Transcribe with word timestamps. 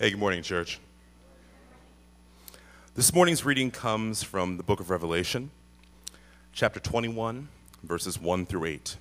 Hey, 0.00 0.10
good 0.10 0.20
morning, 0.20 0.44
church. 0.44 0.78
This 2.94 3.12
morning's 3.12 3.44
reading 3.44 3.72
comes 3.72 4.22
from 4.22 4.56
the 4.56 4.62
book 4.62 4.78
of 4.78 4.90
Revelation, 4.90 5.50
chapter 6.52 6.78
21, 6.78 7.48
verses 7.82 8.16
1 8.16 8.46
through 8.46 8.66
8. 8.66 8.96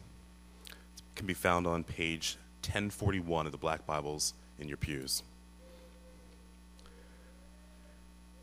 It 0.66 0.74
can 1.14 1.28
be 1.28 1.36
found 1.36 1.68
on 1.68 1.84
page 1.84 2.38
1041 2.64 3.46
of 3.46 3.52
the 3.52 3.60
Black 3.60 3.86
Bibles 3.86 4.34
in 4.58 4.68
your 4.68 4.78
pews. 4.78 5.22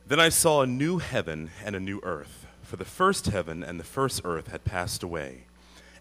Then 0.07 0.21
I 0.21 0.29
saw 0.29 0.63
a 0.63 0.67
new 0.69 0.99
heaven 0.99 1.51
and 1.65 1.75
a 1.75 1.81
new 1.81 1.99
earth, 2.05 2.47
for 2.63 2.77
the 2.77 2.85
first 2.85 3.27
heaven 3.27 3.65
and 3.65 3.81
the 3.81 3.85
first 3.85 4.21
earth 4.25 4.47
had 4.47 4.63
passed 4.63 5.03
away, 5.03 5.47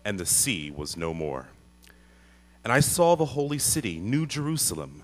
and 0.05 0.19
the 0.19 0.25
sea 0.27 0.69
was 0.69 0.95
no 0.95 1.15
more. 1.15 1.47
And 2.63 2.71
I 2.71 2.79
saw 2.79 3.15
the 3.15 3.25
holy 3.25 3.57
city, 3.57 3.97
New 3.97 4.27
Jerusalem, 4.27 5.03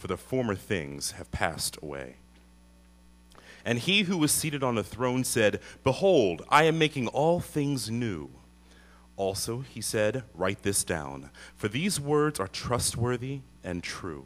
for 0.00 0.06
the 0.06 0.16
former 0.16 0.54
things 0.54 1.12
have 1.12 1.30
passed 1.30 1.76
away. 1.82 2.16
And 3.66 3.78
he 3.78 4.04
who 4.04 4.16
was 4.16 4.32
seated 4.32 4.64
on 4.64 4.76
the 4.76 4.82
throne 4.82 5.24
said, 5.24 5.60
Behold, 5.84 6.42
I 6.48 6.64
am 6.64 6.78
making 6.78 7.08
all 7.08 7.38
things 7.38 7.90
new. 7.90 8.30
Also, 9.16 9.60
he 9.60 9.82
said, 9.82 10.24
Write 10.34 10.62
this 10.62 10.84
down, 10.84 11.28
for 11.54 11.68
these 11.68 12.00
words 12.00 12.40
are 12.40 12.48
trustworthy 12.48 13.40
and 13.62 13.82
true. 13.82 14.24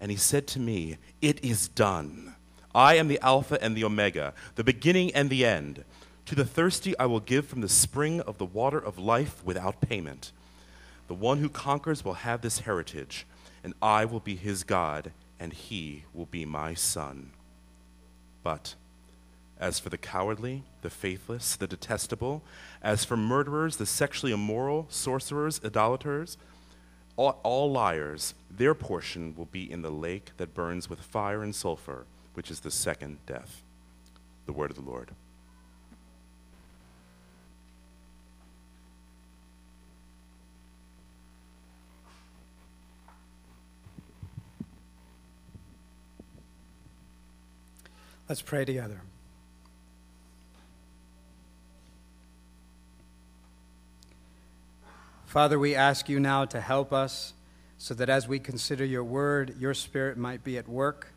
And 0.00 0.10
he 0.10 0.16
said 0.16 0.48
to 0.48 0.58
me, 0.58 0.96
It 1.20 1.44
is 1.44 1.68
done. 1.68 2.34
I 2.74 2.96
am 2.96 3.06
the 3.06 3.20
Alpha 3.20 3.62
and 3.62 3.76
the 3.76 3.84
Omega, 3.84 4.34
the 4.56 4.64
beginning 4.64 5.14
and 5.14 5.30
the 5.30 5.44
end. 5.44 5.84
To 6.26 6.34
the 6.34 6.44
thirsty 6.44 6.98
I 6.98 7.06
will 7.06 7.20
give 7.20 7.46
from 7.46 7.60
the 7.60 7.68
spring 7.68 8.20
of 8.20 8.38
the 8.38 8.46
water 8.46 8.78
of 8.78 8.98
life 8.98 9.44
without 9.44 9.80
payment. 9.80 10.32
The 11.06 11.14
one 11.14 11.38
who 11.38 11.48
conquers 11.48 12.04
will 12.04 12.14
have 12.14 12.40
this 12.40 12.60
heritage, 12.60 13.26
and 13.64 13.74
I 13.80 14.04
will 14.04 14.20
be 14.20 14.36
his 14.36 14.64
God, 14.64 15.12
and 15.38 15.52
he 15.52 16.04
will 16.12 16.26
be 16.26 16.44
my 16.44 16.74
son. 16.74 17.30
But 18.42 18.74
as 19.58 19.78
for 19.78 19.90
the 19.90 19.98
cowardly, 19.98 20.64
the 20.82 20.90
faithless, 20.90 21.54
the 21.54 21.68
detestable, 21.68 22.42
as 22.82 23.04
for 23.04 23.16
murderers, 23.16 23.76
the 23.76 23.86
sexually 23.86 24.32
immoral, 24.32 24.86
sorcerers, 24.88 25.60
idolaters, 25.64 26.36
all, 27.16 27.38
all, 27.44 27.70
liars, 27.70 28.34
their 28.50 28.74
portion 28.74 29.34
will 29.36 29.46
be 29.46 29.70
in 29.70 29.82
the 29.82 29.90
lake 29.90 30.32
that 30.38 30.54
burns 30.54 30.90
with 30.90 31.00
fire 31.00 31.42
and 31.42 31.54
sulfur, 31.54 32.06
which 32.34 32.50
is 32.50 32.60
the 32.60 32.70
second 32.70 33.18
death. 33.26 33.62
The 34.46 34.52
word 34.52 34.70
of 34.70 34.76
the 34.76 34.90
Lord. 34.90 35.12
Let's 48.28 48.42
pray 48.42 48.64
together. 48.64 49.00
Father, 55.26 55.58
we 55.58 55.74
ask 55.74 56.08
you 56.08 56.20
now 56.20 56.44
to 56.44 56.60
help 56.60 56.92
us 56.92 57.32
so 57.78 57.94
that 57.94 58.08
as 58.08 58.28
we 58.28 58.38
consider 58.38 58.84
your 58.84 59.02
word, 59.02 59.56
your 59.58 59.74
spirit 59.74 60.16
might 60.16 60.44
be 60.44 60.58
at 60.58 60.68
work. 60.68 61.08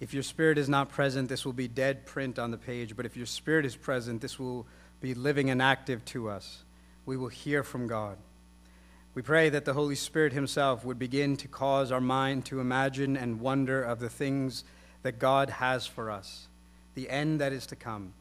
If 0.00 0.14
your 0.14 0.22
spirit 0.22 0.58
is 0.58 0.68
not 0.68 0.88
present, 0.88 1.28
this 1.28 1.44
will 1.44 1.52
be 1.52 1.68
dead 1.68 2.06
print 2.06 2.38
on 2.38 2.50
the 2.50 2.56
page, 2.56 2.96
but 2.96 3.04
if 3.04 3.16
your 3.16 3.26
spirit 3.26 3.66
is 3.66 3.74
present, 3.74 4.20
this 4.20 4.38
will 4.38 4.64
be 5.00 5.12
living 5.12 5.50
and 5.50 5.60
active 5.60 6.04
to 6.06 6.30
us. 6.30 6.62
We 7.04 7.16
will 7.16 7.28
hear 7.28 7.62
from 7.62 7.88
God. 7.88 8.16
We 9.14 9.22
pray 9.22 9.48
that 9.48 9.64
the 9.64 9.74
Holy 9.74 9.96
Spirit 9.96 10.32
Himself 10.32 10.84
would 10.84 10.98
begin 10.98 11.36
to 11.38 11.48
cause 11.48 11.90
our 11.90 12.00
mind 12.00 12.44
to 12.46 12.60
imagine 12.60 13.16
and 13.16 13.40
wonder 13.40 13.82
of 13.82 13.98
the 13.98 14.08
things 14.08 14.62
that 15.02 15.18
God 15.18 15.50
has 15.50 15.86
for 15.86 16.10
us, 16.10 16.48
the 16.94 17.08
end 17.08 17.40
that 17.40 17.52
is 17.52 17.66
to 17.66 17.76
come, 17.76 18.12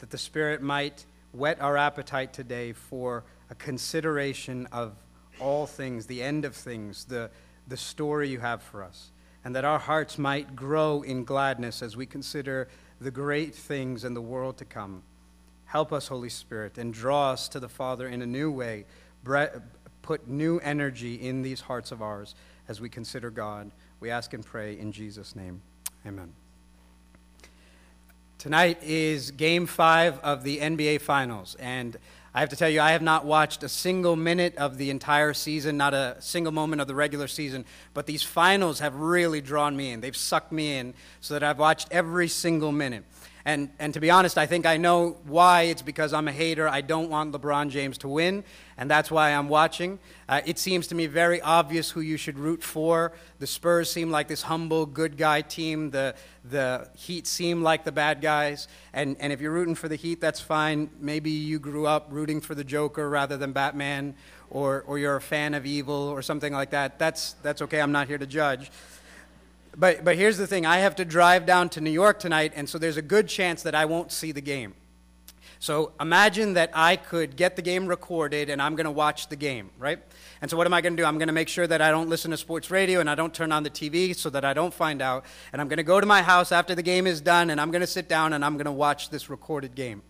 that 0.00 0.10
the 0.10 0.18
Spirit 0.18 0.62
might 0.62 1.04
whet 1.32 1.60
our 1.60 1.76
appetite 1.76 2.32
today 2.32 2.72
for 2.72 3.24
a 3.50 3.54
consideration 3.54 4.66
of 4.72 4.94
all 5.40 5.66
things, 5.66 6.06
the 6.06 6.22
end 6.22 6.44
of 6.44 6.54
things, 6.54 7.04
the, 7.04 7.30
the 7.68 7.76
story 7.76 8.28
you 8.28 8.40
have 8.40 8.62
for 8.62 8.82
us, 8.82 9.10
and 9.44 9.54
that 9.54 9.64
our 9.64 9.78
hearts 9.78 10.18
might 10.18 10.56
grow 10.56 11.02
in 11.02 11.24
gladness 11.24 11.82
as 11.82 11.96
we 11.96 12.06
consider 12.06 12.68
the 13.00 13.10
great 13.10 13.54
things 13.54 14.04
in 14.04 14.14
the 14.14 14.20
world 14.20 14.56
to 14.58 14.64
come. 14.64 15.02
Help 15.66 15.92
us, 15.92 16.08
Holy 16.08 16.30
Spirit, 16.30 16.78
and 16.78 16.92
draw 16.92 17.30
us 17.30 17.48
to 17.48 17.60
the 17.60 17.68
Father 17.68 18.08
in 18.08 18.22
a 18.22 18.26
new 18.26 18.50
way. 18.50 18.84
Put 20.02 20.26
new 20.26 20.58
energy 20.60 21.14
in 21.14 21.42
these 21.42 21.60
hearts 21.60 21.92
of 21.92 22.02
ours 22.02 22.34
as 22.66 22.80
we 22.80 22.88
consider 22.88 23.30
God. 23.30 23.70
We 24.00 24.10
ask 24.10 24.32
and 24.32 24.44
pray 24.44 24.78
in 24.78 24.92
Jesus' 24.92 25.36
name. 25.36 25.60
Amen. 26.06 26.32
Tonight 28.38 28.78
is 28.82 29.32
game 29.32 29.66
five 29.66 30.18
of 30.20 30.44
the 30.44 30.58
NBA 30.58 31.00
Finals, 31.00 31.56
and 31.58 31.96
I 32.32 32.40
have 32.40 32.50
to 32.50 32.56
tell 32.56 32.68
you, 32.68 32.80
I 32.80 32.92
have 32.92 33.02
not 33.02 33.24
watched 33.24 33.64
a 33.64 33.68
single 33.68 34.14
minute 34.14 34.54
of 34.56 34.78
the 34.78 34.90
entire 34.90 35.34
season, 35.34 35.76
not 35.76 35.94
a 35.94 36.16
single 36.20 36.52
moment 36.52 36.80
of 36.80 36.86
the 36.86 36.94
regular 36.94 37.26
season, 37.26 37.64
but 37.94 38.06
these 38.06 38.22
finals 38.22 38.78
have 38.78 38.94
really 38.94 39.40
drawn 39.40 39.76
me 39.76 39.90
in. 39.90 40.00
They've 40.00 40.16
sucked 40.16 40.52
me 40.52 40.78
in 40.78 40.94
so 41.20 41.34
that 41.34 41.42
I've 41.42 41.58
watched 41.58 41.88
every 41.90 42.28
single 42.28 42.70
minute. 42.70 43.04
And, 43.48 43.70
and 43.78 43.94
to 43.94 44.00
be 44.00 44.10
honest, 44.10 44.36
I 44.36 44.44
think 44.44 44.66
I 44.66 44.76
know 44.76 45.16
why. 45.24 45.62
It's 45.62 45.80
because 45.80 46.12
I'm 46.12 46.28
a 46.28 46.32
hater. 46.32 46.68
I 46.68 46.82
don't 46.82 47.08
want 47.08 47.32
LeBron 47.32 47.70
James 47.70 47.96
to 47.98 48.08
win, 48.08 48.44
and 48.76 48.90
that's 48.90 49.10
why 49.10 49.30
I'm 49.30 49.48
watching. 49.48 49.98
Uh, 50.28 50.42
it 50.44 50.58
seems 50.58 50.86
to 50.88 50.94
me 50.94 51.06
very 51.06 51.40
obvious 51.40 51.90
who 51.90 52.02
you 52.02 52.18
should 52.18 52.38
root 52.38 52.62
for. 52.62 53.12
The 53.38 53.46
Spurs 53.46 53.90
seem 53.90 54.10
like 54.10 54.28
this 54.28 54.42
humble, 54.42 54.84
good 54.84 55.16
guy 55.16 55.40
team. 55.40 55.88
The, 55.92 56.14
the 56.44 56.90
Heat 56.94 57.26
seem 57.26 57.62
like 57.62 57.84
the 57.84 57.90
bad 57.90 58.20
guys. 58.20 58.68
And, 58.92 59.16
and 59.18 59.32
if 59.32 59.40
you're 59.40 59.52
rooting 59.52 59.76
for 59.76 59.88
the 59.88 59.96
Heat, 59.96 60.20
that's 60.20 60.40
fine. 60.42 60.90
Maybe 61.00 61.30
you 61.30 61.58
grew 61.58 61.86
up 61.86 62.08
rooting 62.10 62.42
for 62.42 62.54
the 62.54 62.64
Joker 62.64 63.08
rather 63.08 63.38
than 63.38 63.52
Batman, 63.52 64.14
or, 64.50 64.84
or 64.86 64.98
you're 64.98 65.16
a 65.16 65.22
fan 65.22 65.54
of 65.54 65.64
evil 65.64 65.94
or 65.94 66.20
something 66.20 66.52
like 66.52 66.68
that. 66.72 66.98
That's, 66.98 67.32
that's 67.42 67.62
okay. 67.62 67.80
I'm 67.80 67.92
not 67.92 68.08
here 68.08 68.18
to 68.18 68.26
judge. 68.26 68.70
But, 69.78 70.04
but 70.04 70.16
here's 70.16 70.36
the 70.36 70.46
thing 70.46 70.66
I 70.66 70.78
have 70.78 70.96
to 70.96 71.04
drive 71.04 71.46
down 71.46 71.68
to 71.70 71.80
New 71.80 71.90
York 71.90 72.18
tonight, 72.18 72.52
and 72.56 72.68
so 72.68 72.78
there's 72.78 72.96
a 72.96 73.02
good 73.02 73.28
chance 73.28 73.62
that 73.62 73.76
I 73.76 73.84
won't 73.84 74.10
see 74.10 74.32
the 74.32 74.40
game. 74.40 74.74
So 75.60 75.92
imagine 76.00 76.54
that 76.54 76.70
I 76.74 76.96
could 76.96 77.36
get 77.36 77.56
the 77.56 77.62
game 77.62 77.86
recorded 77.86 78.48
and 78.48 78.62
I'm 78.62 78.76
going 78.76 78.84
to 78.84 78.92
watch 78.92 79.28
the 79.28 79.34
game, 79.34 79.70
right? 79.76 79.98
And 80.40 80.48
so 80.48 80.56
what 80.56 80.68
am 80.68 80.74
I 80.74 80.80
going 80.80 80.96
to 80.96 81.02
do? 81.02 81.04
I'm 81.04 81.18
going 81.18 81.28
to 81.28 81.34
make 81.34 81.48
sure 81.48 81.66
that 81.66 81.82
I 81.82 81.90
don't 81.90 82.08
listen 82.08 82.30
to 82.30 82.36
sports 82.36 82.70
radio 82.70 83.00
and 83.00 83.10
I 83.10 83.16
don't 83.16 83.34
turn 83.34 83.50
on 83.50 83.64
the 83.64 83.70
TV 83.70 84.14
so 84.14 84.30
that 84.30 84.44
I 84.44 84.54
don't 84.54 84.72
find 84.72 85.02
out. 85.02 85.24
And 85.52 85.60
I'm 85.60 85.66
going 85.66 85.78
to 85.78 85.82
go 85.82 86.00
to 86.00 86.06
my 86.06 86.22
house 86.22 86.52
after 86.52 86.76
the 86.76 86.82
game 86.82 87.08
is 87.08 87.20
done 87.20 87.50
and 87.50 87.60
I'm 87.60 87.72
going 87.72 87.80
to 87.80 87.88
sit 87.88 88.08
down 88.08 88.34
and 88.34 88.44
I'm 88.44 88.54
going 88.54 88.66
to 88.66 88.72
watch 88.72 89.10
this 89.10 89.28
recorded 89.28 89.74
game. 89.74 90.02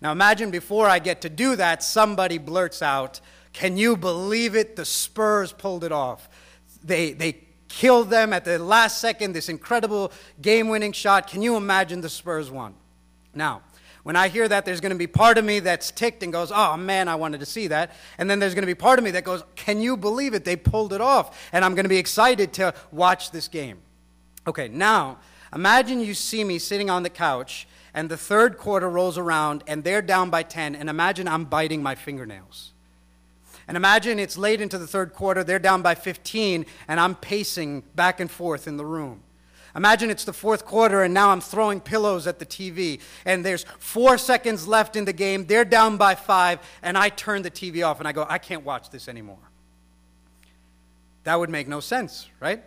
Now 0.00 0.12
imagine 0.12 0.50
before 0.50 0.88
I 0.88 0.98
get 0.98 1.20
to 1.22 1.28
do 1.28 1.56
that, 1.56 1.82
somebody 1.82 2.38
blurts 2.38 2.80
out, 2.80 3.20
Can 3.52 3.76
you 3.76 3.98
believe 3.98 4.56
it? 4.56 4.76
The 4.76 4.86
Spurs 4.86 5.52
pulled 5.52 5.84
it 5.84 5.92
off. 5.92 6.26
They, 6.82 7.12
they 7.12 7.45
killed 7.68 8.10
them 8.10 8.32
at 8.32 8.44
the 8.44 8.58
last 8.58 9.00
second, 9.00 9.32
this 9.32 9.48
incredible 9.48 10.12
game 10.40 10.68
winning 10.68 10.92
shot. 10.92 11.26
Can 11.26 11.42
you 11.42 11.56
imagine 11.56 12.00
the 12.00 12.08
Spurs 12.08 12.50
won? 12.50 12.74
Now, 13.34 13.62
when 14.02 14.14
I 14.14 14.28
hear 14.28 14.46
that, 14.46 14.64
there's 14.64 14.80
going 14.80 14.92
to 14.92 14.98
be 14.98 15.08
part 15.08 15.36
of 15.36 15.44
me 15.44 15.58
that's 15.58 15.90
ticked 15.90 16.22
and 16.22 16.32
goes, 16.32 16.52
oh 16.54 16.76
man, 16.76 17.08
I 17.08 17.16
wanted 17.16 17.40
to 17.40 17.46
see 17.46 17.66
that. 17.66 17.90
And 18.18 18.30
then 18.30 18.38
there's 18.38 18.54
going 18.54 18.62
to 18.62 18.66
be 18.66 18.74
part 18.74 19.00
of 19.00 19.04
me 19.04 19.10
that 19.10 19.24
goes, 19.24 19.42
can 19.56 19.80
you 19.80 19.96
believe 19.96 20.32
it? 20.32 20.44
They 20.44 20.54
pulled 20.54 20.92
it 20.92 21.00
off. 21.00 21.50
And 21.52 21.64
I'm 21.64 21.74
going 21.74 21.84
to 21.84 21.90
be 21.90 21.98
excited 21.98 22.52
to 22.54 22.72
watch 22.92 23.32
this 23.32 23.48
game. 23.48 23.78
Okay, 24.46 24.68
now, 24.68 25.18
imagine 25.52 25.98
you 25.98 26.14
see 26.14 26.44
me 26.44 26.60
sitting 26.60 26.88
on 26.88 27.02
the 27.02 27.10
couch 27.10 27.66
and 27.94 28.08
the 28.08 28.16
third 28.16 28.58
quarter 28.58 28.88
rolls 28.88 29.18
around 29.18 29.64
and 29.66 29.82
they're 29.82 30.02
down 30.02 30.30
by 30.30 30.44
10, 30.44 30.76
and 30.76 30.88
imagine 30.88 31.26
I'm 31.26 31.44
biting 31.44 31.82
my 31.82 31.96
fingernails. 31.96 32.74
And 33.68 33.76
imagine 33.76 34.18
it's 34.18 34.38
late 34.38 34.60
into 34.60 34.78
the 34.78 34.86
third 34.86 35.12
quarter, 35.12 35.42
they're 35.42 35.58
down 35.58 35.82
by 35.82 35.94
15, 35.94 36.66
and 36.86 37.00
I'm 37.00 37.14
pacing 37.16 37.82
back 37.94 38.20
and 38.20 38.30
forth 38.30 38.68
in 38.68 38.76
the 38.76 38.84
room. 38.84 39.22
Imagine 39.74 40.08
it's 40.08 40.24
the 40.24 40.32
fourth 40.32 40.64
quarter, 40.64 41.02
and 41.02 41.12
now 41.12 41.30
I'm 41.30 41.40
throwing 41.40 41.80
pillows 41.80 42.26
at 42.26 42.38
the 42.38 42.46
TV, 42.46 43.00
and 43.24 43.44
there's 43.44 43.64
four 43.78 44.18
seconds 44.18 44.66
left 44.66 44.96
in 44.96 45.04
the 45.04 45.12
game, 45.12 45.46
they're 45.46 45.64
down 45.64 45.96
by 45.96 46.14
five, 46.14 46.60
and 46.82 46.96
I 46.96 47.08
turn 47.08 47.42
the 47.42 47.50
TV 47.50 47.86
off 47.86 47.98
and 47.98 48.08
I 48.08 48.12
go, 48.12 48.24
I 48.28 48.38
can't 48.38 48.64
watch 48.64 48.90
this 48.90 49.08
anymore. 49.08 49.50
That 51.24 51.38
would 51.38 51.50
make 51.50 51.66
no 51.68 51.80
sense, 51.80 52.28
right? 52.40 52.62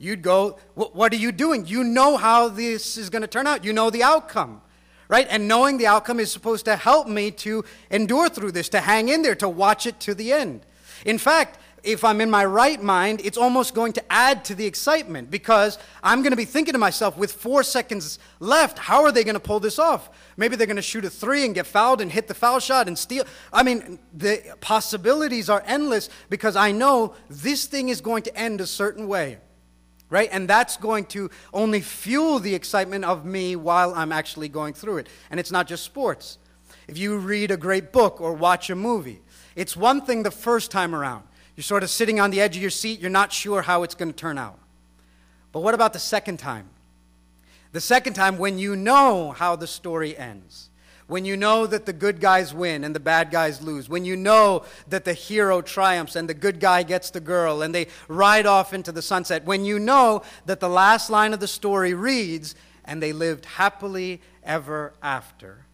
you'd 0.00 0.22
go, 0.22 0.58
What 0.74 1.12
are 1.12 1.16
you 1.16 1.30
doing? 1.30 1.66
You 1.66 1.84
know 1.84 2.16
how 2.16 2.48
this 2.48 2.96
is 2.96 3.10
going 3.10 3.22
to 3.22 3.28
turn 3.28 3.46
out, 3.46 3.64
you 3.64 3.72
know 3.72 3.90
the 3.90 4.02
outcome. 4.02 4.62
Right? 5.10 5.26
And 5.28 5.48
knowing 5.48 5.76
the 5.76 5.88
outcome 5.88 6.20
is 6.20 6.30
supposed 6.30 6.64
to 6.66 6.76
help 6.76 7.08
me 7.08 7.32
to 7.32 7.64
endure 7.90 8.28
through 8.28 8.52
this, 8.52 8.68
to 8.68 8.80
hang 8.80 9.08
in 9.08 9.22
there, 9.22 9.34
to 9.34 9.48
watch 9.48 9.84
it 9.84 9.98
to 10.00 10.14
the 10.14 10.32
end. 10.32 10.64
In 11.04 11.18
fact, 11.18 11.58
if 11.82 12.04
I'm 12.04 12.20
in 12.20 12.30
my 12.30 12.44
right 12.44 12.80
mind, 12.80 13.20
it's 13.24 13.36
almost 13.36 13.74
going 13.74 13.92
to 13.94 14.04
add 14.08 14.44
to 14.44 14.54
the 14.54 14.66
excitement 14.66 15.28
because 15.28 15.78
I'm 16.00 16.22
going 16.22 16.30
to 16.30 16.36
be 16.36 16.44
thinking 16.44 16.74
to 16.74 16.78
myself, 16.78 17.16
with 17.16 17.32
four 17.32 17.64
seconds 17.64 18.20
left, 18.38 18.78
how 18.78 19.02
are 19.02 19.10
they 19.10 19.24
going 19.24 19.34
to 19.34 19.40
pull 19.40 19.58
this 19.58 19.80
off? 19.80 20.10
Maybe 20.36 20.54
they're 20.54 20.68
going 20.68 20.76
to 20.76 20.82
shoot 20.82 21.04
a 21.04 21.10
three 21.10 21.44
and 21.44 21.56
get 21.56 21.66
fouled 21.66 22.00
and 22.00 22.12
hit 22.12 22.28
the 22.28 22.34
foul 22.34 22.60
shot 22.60 22.86
and 22.86 22.96
steal. 22.96 23.24
I 23.52 23.64
mean, 23.64 23.98
the 24.14 24.56
possibilities 24.60 25.50
are 25.50 25.64
endless 25.66 26.08
because 26.28 26.54
I 26.54 26.70
know 26.70 27.14
this 27.28 27.66
thing 27.66 27.88
is 27.88 28.00
going 28.00 28.22
to 28.24 28.36
end 28.36 28.60
a 28.60 28.66
certain 28.66 29.08
way, 29.08 29.38
right? 30.10 30.28
And 30.32 30.48
that's 30.48 30.76
going 30.76 31.06
to 31.06 31.30
only 31.54 31.80
fuel 31.80 32.40
the 32.40 32.54
excitement 32.54 33.04
of 33.04 33.24
me 33.24 33.56
while 33.56 33.94
I'm 33.94 34.12
actually 34.12 34.48
going 34.48 34.74
through 34.74 34.98
it. 34.98 35.08
And 35.30 35.40
it's 35.40 35.52
not 35.52 35.66
just 35.66 35.84
sports. 35.84 36.38
If 36.88 36.98
you 36.98 37.18
read 37.18 37.50
a 37.50 37.56
great 37.56 37.92
book 37.92 38.20
or 38.20 38.32
watch 38.32 38.68
a 38.68 38.74
movie, 38.74 39.22
it's 39.54 39.76
one 39.76 40.02
thing 40.02 40.24
the 40.24 40.30
first 40.30 40.70
time 40.70 40.94
around. 40.94 41.22
You're 41.56 41.62
sort 41.62 41.82
of 41.82 41.90
sitting 41.90 42.18
on 42.18 42.30
the 42.30 42.40
edge 42.40 42.56
of 42.56 42.62
your 42.62 42.70
seat, 42.70 43.00
you're 43.00 43.10
not 43.10 43.32
sure 43.32 43.62
how 43.62 43.82
it's 43.84 43.94
going 43.94 44.10
to 44.10 44.16
turn 44.16 44.38
out. 44.38 44.58
But 45.52 45.60
what 45.60 45.74
about 45.74 45.92
the 45.92 45.98
second 45.98 46.38
time? 46.38 46.68
The 47.72 47.80
second 47.80 48.14
time, 48.14 48.38
when 48.38 48.58
you 48.58 48.74
know 48.74 49.30
how 49.30 49.54
the 49.54 49.66
story 49.66 50.16
ends, 50.16 50.69
when 51.10 51.24
you 51.24 51.36
know 51.36 51.66
that 51.66 51.86
the 51.86 51.92
good 51.92 52.20
guys 52.20 52.54
win 52.54 52.84
and 52.84 52.94
the 52.94 53.00
bad 53.00 53.30
guys 53.30 53.60
lose, 53.60 53.88
when 53.88 54.04
you 54.04 54.16
know 54.16 54.64
that 54.88 55.04
the 55.04 55.12
hero 55.12 55.60
triumphs 55.60 56.14
and 56.14 56.28
the 56.28 56.34
good 56.34 56.60
guy 56.60 56.84
gets 56.84 57.10
the 57.10 57.20
girl 57.20 57.62
and 57.62 57.74
they 57.74 57.88
ride 58.06 58.46
off 58.46 58.72
into 58.72 58.92
the 58.92 59.02
sunset, 59.02 59.44
when 59.44 59.64
you 59.64 59.78
know 59.78 60.22
that 60.46 60.60
the 60.60 60.68
last 60.68 61.10
line 61.10 61.34
of 61.34 61.40
the 61.40 61.48
story 61.48 61.94
reads, 61.94 62.54
and 62.84 63.02
they 63.02 63.12
lived 63.12 63.44
happily 63.44 64.20
ever 64.44 64.92
after, 65.02 65.66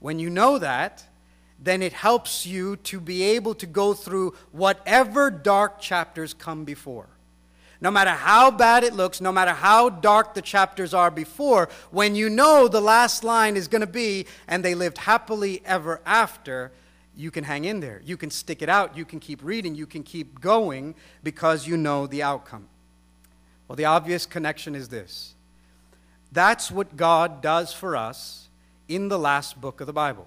when 0.00 0.18
you 0.18 0.28
know 0.28 0.58
that, 0.58 1.04
then 1.58 1.80
it 1.80 1.92
helps 1.92 2.44
you 2.44 2.76
to 2.76 3.00
be 3.00 3.22
able 3.22 3.54
to 3.54 3.66
go 3.66 3.94
through 3.94 4.34
whatever 4.50 5.30
dark 5.30 5.80
chapters 5.80 6.34
come 6.34 6.64
before. 6.64 7.08
No 7.80 7.90
matter 7.90 8.10
how 8.10 8.50
bad 8.50 8.84
it 8.84 8.94
looks, 8.94 9.20
no 9.20 9.32
matter 9.32 9.52
how 9.52 9.88
dark 9.88 10.34
the 10.34 10.42
chapters 10.42 10.94
are 10.94 11.10
before, 11.10 11.68
when 11.90 12.14
you 12.14 12.30
know 12.30 12.68
the 12.68 12.80
last 12.80 13.24
line 13.24 13.56
is 13.56 13.68
going 13.68 13.80
to 13.80 13.86
be, 13.86 14.26
and 14.48 14.64
they 14.64 14.74
lived 14.74 14.98
happily 14.98 15.60
ever 15.64 16.00
after, 16.06 16.72
you 17.16 17.30
can 17.30 17.44
hang 17.44 17.64
in 17.64 17.80
there. 17.80 18.00
You 18.04 18.16
can 18.16 18.30
stick 18.30 18.62
it 18.62 18.68
out. 18.68 18.96
You 18.96 19.04
can 19.04 19.20
keep 19.20 19.42
reading. 19.42 19.74
You 19.74 19.86
can 19.86 20.02
keep 20.02 20.40
going 20.40 20.94
because 21.22 21.66
you 21.66 21.76
know 21.76 22.06
the 22.06 22.22
outcome. 22.22 22.68
Well, 23.68 23.76
the 23.76 23.84
obvious 23.86 24.26
connection 24.26 24.74
is 24.74 24.88
this 24.88 25.34
that's 26.32 26.70
what 26.70 26.96
God 26.96 27.40
does 27.40 27.72
for 27.72 27.96
us 27.96 28.48
in 28.88 29.08
the 29.08 29.18
last 29.18 29.60
book 29.60 29.80
of 29.80 29.86
the 29.86 29.92
Bible. 29.92 30.26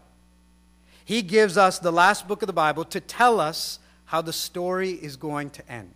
He 1.04 1.22
gives 1.22 1.58
us 1.58 1.80
the 1.80 1.92
last 1.92 2.28
book 2.28 2.42
of 2.42 2.48
the 2.48 2.54
Bible 2.54 2.86
to 2.86 3.00
tell 3.00 3.40
us 3.40 3.80
how 4.06 4.22
the 4.22 4.34
story 4.34 4.92
is 4.92 5.18
going 5.18 5.50
to 5.52 5.72
end. 5.72 5.94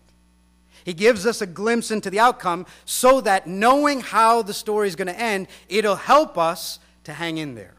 He 0.83 0.93
gives 0.93 1.25
us 1.25 1.41
a 1.41 1.45
glimpse 1.45 1.91
into 1.91 2.09
the 2.09 2.19
outcome 2.19 2.65
so 2.85 3.21
that 3.21 3.47
knowing 3.47 4.01
how 4.01 4.41
the 4.41 4.53
story 4.53 4.87
is 4.87 4.95
going 4.95 5.07
to 5.07 5.19
end, 5.19 5.47
it'll 5.69 5.95
help 5.95 6.37
us 6.37 6.79
to 7.03 7.13
hang 7.13 7.37
in 7.37 7.55
there, 7.55 7.75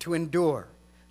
to 0.00 0.14
endure, 0.14 0.68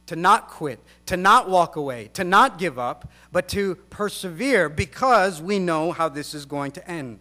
to 0.07 0.15
not 0.15 0.49
quit, 0.49 0.79
to 1.05 1.17
not 1.17 1.49
walk 1.49 1.75
away, 1.75 2.09
to 2.13 2.23
not 2.23 2.57
give 2.57 2.77
up, 2.77 3.09
but 3.31 3.47
to 3.49 3.75
persevere 3.89 4.69
because 4.69 5.41
we 5.41 5.59
know 5.59 5.91
how 5.91 6.09
this 6.09 6.33
is 6.33 6.45
going 6.45 6.71
to 6.71 6.89
end. 6.89 7.19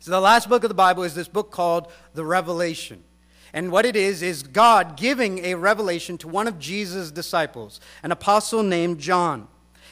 So, 0.00 0.10
the 0.10 0.20
last 0.20 0.48
book 0.48 0.64
of 0.64 0.68
the 0.68 0.74
Bible 0.74 1.04
is 1.04 1.14
this 1.14 1.28
book 1.28 1.52
called 1.52 1.92
the 2.14 2.24
Revelation. 2.24 3.04
And 3.52 3.70
what 3.70 3.84
it 3.84 3.94
is, 3.96 4.22
is 4.22 4.42
God 4.42 4.96
giving 4.96 5.44
a 5.44 5.54
revelation 5.54 6.16
to 6.18 6.28
one 6.28 6.48
of 6.48 6.58
Jesus' 6.58 7.10
disciples, 7.10 7.80
an 8.02 8.10
apostle 8.10 8.62
named 8.62 8.98
John. 8.98 9.46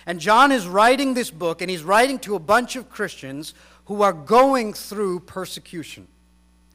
And 0.07 0.21
John 0.21 0.53
is 0.53 0.67
writing 0.67 1.15
this 1.15 1.31
book, 1.31 1.61
and 1.61 1.71
he's 1.71 1.83
writing 1.83 2.19
to 2.21 2.35
a 2.35 2.39
bunch 2.39 2.77
of 2.77 2.89
Christians 2.89 3.55
who 3.87 4.03
are 4.03 4.13
going 4.13 4.73
through 4.73 5.21
persecution. 5.21 6.07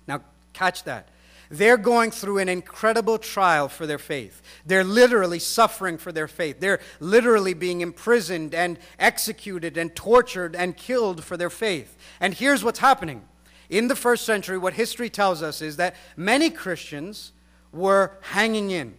Now, 0.08 0.22
catch 0.54 0.84
that. 0.84 1.10
They're 1.50 1.78
going 1.78 2.12
through 2.12 2.40
an 2.40 2.50
incredible 2.50 3.18
trial 3.18 3.70
for 3.70 3.86
their 3.86 4.00
faith. 4.00 4.42
They're 4.66 4.84
literally 4.84 5.40
suffering 5.40 5.98
for 5.98 6.12
their 6.12 6.28
faith. 6.28 6.60
They're 6.60 6.82
literally 7.00 7.54
being 7.54 7.82
imprisoned 7.82 8.56
and 8.56 8.80
executed 8.98 9.78
and 9.78 9.96
tortured 9.96 10.56
and 10.56 10.76
killed 10.76 11.24
for 11.24 11.38
their 11.38 11.50
faith. 11.50 11.96
And 12.20 12.34
here's 12.34 12.64
what's 12.64 12.80
happening 12.80 13.24
in 13.70 13.88
the 13.88 13.96
first 13.96 14.26
century, 14.26 14.58
what 14.58 14.74
history 14.74 15.10
tells 15.10 15.42
us 15.42 15.62
is 15.62 15.78
that 15.78 15.96
many 16.16 16.50
Christians 16.50 17.32
were 17.72 18.18
hanging 18.22 18.72
in, 18.72 18.96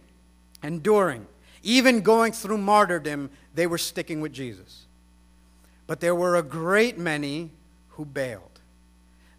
enduring, 0.61 1.27
even 1.63 2.01
going 2.01 2.31
through 2.31 2.57
martyrdom, 2.57 3.29
they 3.53 3.67
were 3.67 3.77
sticking 3.77 4.21
with 4.21 4.33
Jesus. 4.33 4.85
But 5.85 5.99
there 5.99 6.15
were 6.15 6.35
a 6.35 6.43
great 6.43 6.97
many 6.97 7.51
who 7.89 8.05
bailed. 8.05 8.43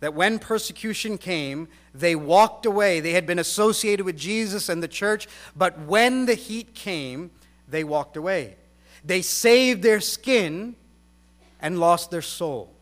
That 0.01 0.15
when 0.15 0.39
persecution 0.39 1.19
came, 1.19 1.69
they 1.93 2.15
walked 2.15 2.67
away. 2.67 3.01
They 3.01 3.13
had 3.13 3.27
been 3.27 3.39
associated 3.39 4.07
with 4.07 4.17
Jesus 4.17 4.69
and 4.69 4.83
the 4.83 4.89
church, 4.89 5.27
but 5.57 5.79
when 5.81 6.27
the 6.27 6.35
heat 6.35 6.75
came, 6.75 7.31
they 7.69 7.85
walked 7.85 8.17
away. 8.17 8.57
They 9.05 9.23
saved 9.23 9.83
their 9.83 10.01
skin 10.01 10.77
and 11.61 11.81
lost 11.81 12.11
their 12.11 12.23
soul. 12.23 12.73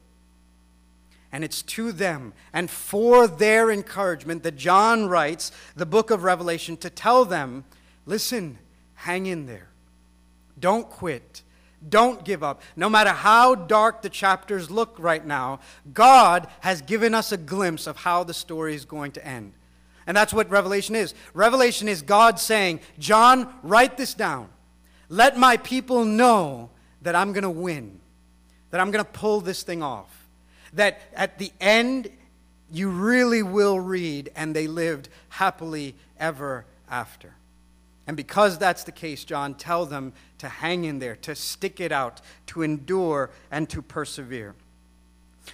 And 1.33 1.45
it's 1.45 1.63
to 1.63 1.93
them 1.93 2.33
and 2.53 2.71
for 2.71 3.27
their 3.27 3.71
encouragement 3.71 4.43
that 4.45 4.57
John 4.57 5.07
writes 5.07 5.53
the 5.75 5.87
book 5.87 6.11
of 6.11 6.23
Revelation 6.23 6.77
to 6.79 6.91
tell 6.91 7.25
them 7.25 7.65
listen, 8.07 8.59
hang 8.97 9.27
in 9.27 9.47
there. 9.47 9.69
Don't 10.59 10.89
quit. 10.89 11.43
Don't 11.89 12.25
give 12.25 12.43
up. 12.43 12.63
No 12.75 12.89
matter 12.91 13.11
how 13.11 13.55
dark 13.55 14.03
the 14.03 14.11
chapters 14.11 14.71
look 14.71 14.97
right 14.99 15.25
now, 15.25 15.61
God 15.95 16.49
has 16.61 16.83
given 16.83 17.15
us 17.15 17.33
a 17.33 17.37
glimpse 17.37 17.87
of 17.87 17.99
how 17.99 18.25
the 18.25 18.35
story 18.35 18.75
is 18.75 18.85
going 18.85 19.13
to 19.13 19.27
end. 19.27 19.53
And 20.07 20.17
that's 20.17 20.33
what 20.35 20.51
Revelation 20.51 20.97
is. 20.97 21.15
Revelation 21.35 21.89
is 21.89 22.03
God 22.03 22.39
saying, 22.39 22.81
John, 22.99 23.53
write 23.63 23.97
this 23.97 24.15
down. 24.15 24.49
Let 25.09 25.37
my 25.37 25.57
people 25.59 26.05
know 26.05 26.71
that 27.03 27.15
I'm 27.15 27.33
going 27.33 27.45
to 27.45 27.51
win, 27.51 28.01
that 28.71 28.81
I'm 28.81 28.91
going 28.91 29.05
to 29.05 29.11
pull 29.11 29.41
this 29.41 29.63
thing 29.63 29.83
off 29.83 30.17
that 30.77 31.01
at 31.15 31.39
the 31.39 31.51
end 31.61 32.09
you 32.71 32.91
really 32.91 33.43
will 33.43 33.79
read, 33.79 34.31
and 34.35 34.55
they 34.55 34.67
lived 34.67 35.09
happily 35.29 35.95
ever 36.19 36.65
after. 36.91 37.35
And 38.07 38.17
because 38.17 38.59
that's 38.59 38.85
the 38.85 38.93
case, 38.93 39.25
John, 39.25 39.55
tell 39.55 39.85
them 39.85 40.13
to 40.39 40.49
hang 40.49 40.85
in 40.85 41.01
there, 41.01 41.17
to 41.17 41.35
stick 41.35 41.81
it 41.81 41.91
out, 41.91 42.21
to 42.47 42.63
endure, 42.63 43.31
and 43.51 43.69
to 43.71 43.83
persevere. 43.83 44.55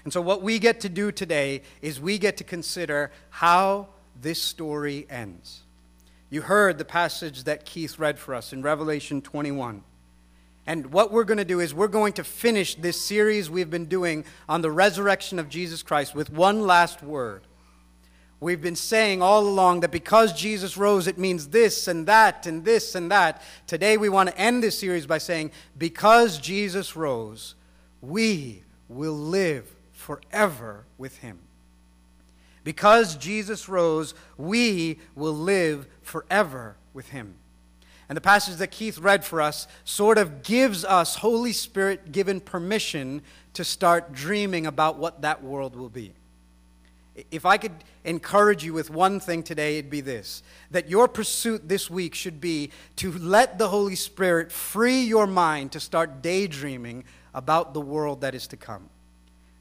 And 0.04 0.12
so, 0.12 0.20
what 0.20 0.42
we 0.42 0.58
get 0.58 0.80
to 0.80 0.88
do 0.88 1.12
today 1.12 1.62
is 1.80 2.00
we 2.00 2.18
get 2.18 2.36
to 2.38 2.44
consider 2.44 3.10
how 3.30 3.88
this 4.20 4.42
story 4.42 5.06
ends. 5.08 5.62
You 6.30 6.42
heard 6.42 6.78
the 6.78 6.84
passage 6.84 7.44
that 7.44 7.64
Keith 7.64 7.98
read 7.98 8.18
for 8.18 8.34
us 8.34 8.52
in 8.52 8.62
Revelation 8.62 9.20
21. 9.20 9.82
And 10.66 10.92
what 10.92 11.10
we're 11.10 11.24
going 11.24 11.38
to 11.38 11.44
do 11.44 11.60
is 11.60 11.74
we're 11.74 11.88
going 11.88 12.12
to 12.14 12.24
finish 12.24 12.74
this 12.74 13.00
series 13.00 13.50
we've 13.50 13.70
been 13.70 13.86
doing 13.86 14.24
on 14.48 14.62
the 14.62 14.70
resurrection 14.70 15.38
of 15.38 15.48
Jesus 15.48 15.82
Christ 15.82 16.14
with 16.14 16.30
one 16.30 16.62
last 16.62 17.02
word. 17.02 17.42
We've 18.42 18.60
been 18.60 18.74
saying 18.74 19.22
all 19.22 19.46
along 19.46 19.80
that 19.80 19.92
because 19.92 20.32
Jesus 20.32 20.76
rose, 20.76 21.06
it 21.06 21.16
means 21.16 21.46
this 21.46 21.86
and 21.86 22.08
that 22.08 22.44
and 22.44 22.64
this 22.64 22.96
and 22.96 23.08
that. 23.12 23.40
Today 23.68 23.96
we 23.96 24.08
want 24.08 24.30
to 24.30 24.36
end 24.36 24.64
this 24.64 24.76
series 24.76 25.06
by 25.06 25.18
saying, 25.18 25.52
because 25.78 26.38
Jesus 26.38 26.96
rose, 26.96 27.54
we 28.00 28.64
will 28.88 29.16
live 29.16 29.72
forever 29.92 30.86
with 30.98 31.18
him. 31.18 31.38
Because 32.64 33.14
Jesus 33.14 33.68
rose, 33.68 34.12
we 34.36 34.98
will 35.14 35.36
live 35.36 35.86
forever 36.02 36.74
with 36.92 37.10
him. 37.10 37.36
And 38.08 38.16
the 38.16 38.20
passage 38.20 38.56
that 38.56 38.72
Keith 38.72 38.98
read 38.98 39.24
for 39.24 39.40
us 39.40 39.68
sort 39.84 40.18
of 40.18 40.42
gives 40.42 40.84
us 40.84 41.14
Holy 41.14 41.52
Spirit 41.52 42.10
given 42.10 42.40
permission 42.40 43.22
to 43.54 43.62
start 43.62 44.12
dreaming 44.12 44.66
about 44.66 44.98
what 44.98 45.22
that 45.22 45.44
world 45.44 45.76
will 45.76 45.88
be. 45.88 46.12
If 47.30 47.44
I 47.44 47.58
could 47.58 47.84
encourage 48.04 48.64
you 48.64 48.72
with 48.72 48.88
one 48.88 49.20
thing 49.20 49.42
today, 49.42 49.78
it'd 49.78 49.90
be 49.90 50.00
this 50.00 50.42
that 50.70 50.88
your 50.88 51.08
pursuit 51.08 51.68
this 51.68 51.90
week 51.90 52.14
should 52.14 52.40
be 52.40 52.70
to 52.96 53.12
let 53.12 53.58
the 53.58 53.68
Holy 53.68 53.96
Spirit 53.96 54.50
free 54.50 55.02
your 55.02 55.26
mind 55.26 55.72
to 55.72 55.80
start 55.80 56.22
daydreaming 56.22 57.04
about 57.34 57.74
the 57.74 57.80
world 57.80 58.22
that 58.22 58.34
is 58.34 58.46
to 58.48 58.56
come. 58.56 58.88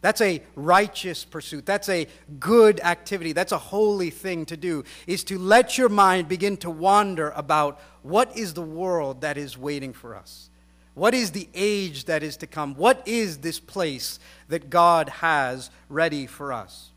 That's 0.02 0.22
a 0.22 0.42
righteous 0.56 1.26
pursuit. 1.26 1.66
That's 1.66 1.88
a 1.88 2.08
good 2.40 2.80
activity. 2.80 3.34
That's 3.34 3.52
a 3.52 3.58
holy 3.58 4.10
thing 4.10 4.46
to 4.48 4.58
do, 4.58 4.84
is 5.06 5.24
to 5.26 5.38
let 5.38 5.78
your 5.78 5.90
mind 5.90 6.28
begin 6.28 6.58
to 6.58 6.72
wander 6.72 7.30
about 7.32 7.80
what 8.02 8.36
is 8.36 8.54
the 8.54 8.64
world 8.64 9.22
that 9.22 9.38
is 9.38 9.58
waiting 9.58 9.94
for 9.94 10.16
us. 10.16 10.50
What 10.94 11.14
is 11.14 11.32
the 11.32 11.48
age 11.54 12.06
that 12.06 12.24
is 12.24 12.36
to 12.38 12.48
come? 12.48 12.76
What 12.76 13.08
is 13.08 13.38
this 13.38 13.60
place 13.60 14.20
that 14.50 14.70
God 14.70 15.08
has 15.08 15.70
ready 15.88 16.26
for 16.26 16.52
us? 16.52 16.91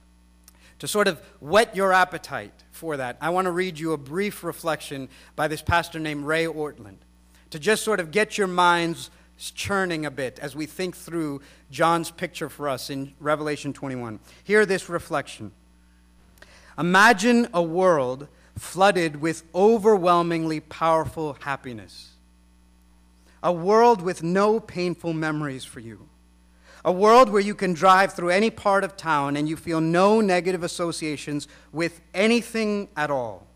To 0.84 0.88
sort 0.88 1.08
of 1.08 1.18
whet 1.40 1.74
your 1.74 1.94
appetite 1.94 2.52
for 2.70 2.98
that, 2.98 3.16
I 3.18 3.30
want 3.30 3.46
to 3.46 3.50
read 3.50 3.78
you 3.78 3.94
a 3.94 3.96
brief 3.96 4.44
reflection 4.44 5.08
by 5.34 5.48
this 5.48 5.62
pastor 5.62 5.98
named 5.98 6.26
Ray 6.26 6.44
Ortlund 6.44 6.98
to 7.48 7.58
just 7.58 7.82
sort 7.84 8.00
of 8.00 8.10
get 8.10 8.36
your 8.36 8.48
minds 8.48 9.08
churning 9.54 10.04
a 10.04 10.10
bit 10.10 10.38
as 10.40 10.54
we 10.54 10.66
think 10.66 10.94
through 10.94 11.40
John's 11.70 12.10
picture 12.10 12.50
for 12.50 12.68
us 12.68 12.90
in 12.90 13.14
Revelation 13.18 13.72
21. 13.72 14.20
Hear 14.44 14.66
this 14.66 14.90
reflection. 14.90 15.52
Imagine 16.78 17.48
a 17.54 17.62
world 17.62 18.28
flooded 18.58 19.22
with 19.22 19.42
overwhelmingly 19.54 20.60
powerful 20.60 21.38
happiness 21.40 22.10
a 23.42 23.52
world 23.52 24.02
with 24.02 24.22
no 24.22 24.60
painful 24.60 25.14
memories 25.14 25.64
for 25.64 25.80
you. 25.80 26.10
A 26.84 26.92
world 26.92 27.30
where 27.30 27.40
you 27.40 27.54
can 27.54 27.72
drive 27.72 28.12
through 28.12 28.30
any 28.30 28.50
part 28.50 28.84
of 28.84 28.96
town 28.96 29.36
and 29.36 29.48
you 29.48 29.56
feel 29.56 29.80
no 29.80 30.20
negative 30.20 30.62
associations 30.62 31.48
with 31.72 32.00
anything 32.12 32.88
at 32.96 33.10
all. 33.10 33.46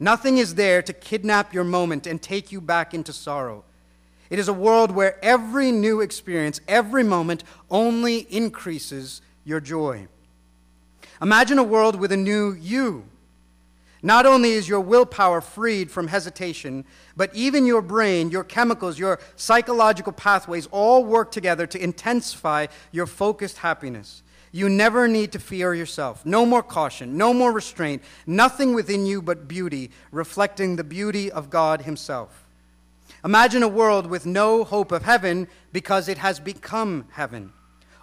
Nothing 0.00 0.38
is 0.38 0.56
there 0.56 0.82
to 0.82 0.92
kidnap 0.92 1.54
your 1.54 1.62
moment 1.62 2.06
and 2.06 2.20
take 2.20 2.50
you 2.50 2.60
back 2.60 2.92
into 2.92 3.12
sorrow. 3.12 3.64
It 4.30 4.38
is 4.38 4.48
a 4.48 4.52
world 4.52 4.90
where 4.90 5.22
every 5.24 5.70
new 5.70 6.00
experience, 6.00 6.60
every 6.66 7.04
moment, 7.04 7.44
only 7.70 8.20
increases 8.34 9.20
your 9.44 9.60
joy. 9.60 10.08
Imagine 11.20 11.58
a 11.58 11.64
world 11.64 11.96
with 11.96 12.12
a 12.12 12.16
new 12.16 12.52
you 12.52 13.04
not 14.02 14.26
only 14.26 14.52
is 14.52 14.68
your 14.68 14.80
willpower 14.80 15.40
freed 15.40 15.90
from 15.90 16.08
hesitation, 16.08 16.84
but 17.16 17.34
even 17.34 17.66
your 17.66 17.82
brain, 17.82 18.30
your 18.30 18.44
chemicals, 18.44 18.98
your 18.98 19.20
psychological 19.36 20.12
pathways 20.12 20.66
all 20.70 21.04
work 21.04 21.30
together 21.30 21.66
to 21.66 21.82
intensify 21.82 22.66
your 22.92 23.06
focused 23.06 23.58
happiness. 23.58 24.22
You 24.52 24.68
never 24.68 25.06
need 25.06 25.32
to 25.32 25.38
fear 25.38 25.74
yourself. 25.74 26.26
No 26.26 26.44
more 26.44 26.62
caution, 26.62 27.16
no 27.16 27.32
more 27.32 27.52
restraint, 27.52 28.02
nothing 28.26 28.74
within 28.74 29.06
you 29.06 29.22
but 29.22 29.46
beauty, 29.46 29.90
reflecting 30.10 30.76
the 30.76 30.84
beauty 30.84 31.30
of 31.30 31.50
God 31.50 31.82
Himself. 31.82 32.46
Imagine 33.24 33.62
a 33.62 33.68
world 33.68 34.06
with 34.06 34.26
no 34.26 34.64
hope 34.64 34.92
of 34.92 35.04
heaven 35.04 35.46
because 35.72 36.08
it 36.08 36.18
has 36.18 36.40
become 36.40 37.06
heaven. 37.12 37.52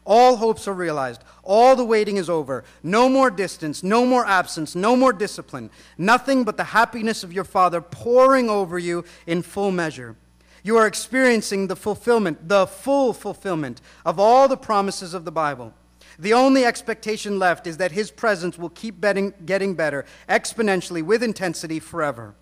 All 0.07 0.37
hopes 0.37 0.69
are 0.69 0.73
realized. 0.73 1.21
All 1.43 1.75
the 1.75 1.83
waiting 1.83 2.15
is 2.15 2.29
over. 2.29 2.63
No 2.81 3.09
more 3.09 3.29
distance, 3.29 3.83
no 3.83 4.05
more 4.05 4.25
absence, 4.25 4.73
no 4.73 4.95
more 4.95 5.11
discipline. 5.11 5.69
Nothing 5.97 6.45
but 6.45 6.55
the 6.55 6.63
happiness 6.63 7.25
of 7.25 7.33
your 7.33 7.43
Father 7.43 7.81
pouring 7.81 8.49
over 8.49 8.79
you 8.79 9.03
in 9.25 9.41
full 9.41 9.69
measure. 9.69 10.15
You 10.63 10.77
are 10.77 10.87
experiencing 10.87 11.67
the 11.67 11.75
fulfillment, 11.75 12.47
the 12.47 12.67
full 12.67 13.11
fulfillment 13.11 13.81
of 14.05 14.17
all 14.17 14.47
the 14.47 14.55
promises 14.55 15.13
of 15.13 15.25
the 15.25 15.31
Bible. 15.31 15.73
The 16.17 16.33
only 16.33 16.63
expectation 16.63 17.37
left 17.37 17.67
is 17.67 17.75
that 17.75 17.91
His 17.91 18.09
presence 18.09 18.57
will 18.57 18.69
keep 18.69 19.01
getting 19.01 19.73
better 19.73 20.05
exponentially 20.29 21.03
with 21.03 21.21
intensity 21.21 21.81
forever. 21.81 22.33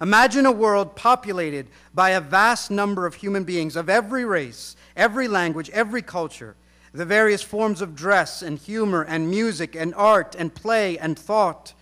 Imagine 0.00 0.46
a 0.46 0.52
world 0.52 0.94
populated 0.94 1.66
by 1.92 2.10
a 2.10 2.20
vast 2.20 2.70
number 2.70 3.04
of 3.04 3.16
human 3.16 3.42
beings 3.42 3.74
of 3.74 3.88
every 3.88 4.24
race, 4.24 4.76
every 4.96 5.26
language, 5.26 5.70
every 5.70 6.02
culture 6.02 6.54
the 6.92 7.04
various 7.04 7.42
forms 7.42 7.80
of 7.80 7.94
dress 7.94 8.42
and 8.42 8.58
humor 8.58 9.02
and 9.02 9.30
music 9.30 9.76
and 9.76 9.94
art 9.94 10.34
and 10.34 10.54
play 10.54 10.98
and 10.98 11.18
thought, 11.18 11.72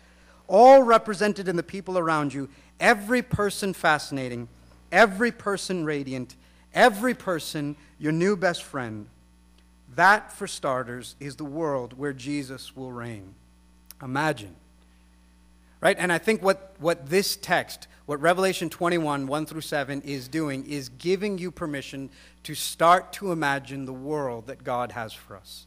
all 0.47 0.83
represented 0.83 1.49
in 1.49 1.57
the 1.57 1.63
people 1.63 1.99
around 1.99 2.35
you, 2.35 2.49
every 2.81 3.23
person 3.23 3.73
fascinating, 3.73 4.49
every 4.93 5.33
person 5.33 5.85
radiant, 5.85 6.37
every 6.75 7.15
person 7.15 7.77
your 7.99 8.13
new 8.13 8.37
best 8.37 8.63
friend. 8.63 9.07
That, 9.95 10.33
for 10.33 10.47
starters, 10.47 11.17
is 11.19 11.37
the 11.37 11.45
world 11.45 11.99
where 11.99 12.13
Jesus 12.13 12.77
will 12.77 12.93
reign. 12.93 13.35
Imagine. 14.03 14.55
Right? 15.81 15.97
And 15.99 16.13
I 16.13 16.19
think 16.19 16.43
what, 16.43 16.75
what 16.79 17.09
this 17.09 17.37
text, 17.37 17.87
what 18.07 18.21
Revelation 18.21 18.69
21, 18.69 19.27
1 19.27 19.47
through 19.47 19.61
7, 19.61 20.03
is 20.03 20.27
doing 20.27 20.67
is 20.67 20.89
giving 20.89 21.39
you 21.39 21.51
permission 21.51 22.11
to 22.43 22.55
start 22.55 23.13
to 23.15 23.31
imagine 23.31 23.85
the 23.85 23.93
world 23.93 24.49
that 24.49 24.65
God 24.65 24.93
has 24.93 25.13
for 25.13 25.37
us. 25.37 25.67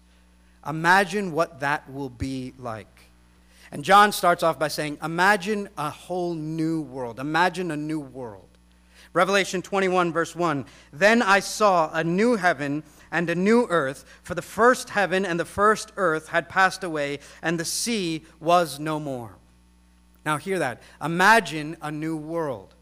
Imagine 0.67 1.31
what 1.31 1.61
that 1.61 1.89
will 1.91 2.09
be 2.09 2.53
like. 2.57 3.11
And 3.71 3.85
John 3.85 4.11
starts 4.11 4.43
off 4.43 4.59
by 4.59 4.67
saying, 4.67 4.97
Imagine 5.01 5.69
a 5.77 5.89
whole 5.89 6.33
new 6.33 6.81
world. 6.81 7.19
Imagine 7.19 7.71
a 7.71 7.77
new 7.77 7.99
world. 7.99 8.49
Revelation 9.13 9.61
21, 9.61 10.11
verse 10.11 10.35
1 10.35 10.65
Then 10.91 11.21
I 11.21 11.39
saw 11.39 11.89
a 11.93 12.03
new 12.03 12.35
heaven 12.35 12.83
and 13.11 13.29
a 13.29 13.35
new 13.35 13.67
earth, 13.69 14.05
for 14.23 14.35
the 14.35 14.41
first 14.41 14.89
heaven 14.89 15.25
and 15.25 15.39
the 15.39 15.45
first 15.45 15.91
earth 15.97 16.29
had 16.29 16.47
passed 16.47 16.83
away, 16.83 17.19
and 17.41 17.59
the 17.59 17.65
sea 17.65 18.23
was 18.39 18.79
no 18.79 18.99
more. 18.99 19.35
Now, 20.25 20.37
hear 20.37 20.59
that. 20.59 20.81
Imagine 21.03 21.77
a 21.81 21.91
new 21.91 22.15
world. 22.15 22.73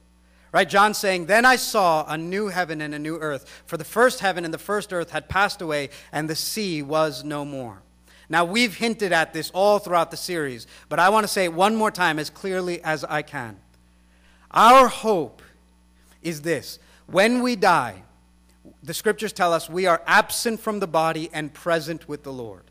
Right? 0.52 0.68
John 0.68 0.94
saying, 0.94 1.28
Then 1.28 1.46
I 1.46 1.56
saw 1.56 2.06
a 2.08 2.18
new 2.18 2.48
heaven 2.48 2.82
and 2.82 2.94
a 2.96 3.00
new 3.00 3.18
earth, 3.18 3.64
for 3.66 3.78
the 3.78 3.84
first 3.84 4.20
heaven 4.20 4.46
and 4.46 4.54
the 4.54 4.58
first 4.58 4.92
earth 4.92 5.12
had 5.12 5.30
passed 5.30 5.62
away, 5.62 5.90
and 6.12 6.30
the 6.30 6.36
sea 6.36 6.82
was 6.82 7.24
no 7.24 7.46
more. 7.46 7.82
Now, 8.30 8.46
we've 8.46 8.76
hinted 8.76 9.12
at 9.12 9.34
this 9.34 9.50
all 9.52 9.80
throughout 9.80 10.12
the 10.12 10.18
series, 10.18 10.68
but 10.88 11.00
I 11.00 11.10
want 11.10 11.24
to 11.24 11.28
say 11.28 11.46
it 11.46 11.54
one 11.54 11.76
more 11.76 11.92
time 11.92 12.20
as 12.20 12.30
clearly 12.30 12.82
as 12.84 13.04
I 13.04 13.22
can. 13.22 13.58
Our 14.52 14.88
hope 14.88 15.42
is 16.22 16.42
this 16.42 16.80
when 17.08 17.42
we 17.42 17.56
die, 17.56 18.04
the 18.84 18.94
scriptures 18.94 19.34
tell 19.34 19.54
us 19.54 19.70
we 19.70 19.88
are 19.88 20.02
absent 20.06 20.60
from 20.60 20.80
the 20.80 20.88
body 20.88 21.30
and 21.34 21.54
present 21.54 22.08
with 22.08 22.24
the 22.24 22.34
Lord. 22.34 22.69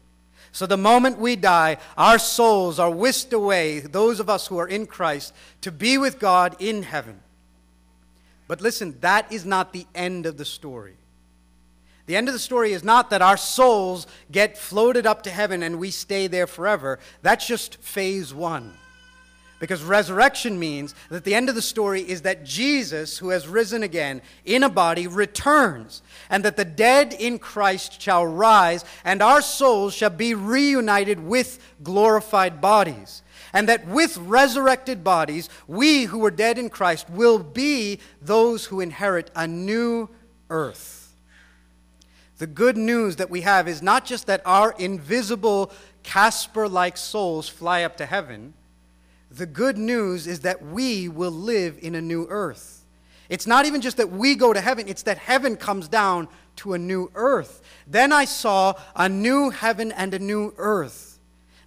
So 0.52 0.66
the 0.66 0.76
moment 0.76 1.18
we 1.18 1.36
die, 1.36 1.76
our 1.96 2.18
souls 2.18 2.78
are 2.78 2.90
whisked 2.90 3.32
away, 3.32 3.80
those 3.80 4.20
of 4.20 4.28
us 4.28 4.46
who 4.46 4.58
are 4.58 4.68
in 4.68 4.86
Christ, 4.86 5.34
to 5.60 5.70
be 5.70 5.98
with 5.98 6.18
God 6.18 6.56
in 6.58 6.82
heaven. 6.82 7.20
But 8.46 8.60
listen, 8.60 8.96
that 9.00 9.30
is 9.30 9.44
not 9.44 9.72
the 9.72 9.86
end 9.94 10.26
of 10.26 10.38
the 10.38 10.44
story. 10.44 10.96
The 12.06 12.16
end 12.16 12.26
of 12.28 12.32
the 12.32 12.40
story 12.40 12.72
is 12.72 12.82
not 12.82 13.10
that 13.10 13.20
our 13.20 13.36
souls 13.36 14.06
get 14.32 14.56
floated 14.56 15.06
up 15.06 15.22
to 15.24 15.30
heaven 15.30 15.62
and 15.62 15.78
we 15.78 15.90
stay 15.90 16.26
there 16.26 16.46
forever. 16.46 16.98
That's 17.20 17.46
just 17.46 17.76
phase 17.82 18.32
one. 18.32 18.72
Because 19.60 19.82
resurrection 19.82 20.58
means 20.58 20.94
that 21.08 21.24
the 21.24 21.34
end 21.34 21.48
of 21.48 21.54
the 21.54 21.62
story 21.62 22.02
is 22.02 22.22
that 22.22 22.44
Jesus, 22.44 23.18
who 23.18 23.30
has 23.30 23.48
risen 23.48 23.82
again 23.82 24.22
in 24.44 24.62
a 24.62 24.68
body, 24.68 25.06
returns, 25.06 26.00
and 26.30 26.44
that 26.44 26.56
the 26.56 26.64
dead 26.64 27.12
in 27.12 27.40
Christ 27.40 28.00
shall 28.00 28.24
rise, 28.24 28.84
and 29.04 29.20
our 29.20 29.42
souls 29.42 29.94
shall 29.94 30.10
be 30.10 30.34
reunited 30.34 31.18
with 31.18 31.58
glorified 31.82 32.60
bodies 32.60 33.22
and 33.52 33.68
that 33.68 33.86
with 33.86 34.16
resurrected 34.18 35.02
bodies, 35.02 35.48
we 35.66 36.04
who 36.04 36.18
were 36.18 36.30
dead 36.30 36.58
in 36.58 36.70
Christ 36.70 37.08
will 37.10 37.38
be 37.38 37.98
those 38.20 38.66
who 38.66 38.80
inherit 38.80 39.30
a 39.34 39.46
new 39.46 40.08
earth. 40.50 41.14
The 42.38 42.46
good 42.46 42.76
news 42.76 43.16
that 43.16 43.30
we 43.30 43.40
have 43.40 43.66
is 43.66 43.82
not 43.82 44.04
just 44.04 44.26
that 44.26 44.42
our 44.44 44.72
invisible 44.78 45.72
Casper 46.02 46.68
like 46.68 46.96
souls 46.96 47.48
fly 47.48 47.82
up 47.82 47.96
to 47.96 48.06
heaven, 48.06 48.54
the 49.30 49.46
good 49.46 49.76
news 49.76 50.26
is 50.26 50.40
that 50.40 50.64
we 50.64 51.08
will 51.08 51.30
live 51.30 51.78
in 51.80 51.94
a 51.94 52.00
new 52.00 52.26
earth. 52.28 52.84
It's 53.28 53.46
not 53.46 53.66
even 53.66 53.80
just 53.80 53.98
that 53.98 54.10
we 54.10 54.34
go 54.34 54.52
to 54.52 54.60
heaven, 54.60 54.88
it's 54.88 55.02
that 55.02 55.18
heaven 55.18 55.56
comes 55.56 55.88
down 55.88 56.28
to 56.56 56.72
a 56.72 56.78
new 56.78 57.10
earth. 57.14 57.62
Then 57.86 58.12
I 58.12 58.24
saw 58.24 58.74
a 58.96 59.08
new 59.08 59.50
heaven 59.50 59.92
and 59.92 60.14
a 60.14 60.18
new 60.18 60.54
earth. 60.56 61.18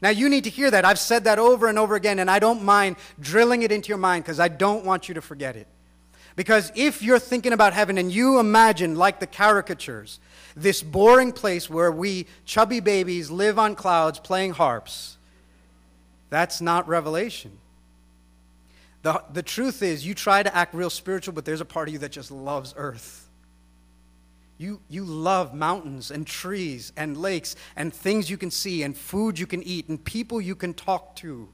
Now, 0.02 0.10
you 0.10 0.30
need 0.30 0.46
to 0.46 0.50
hear 0.50 0.72
that. 0.72 0.84
I've 0.84 0.98
said 0.98 1.26
that 1.26 1.38
over 1.38 1.68
and 1.68 1.78
over 1.78 1.96
again, 1.96 2.18
and 2.18 2.30
I 2.30 2.40
don't 2.40 2.64
mind 2.64 2.96
drilling 3.20 3.62
it 3.62 3.72
into 3.72 3.90
your 3.90 4.00
mind 4.00 4.24
because 4.24 4.40
I 4.40 4.48
don't 4.48 4.84
want 4.84 5.08
you 5.08 5.14
to 5.14 5.22
forget 5.22 5.56
it. 5.56 5.68
Because 6.36 6.72
if 6.76 7.04
you're 7.04 7.20
thinking 7.20 7.54
about 7.54 7.74
heaven 7.74 8.00
and 8.00 8.12
you 8.12 8.40
imagine, 8.40 8.96
like 8.96 9.20
the 9.20 9.28
caricatures, 9.28 10.20
this 10.56 10.82
boring 10.82 11.32
place 11.32 11.70
where 11.70 11.92
we 11.92 12.26
chubby 12.46 12.80
babies 12.80 13.30
live 13.30 13.60
on 13.60 13.76
clouds 13.76 14.18
playing 14.18 14.54
harps, 14.54 15.18
that's 16.32 16.62
not 16.62 16.88
revelation. 16.88 17.52
The, 19.04 19.22
the 19.32 19.44
truth 19.44 19.84
is, 19.84 20.06
you 20.06 20.16
try 20.16 20.42
to 20.42 20.56
act 20.56 20.74
real 20.74 20.90
spiritual, 20.90 21.34
but 21.34 21.46
there's 21.46 21.62
a 21.62 21.66
part 21.66 21.88
of 21.90 21.94
you 21.94 22.00
that 22.00 22.12
just 22.12 22.32
loves 22.32 22.74
earth. 22.78 23.28
You, 24.58 24.80
you 24.90 25.04
love 25.04 25.54
mountains 25.54 26.10
and 26.10 26.26
trees 26.26 26.94
and 26.96 27.18
lakes 27.18 27.56
and 27.76 27.94
things 27.94 28.30
you 28.30 28.38
can 28.38 28.50
see 28.50 28.84
and 28.84 28.96
food 28.96 29.38
you 29.38 29.46
can 29.48 29.62
eat 29.64 29.90
and 29.90 30.04
people 30.04 30.40
you 30.40 30.56
can 30.56 30.74
talk 30.74 31.16
to. 31.18 31.50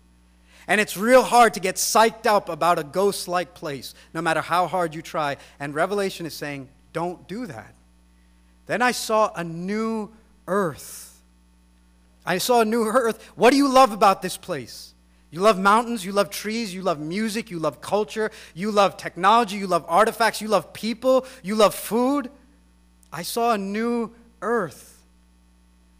And 0.68 0.80
it's 0.82 0.98
real 0.98 1.24
hard 1.24 1.54
to 1.54 1.62
get 1.62 1.76
psyched 1.76 2.26
up 2.26 2.50
about 2.50 2.78
a 2.78 2.84
ghost 2.84 3.28
like 3.28 3.54
place, 3.54 3.96
no 4.14 4.22
matter 4.22 4.42
how 4.42 4.68
hard 4.68 4.94
you 4.94 5.02
try. 5.02 5.38
And 5.60 5.74
Revelation 5.74 6.26
is 6.26 6.34
saying, 6.34 6.68
don't 6.92 7.28
do 7.28 7.48
that. 7.48 7.74
Then 8.66 8.82
I 8.82 8.92
saw 8.92 9.32
a 9.34 9.44
new 9.44 10.12
earth. 10.46 11.07
I 12.28 12.40
saw 12.40 12.60
a 12.60 12.66
new 12.66 12.84
earth. 12.84 13.24
What 13.36 13.52
do 13.52 13.58
you 13.58 13.70
love 13.70 13.94
about 13.94 14.22
this 14.22 14.36
place? 14.36 14.94
You 15.32 15.40
love 15.40 15.58
mountains, 15.58 16.06
you 16.06 16.12
love 16.12 16.30
trees, 16.30 16.74
you 16.74 16.82
love 16.82 17.00
music, 17.00 17.50
you 17.50 17.58
love 17.58 17.80
culture, 17.80 18.32
you 18.54 18.70
love 18.70 18.98
technology, 18.98 19.58
you 19.58 19.68
love 19.68 19.86
artifacts, 19.88 20.42
you 20.42 20.50
love 20.50 20.74
people, 20.74 21.26
you 21.42 21.56
love 21.56 21.74
food. 21.74 22.30
I 23.12 23.24
saw 23.24 23.54
a 23.54 23.58
new 23.58 24.12
earth. 24.42 25.06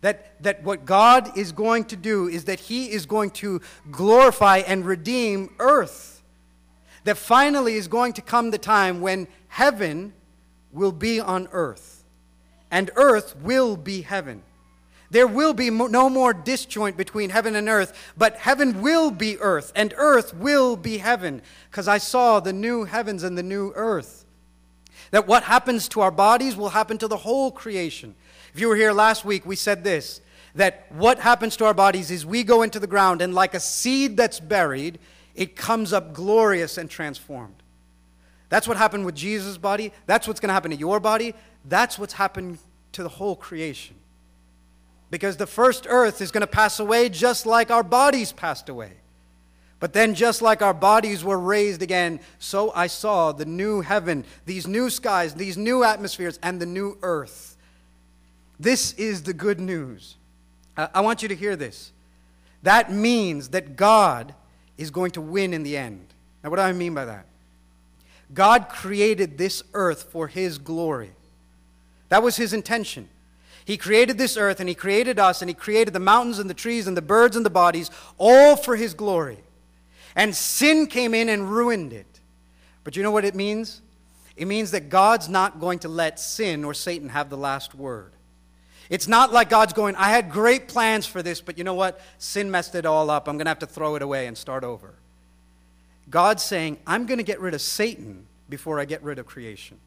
That, 0.02 0.42
that 0.44 0.64
what 0.64 0.86
God 0.86 1.38
is 1.38 1.52
going 1.54 1.86
to 1.86 1.96
do 1.96 2.28
is 2.28 2.46
that 2.46 2.60
He 2.60 2.92
is 2.92 3.06
going 3.06 3.32
to 3.32 3.62
glorify 3.90 4.60
and 4.60 4.86
redeem 4.86 5.56
earth. 5.60 6.22
That 7.06 7.18
finally 7.18 7.76
is 7.76 7.88
going 7.88 8.14
to 8.14 8.22
come 8.22 8.52
the 8.52 8.58
time 8.58 9.00
when 9.00 9.28
heaven 9.48 10.14
will 10.74 10.92
be 10.92 11.22
on 11.22 11.48
earth, 11.54 12.04
and 12.70 12.92
earth 12.96 13.36
will 13.38 13.78
be 13.78 14.02
heaven. 14.02 14.44
There 15.10 15.28
will 15.28 15.54
be 15.54 15.70
no 15.70 16.10
more 16.10 16.34
disjoint 16.34 16.98
between 16.98 17.30
heaven 17.30 17.56
and 17.56 17.70
earth, 17.70 17.94
but 18.18 18.36
heaven 18.36 18.82
will 18.82 19.10
be 19.10 19.38
earth, 19.40 19.72
and 19.76 19.94
earth 19.98 20.34
will 20.34 20.76
be 20.76 20.98
heaven, 20.98 21.42
because 21.72 21.88
I 21.88 21.98
saw 21.98 22.40
the 22.40 22.54
new 22.54 22.84
heavens 22.84 23.24
and 23.24 23.38
the 23.38 23.44
new 23.44 23.72
earth. 23.76 24.26
That 25.12 25.28
what 25.28 25.44
happens 25.44 25.88
to 25.90 26.02
our 26.02 26.12
bodies 26.12 26.58
will 26.58 26.70
happen 26.70 26.98
to 26.98 27.08
the 27.08 27.18
whole 27.18 27.52
creation. 27.52 28.16
If 28.54 28.60
you 28.60 28.68
were 28.68 28.76
here 28.76 28.92
last 28.92 29.24
week, 29.24 29.46
we 29.46 29.56
said 29.56 29.84
this 29.84 30.22
that 30.56 30.92
what 30.92 31.20
happens 31.20 31.56
to 31.56 31.66
our 31.66 31.74
bodies 31.74 32.10
is 32.10 32.26
we 32.26 32.44
go 32.44 32.64
into 32.64 32.80
the 32.80 32.88
ground, 32.88 33.22
and 33.22 33.34
like 33.34 33.54
a 33.54 33.60
seed 33.60 34.18
that's 34.18 34.40
buried, 34.40 35.00
it 35.36 35.56
comes 35.56 35.94
up 35.94 36.14
glorious 36.14 36.78
and 36.78 36.90
transformed. 36.90 37.62
That's 38.50 38.68
what 38.68 38.76
happened 38.76 39.06
with 39.06 39.16
Jesus' 39.16 39.58
body. 39.58 39.94
That's 40.06 40.28
what's 40.28 40.40
going 40.40 40.50
to 40.50 40.54
happen 40.54 40.72
to 40.72 40.78
your 40.78 41.00
body. 41.00 41.36
That's 41.66 42.00
what's 42.00 42.14
happened 42.14 42.60
to 42.94 43.04
the 43.04 43.10
whole 43.10 43.36
creation. 43.36 43.96
Because 45.10 45.38
the 45.38 45.48
first 45.48 45.88
earth 45.90 46.22
is 46.22 46.32
going 46.32 46.42
to 46.42 46.48
pass 46.48 46.80
away 46.80 47.10
just 47.10 47.46
like 47.46 47.72
our 47.72 47.84
bodies 47.84 48.32
passed 48.32 48.70
away. 48.70 48.94
But 49.80 49.94
then, 49.94 50.16
just 50.16 50.42
like 50.42 50.64
our 50.64 50.74
bodies 50.74 51.24
were 51.24 51.38
raised 51.38 51.84
again, 51.84 52.20
so 52.40 52.72
I 52.74 52.88
saw 52.88 53.32
the 53.32 53.46
new 53.46 53.82
heaven, 53.82 54.26
these 54.46 54.66
new 54.66 54.90
skies, 54.90 55.36
these 55.36 55.56
new 55.56 55.84
atmospheres, 55.84 56.40
and 56.42 56.60
the 56.60 56.66
new 56.66 56.98
earth. 57.04 57.56
This 58.60 58.94
is 58.94 59.22
the 59.24 59.34
good 59.34 59.60
news. 59.60 60.16
I 60.76 61.02
want 61.02 61.22
you 61.22 61.30
to 61.30 61.36
hear 61.36 61.56
this. 61.56 61.92
That 62.64 62.92
means 62.92 63.50
that 63.50 63.76
God 63.76 64.34
is 64.78 64.90
going 64.90 65.12
to 65.12 65.22
win 65.22 65.54
in 65.54 65.62
the 65.62 65.78
end. 65.78 66.08
Now, 66.44 66.50
what 66.50 66.56
do 66.56 66.64
I 66.64 66.74
mean 66.74 66.96
by 66.96 67.06
that? 67.06 67.26
God 68.34 68.70
created 68.70 69.38
this 69.38 69.64
earth 69.74 70.04
for 70.12 70.28
His 70.28 70.58
glory. 70.58 71.12
That 72.10 72.24
was 72.24 72.36
His 72.36 72.52
intention. 72.52 73.10
He 73.68 73.76
created 73.76 74.18
this 74.18 74.38
earth 74.38 74.62
and 74.62 74.70
He 74.70 74.76
created 74.76 75.20
us 75.20 75.42
and 75.42 75.50
He 75.50 75.54
created 75.54 75.94
the 75.94 76.00
mountains 76.00 76.40
and 76.40 76.50
the 76.50 76.54
trees 76.54 76.88
and 76.88 76.96
the 76.96 77.02
birds 77.02 77.36
and 77.36 77.46
the 77.46 77.50
bodies, 77.50 77.92
all 78.18 78.56
for 78.56 78.78
His 78.78 78.94
glory. 78.94 79.40
And 80.16 80.34
sin 80.34 80.88
came 80.88 81.14
in 81.14 81.28
and 81.28 81.52
ruined 81.52 81.92
it. 81.92 82.22
But 82.86 82.96
you 82.96 83.04
know 83.04 83.12
what 83.12 83.26
it 83.26 83.36
means? 83.36 83.82
It 84.38 84.48
means 84.48 84.72
that 84.72 84.88
God's 84.88 85.28
not 85.28 85.60
going 85.60 85.80
to 85.80 85.90
let 85.90 86.18
sin 86.18 86.64
or 86.64 86.74
Satan 86.74 87.10
have 87.10 87.30
the 87.30 87.36
last 87.36 87.76
word. 87.76 88.14
It's 88.90 89.10
not 89.10 89.34
like 89.34 89.50
God's 89.50 89.74
going, 89.74 89.98
I 89.98 90.12
had 90.12 90.32
great 90.32 90.70
plans 90.70 91.06
for 91.06 91.22
this, 91.22 91.42
but 91.42 91.58
you 91.58 91.66
know 91.66 91.74
what? 91.74 92.00
Sin 92.20 92.50
messed 92.50 92.74
it 92.74 92.86
all 92.86 93.10
up. 93.10 93.28
I'm 93.28 93.36
going 93.36 93.48
to 93.48 93.50
have 93.50 93.60
to 93.60 93.68
throw 93.68 93.96
it 93.96 94.02
away 94.02 94.28
and 94.28 94.38
start 94.38 94.64
over. 94.64 94.94
God's 96.10 96.42
saying, 96.42 96.78
I'm 96.88 97.06
going 97.06 97.18
to 97.18 97.24
get 97.26 97.42
rid 97.42 97.54
of 97.54 97.60
Satan 97.60 98.28
before 98.50 98.80
I 98.80 98.86
get 98.86 99.04
rid 99.04 99.20
of 99.20 99.26
creation. 99.26 99.78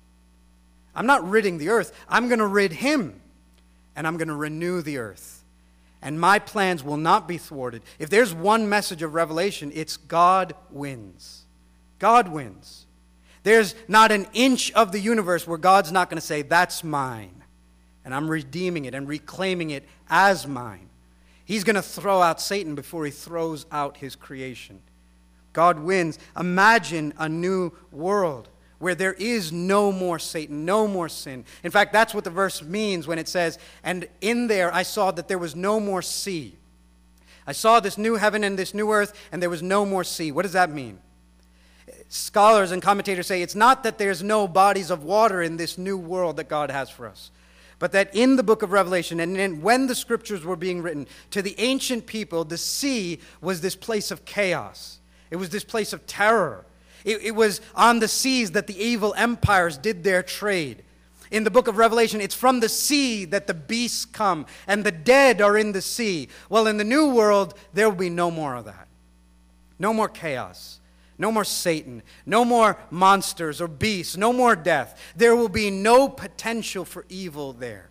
I'm 0.95 1.07
not 1.07 1.27
ridding 1.27 1.57
the 1.57 1.71
earth, 1.71 1.99
I'm 2.11 2.29
going 2.29 2.41
to 2.41 2.47
rid 2.47 2.73
him 2.73 3.23
and 3.97 4.06
I'm 4.06 4.16
going 4.16 4.28
to 4.28 4.35
renew 4.35 4.82
the 4.82 4.99
earth. 4.99 5.42
And 6.02 6.18
my 6.18 6.38
plans 6.38 6.82
will 6.82 6.97
not 6.97 7.28
be 7.28 7.37
thwarted. 7.37 7.82
If 7.99 8.09
there's 8.09 8.32
one 8.32 8.68
message 8.68 9.02
of 9.02 9.14
Revelation, 9.14 9.70
it's 9.75 9.97
God 9.97 10.54
wins. 10.70 11.44
God 11.99 12.28
wins. 12.28 12.87
There's 13.42 13.75
not 13.88 14.12
an 14.12 14.26
inch 14.32 14.73
of 14.73 14.92
the 14.92 15.00
universe 15.00 15.47
where 15.47 15.59
God's 15.59 15.92
not 15.92 16.09
going 16.09 16.20
to 16.20 16.26
say, 16.26 16.42
That's 16.42 16.82
mine. 16.82 17.42
And 18.04 18.14
I'm 18.14 18.30
redeeming 18.30 18.87
it 18.87 18.94
and 18.94 19.06
reclaiming 19.06 19.70
it 19.70 19.85
as 20.09 20.47
mine. 20.47 20.88
He's 21.44 21.64
going 21.64 21.76
to 21.76 21.83
throw 21.83 22.22
out 22.22 22.40
Satan 22.40 22.74
before 22.74 23.05
he 23.05 23.11
throws 23.11 23.66
out 23.70 23.98
his 23.98 24.16
creation. 24.16 24.81
God 25.53 25.81
wins. 25.81 26.18
Imagine 26.38 27.12
a 27.18 27.29
new 27.29 27.72
world 27.90 28.48
where 28.81 28.95
there 28.95 29.12
is 29.12 29.53
no 29.53 29.93
more 29.93 30.19
Satan, 30.19 30.64
no 30.64 30.88
more 30.88 31.09
sin. 31.09 31.45
In 31.62 31.71
fact, 31.71 31.93
that's 31.93 32.14
what 32.14 32.25
the 32.25 32.31
verse 32.31 32.62
means 32.62 33.07
when 33.07 33.19
it 33.19 33.29
says, 33.29 33.59
And 33.85 34.09
in 34.21 34.49
there 34.49 34.75
I 34.75 34.83
saw 34.83 35.11
that 35.12 35.29
there 35.29 35.38
was 35.38 35.55
no 35.55 35.79
more 35.79 36.03
sea. 36.03 36.57
I 37.47 37.53
saw 37.53 37.79
this 37.79 37.99
new 37.99 38.16
heaven 38.16 38.43
and 38.43 38.59
this 38.59 38.73
new 38.75 38.90
earth, 38.90 39.12
and 39.31 39.43
there 39.43 39.51
was 39.51 39.62
no 39.62 39.85
more 39.85 40.03
sea. 40.03 40.33
What 40.33 40.43
does 40.43 40.55
that 40.55 40.71
mean? 40.71 40.99
Scholars 42.09 42.73
and 42.73 42.81
commentators 42.81 43.27
say 43.27 43.43
it's 43.43 43.55
not 43.55 43.83
that 43.83 43.99
there's 43.99 44.23
no 44.23 44.49
bodies 44.49 44.90
of 44.90 45.05
water 45.05 45.43
in 45.43 45.59
this 45.59 45.77
new 45.77 45.99
world 45.99 46.38
that 46.38 46.49
God 46.49 46.71
has 46.71 46.88
for 46.88 47.07
us, 47.07 47.31
but 47.79 47.93
that 47.93 48.14
in 48.14 48.37
the 48.37 48.43
book 48.43 48.62
of 48.62 48.73
Revelation 48.73 49.21
and 49.21 49.62
when 49.62 49.88
the 49.88 49.95
scriptures 49.95 50.43
were 50.43 50.57
being 50.57 50.81
written, 50.81 51.07
to 51.33 51.43
the 51.43 51.55
ancient 51.59 52.07
people, 52.07 52.45
the 52.45 52.59
sea 52.59 53.21
was 53.43 53.61
this 53.61 53.77
place 53.77 54.11
of 54.11 54.25
chaos. 54.25 55.01
It 55.31 55.37
was 55.37 55.51
this 55.51 55.64
place 55.64 55.93
of 55.93 56.07
terror. 56.07 56.64
It, 57.05 57.23
it 57.23 57.31
was 57.33 57.61
on 57.75 58.01
the 58.01 58.09
seas 58.09 58.53
that 58.53 58.67
the 58.67 58.83
evil 58.83 59.15
empires 59.17 59.79
did 59.79 60.05
their 60.05 60.23
trade. 60.23 60.83
In 61.31 61.45
the 61.45 61.51
book 61.51 61.69
of 61.69 61.79
Revelation, 61.79 62.21
it's 62.21 62.35
from 62.35 62.61
the 62.61 62.69
sea 62.69 63.25
that 63.27 63.47
the 63.47 63.55
beasts 63.55 64.05
come, 64.05 64.47
and 64.67 64.85
the 64.85 64.91
dead 64.91 65.41
are 65.41 65.57
in 65.57 65.73
the 65.73 65.81
sea. 65.81 66.29
Well, 66.49 66.67
in 66.67 66.77
the 66.77 66.85
new 66.85 67.09
world, 67.11 67.55
there 67.73 67.89
will 67.89 67.97
be 67.97 68.11
no 68.11 68.31
more 68.31 68.57
of 68.57 68.65
that. 68.65 68.89
No 69.79 69.95
more 69.95 70.09
chaos. 70.09 70.81
No 71.19 71.31
more 71.31 71.45
Satan. 71.45 72.03
No 72.27 72.45
more 72.45 72.79
monsters 72.91 73.61
or 73.61 73.69
beasts. 73.69 74.17
No 74.17 74.33
more 74.33 74.57
death. 74.57 75.01
There 75.15 75.37
will 75.37 75.49
be 75.49 75.71
no 75.71 76.09
potential 76.09 76.85
for 76.85 77.05
evil 77.09 77.53
there. 77.53 77.91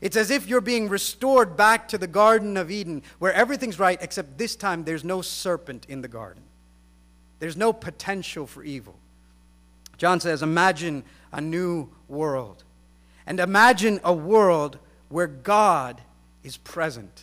It's 0.00 0.16
as 0.16 0.30
if 0.30 0.46
you're 0.46 0.60
being 0.60 0.88
restored 0.88 1.56
back 1.56 1.88
to 1.88 1.98
the 1.98 2.06
Garden 2.06 2.56
of 2.56 2.70
Eden, 2.70 3.02
where 3.18 3.32
everything's 3.32 3.78
right, 3.78 3.98
except 4.00 4.38
this 4.38 4.54
time 4.54 4.84
there's 4.84 5.02
no 5.02 5.22
serpent 5.22 5.86
in 5.88 6.02
the 6.02 6.08
garden. 6.08 6.43
There's 7.38 7.56
no 7.56 7.72
potential 7.72 8.46
for 8.46 8.62
evil. 8.62 8.96
John 9.96 10.20
says, 10.20 10.42
Imagine 10.42 11.04
a 11.32 11.40
new 11.40 11.90
world. 12.08 12.64
And 13.26 13.40
imagine 13.40 14.00
a 14.04 14.12
world 14.12 14.78
where 15.08 15.26
God 15.26 16.00
is 16.42 16.56
present. 16.58 17.22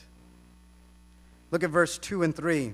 Look 1.52 1.64
at 1.64 1.70
verse 1.70 1.98
2 1.98 2.24
and 2.24 2.36
3. 2.36 2.74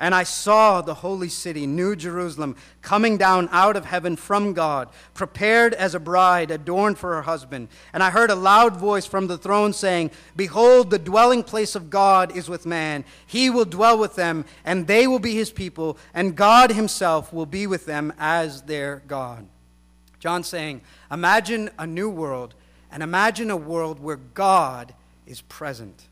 And 0.00 0.14
I 0.14 0.22
saw 0.22 0.80
the 0.80 0.94
holy 0.94 1.28
city, 1.28 1.66
New 1.66 1.96
Jerusalem, 1.96 2.54
coming 2.82 3.16
down 3.16 3.48
out 3.50 3.76
of 3.76 3.84
heaven 3.84 4.14
from 4.14 4.52
God, 4.52 4.88
prepared 5.12 5.74
as 5.74 5.92
a 5.94 6.00
bride 6.00 6.52
adorned 6.52 6.98
for 6.98 7.16
her 7.16 7.22
husband. 7.22 7.68
And 7.92 8.00
I 8.00 8.10
heard 8.10 8.30
a 8.30 8.36
loud 8.36 8.76
voice 8.76 9.06
from 9.06 9.26
the 9.26 9.36
throne 9.36 9.72
saying, 9.72 10.12
Behold, 10.36 10.90
the 10.90 11.00
dwelling 11.00 11.42
place 11.42 11.74
of 11.74 11.90
God 11.90 12.36
is 12.36 12.48
with 12.48 12.64
man. 12.64 13.04
He 13.26 13.50
will 13.50 13.64
dwell 13.64 13.98
with 13.98 14.14
them, 14.14 14.44
and 14.64 14.86
they 14.86 15.08
will 15.08 15.18
be 15.18 15.34
his 15.34 15.50
people, 15.50 15.98
and 16.14 16.36
God 16.36 16.70
himself 16.70 17.32
will 17.32 17.46
be 17.46 17.66
with 17.66 17.84
them 17.84 18.12
as 18.20 18.62
their 18.62 19.02
God. 19.08 19.48
John 20.20 20.44
saying, 20.44 20.80
Imagine 21.10 21.70
a 21.76 21.88
new 21.88 22.08
world, 22.08 22.54
and 22.92 23.02
imagine 23.02 23.50
a 23.50 23.56
world 23.56 23.98
where 23.98 24.16
God 24.16 24.94
is 25.26 25.40
present. 25.40 26.04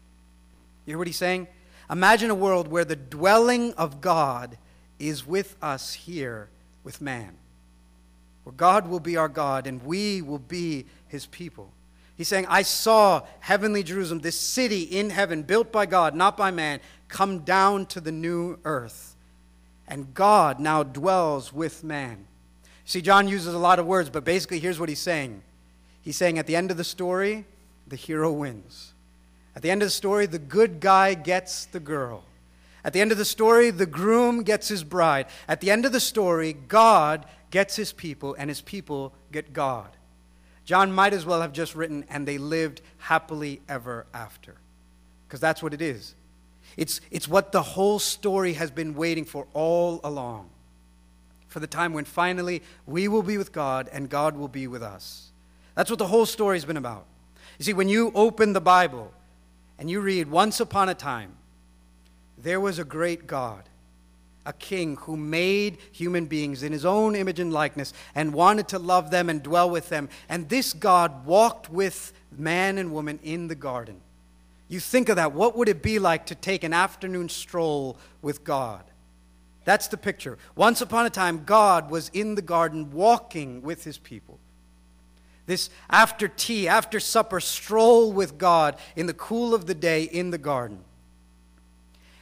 You 0.86 0.92
hear 0.92 0.98
what 0.98 1.06
he's 1.06 1.16
saying? 1.16 1.46
Imagine 1.90 2.30
a 2.30 2.34
world 2.34 2.68
where 2.68 2.84
the 2.84 2.96
dwelling 2.96 3.72
of 3.74 4.00
God 4.00 4.58
is 4.98 5.26
with 5.26 5.56
us 5.62 5.92
here 5.92 6.48
with 6.82 7.00
man, 7.00 7.36
where 8.44 8.54
God 8.54 8.88
will 8.88 9.00
be 9.00 9.16
our 9.16 9.28
God 9.28 9.66
and 9.66 9.84
we 9.84 10.22
will 10.22 10.38
be 10.38 10.86
his 11.08 11.26
people. 11.26 11.70
He's 12.16 12.28
saying, 12.28 12.46
I 12.48 12.62
saw 12.62 13.22
heavenly 13.40 13.82
Jerusalem, 13.82 14.20
this 14.20 14.40
city 14.40 14.82
in 14.82 15.10
heaven, 15.10 15.42
built 15.42 15.70
by 15.70 15.86
God, 15.86 16.14
not 16.14 16.36
by 16.36 16.50
man, 16.50 16.80
come 17.08 17.40
down 17.40 17.86
to 17.86 18.00
the 18.00 18.12
new 18.12 18.58
earth. 18.64 19.14
And 19.86 20.14
God 20.14 20.58
now 20.58 20.82
dwells 20.82 21.52
with 21.52 21.84
man. 21.84 22.26
See, 22.86 23.02
John 23.02 23.28
uses 23.28 23.52
a 23.52 23.58
lot 23.58 23.78
of 23.78 23.86
words, 23.86 24.10
but 24.10 24.24
basically, 24.24 24.60
here's 24.60 24.80
what 24.80 24.88
he's 24.88 25.00
saying. 25.00 25.42
He's 26.00 26.16
saying 26.16 26.38
at 26.38 26.46
the 26.46 26.56
end 26.56 26.70
of 26.70 26.76
the 26.76 26.84
story, 26.84 27.44
the 27.86 27.96
hero 27.96 28.32
wins. 28.32 28.92
At 29.56 29.62
the 29.62 29.70
end 29.70 29.82
of 29.82 29.86
the 29.86 29.90
story, 29.90 30.26
the 30.26 30.38
good 30.38 30.80
guy 30.80 31.14
gets 31.14 31.64
the 31.64 31.80
girl. 31.80 32.22
At 32.84 32.92
the 32.92 33.00
end 33.00 33.10
of 33.10 33.18
the 33.18 33.24
story, 33.24 33.70
the 33.70 33.86
groom 33.86 34.42
gets 34.42 34.68
his 34.68 34.84
bride. 34.84 35.26
At 35.48 35.60
the 35.60 35.70
end 35.70 35.86
of 35.86 35.92
the 35.92 35.98
story, 35.98 36.52
God 36.52 37.24
gets 37.50 37.74
his 37.74 37.92
people, 37.92 38.36
and 38.38 38.50
his 38.50 38.60
people 38.60 39.14
get 39.32 39.54
God. 39.54 39.88
John 40.66 40.92
might 40.92 41.14
as 41.14 41.24
well 41.24 41.40
have 41.40 41.52
just 41.52 41.74
written, 41.74 42.04
and 42.10 42.28
they 42.28 42.38
lived 42.38 42.82
happily 42.98 43.60
ever 43.68 44.06
after. 44.12 44.56
Because 45.26 45.40
that's 45.40 45.62
what 45.62 45.72
it 45.72 45.80
is. 45.80 46.14
It's, 46.76 47.00
it's 47.10 47.26
what 47.26 47.50
the 47.50 47.62
whole 47.62 47.98
story 47.98 48.52
has 48.52 48.70
been 48.70 48.94
waiting 48.94 49.24
for 49.24 49.46
all 49.54 50.00
along. 50.04 50.50
For 51.48 51.60
the 51.60 51.66
time 51.66 51.94
when 51.94 52.04
finally 52.04 52.62
we 52.86 53.08
will 53.08 53.22
be 53.22 53.38
with 53.38 53.52
God 53.52 53.88
and 53.90 54.10
God 54.10 54.36
will 54.36 54.48
be 54.48 54.66
with 54.66 54.82
us. 54.82 55.30
That's 55.74 55.88
what 55.88 55.98
the 55.98 56.06
whole 56.06 56.26
story 56.26 56.56
has 56.56 56.66
been 56.66 56.76
about. 56.76 57.06
You 57.58 57.64
see, 57.64 57.72
when 57.72 57.88
you 57.88 58.12
open 58.14 58.52
the 58.52 58.60
Bible, 58.60 59.12
and 59.78 59.90
you 59.90 60.00
read 60.00 60.30
once 60.30 60.60
upon 60.60 60.88
a 60.88 60.94
time, 60.94 61.36
there 62.38 62.60
was 62.60 62.78
a 62.78 62.84
great 62.84 63.26
God, 63.26 63.62
a 64.44 64.52
king 64.52 64.96
who 64.96 65.16
made 65.16 65.78
human 65.92 66.26
beings 66.26 66.62
in 66.62 66.72
his 66.72 66.84
own 66.84 67.16
image 67.16 67.40
and 67.40 67.52
likeness 67.52 67.92
and 68.14 68.32
wanted 68.32 68.68
to 68.68 68.78
love 68.78 69.10
them 69.10 69.28
and 69.28 69.42
dwell 69.42 69.68
with 69.68 69.88
them. 69.88 70.08
And 70.28 70.48
this 70.48 70.72
God 70.72 71.26
walked 71.26 71.70
with 71.70 72.12
man 72.30 72.78
and 72.78 72.92
woman 72.92 73.18
in 73.22 73.48
the 73.48 73.54
garden. 73.54 74.00
You 74.68 74.80
think 74.80 75.08
of 75.08 75.16
that. 75.16 75.32
What 75.32 75.56
would 75.56 75.68
it 75.68 75.82
be 75.82 75.98
like 75.98 76.26
to 76.26 76.34
take 76.34 76.64
an 76.64 76.72
afternoon 76.72 77.28
stroll 77.28 77.96
with 78.22 78.44
God? 78.44 78.84
That's 79.64 79.88
the 79.88 79.96
picture. 79.96 80.38
Once 80.54 80.80
upon 80.80 81.06
a 81.06 81.10
time, 81.10 81.44
God 81.44 81.90
was 81.90 82.08
in 82.10 82.34
the 82.36 82.42
garden 82.42 82.92
walking 82.92 83.62
with 83.62 83.84
his 83.84 83.98
people. 83.98 84.38
This 85.46 85.70
after 85.88 86.28
tea, 86.28 86.68
after 86.68 87.00
supper 87.00 87.40
stroll 87.40 88.12
with 88.12 88.36
God 88.36 88.76
in 88.96 89.06
the 89.06 89.14
cool 89.14 89.54
of 89.54 89.66
the 89.66 89.74
day 89.74 90.02
in 90.02 90.30
the 90.30 90.38
garden. 90.38 90.80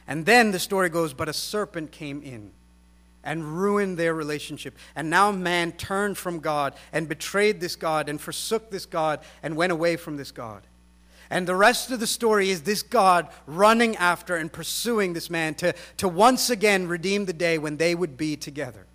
And 0.07 0.25
then 0.25 0.51
the 0.51 0.59
story 0.59 0.89
goes, 0.89 1.13
but 1.13 1.27
a 1.27 1.33
serpent 1.33 1.91
came 1.91 2.21
in 2.21 2.51
and 3.23 3.57
ruined 3.57 3.97
their 3.97 4.13
relationship. 4.13 4.77
And 4.95 5.09
now 5.09 5.31
man 5.31 5.71
turned 5.71 6.17
from 6.17 6.39
God 6.39 6.75
and 6.93 7.09
betrayed 7.09 7.59
this 7.59 7.75
God 7.75 8.07
and 8.07 8.21
forsook 8.21 8.69
this 8.69 8.85
God 8.85 9.19
and 9.41 9.55
went 9.55 9.71
away 9.71 9.97
from 9.97 10.17
this 10.17 10.31
God. 10.31 10.61
And 11.31 11.47
the 11.47 11.55
rest 11.55 11.89
of 11.89 11.99
the 11.99 12.05
story 12.05 12.51
is 12.51 12.61
this 12.61 12.83
God 12.83 13.27
running 13.47 13.95
after 13.95 14.35
and 14.35 14.53
pursuing 14.53 15.13
this 15.13 15.31
man 15.31 15.55
to, 15.55 15.73
to 15.97 16.07
once 16.07 16.51
again 16.51 16.87
redeem 16.87 17.25
the 17.25 17.33
day 17.33 17.57
when 17.57 17.77
they 17.77 17.95
would 17.95 18.15
be 18.15 18.35
together. 18.35 18.85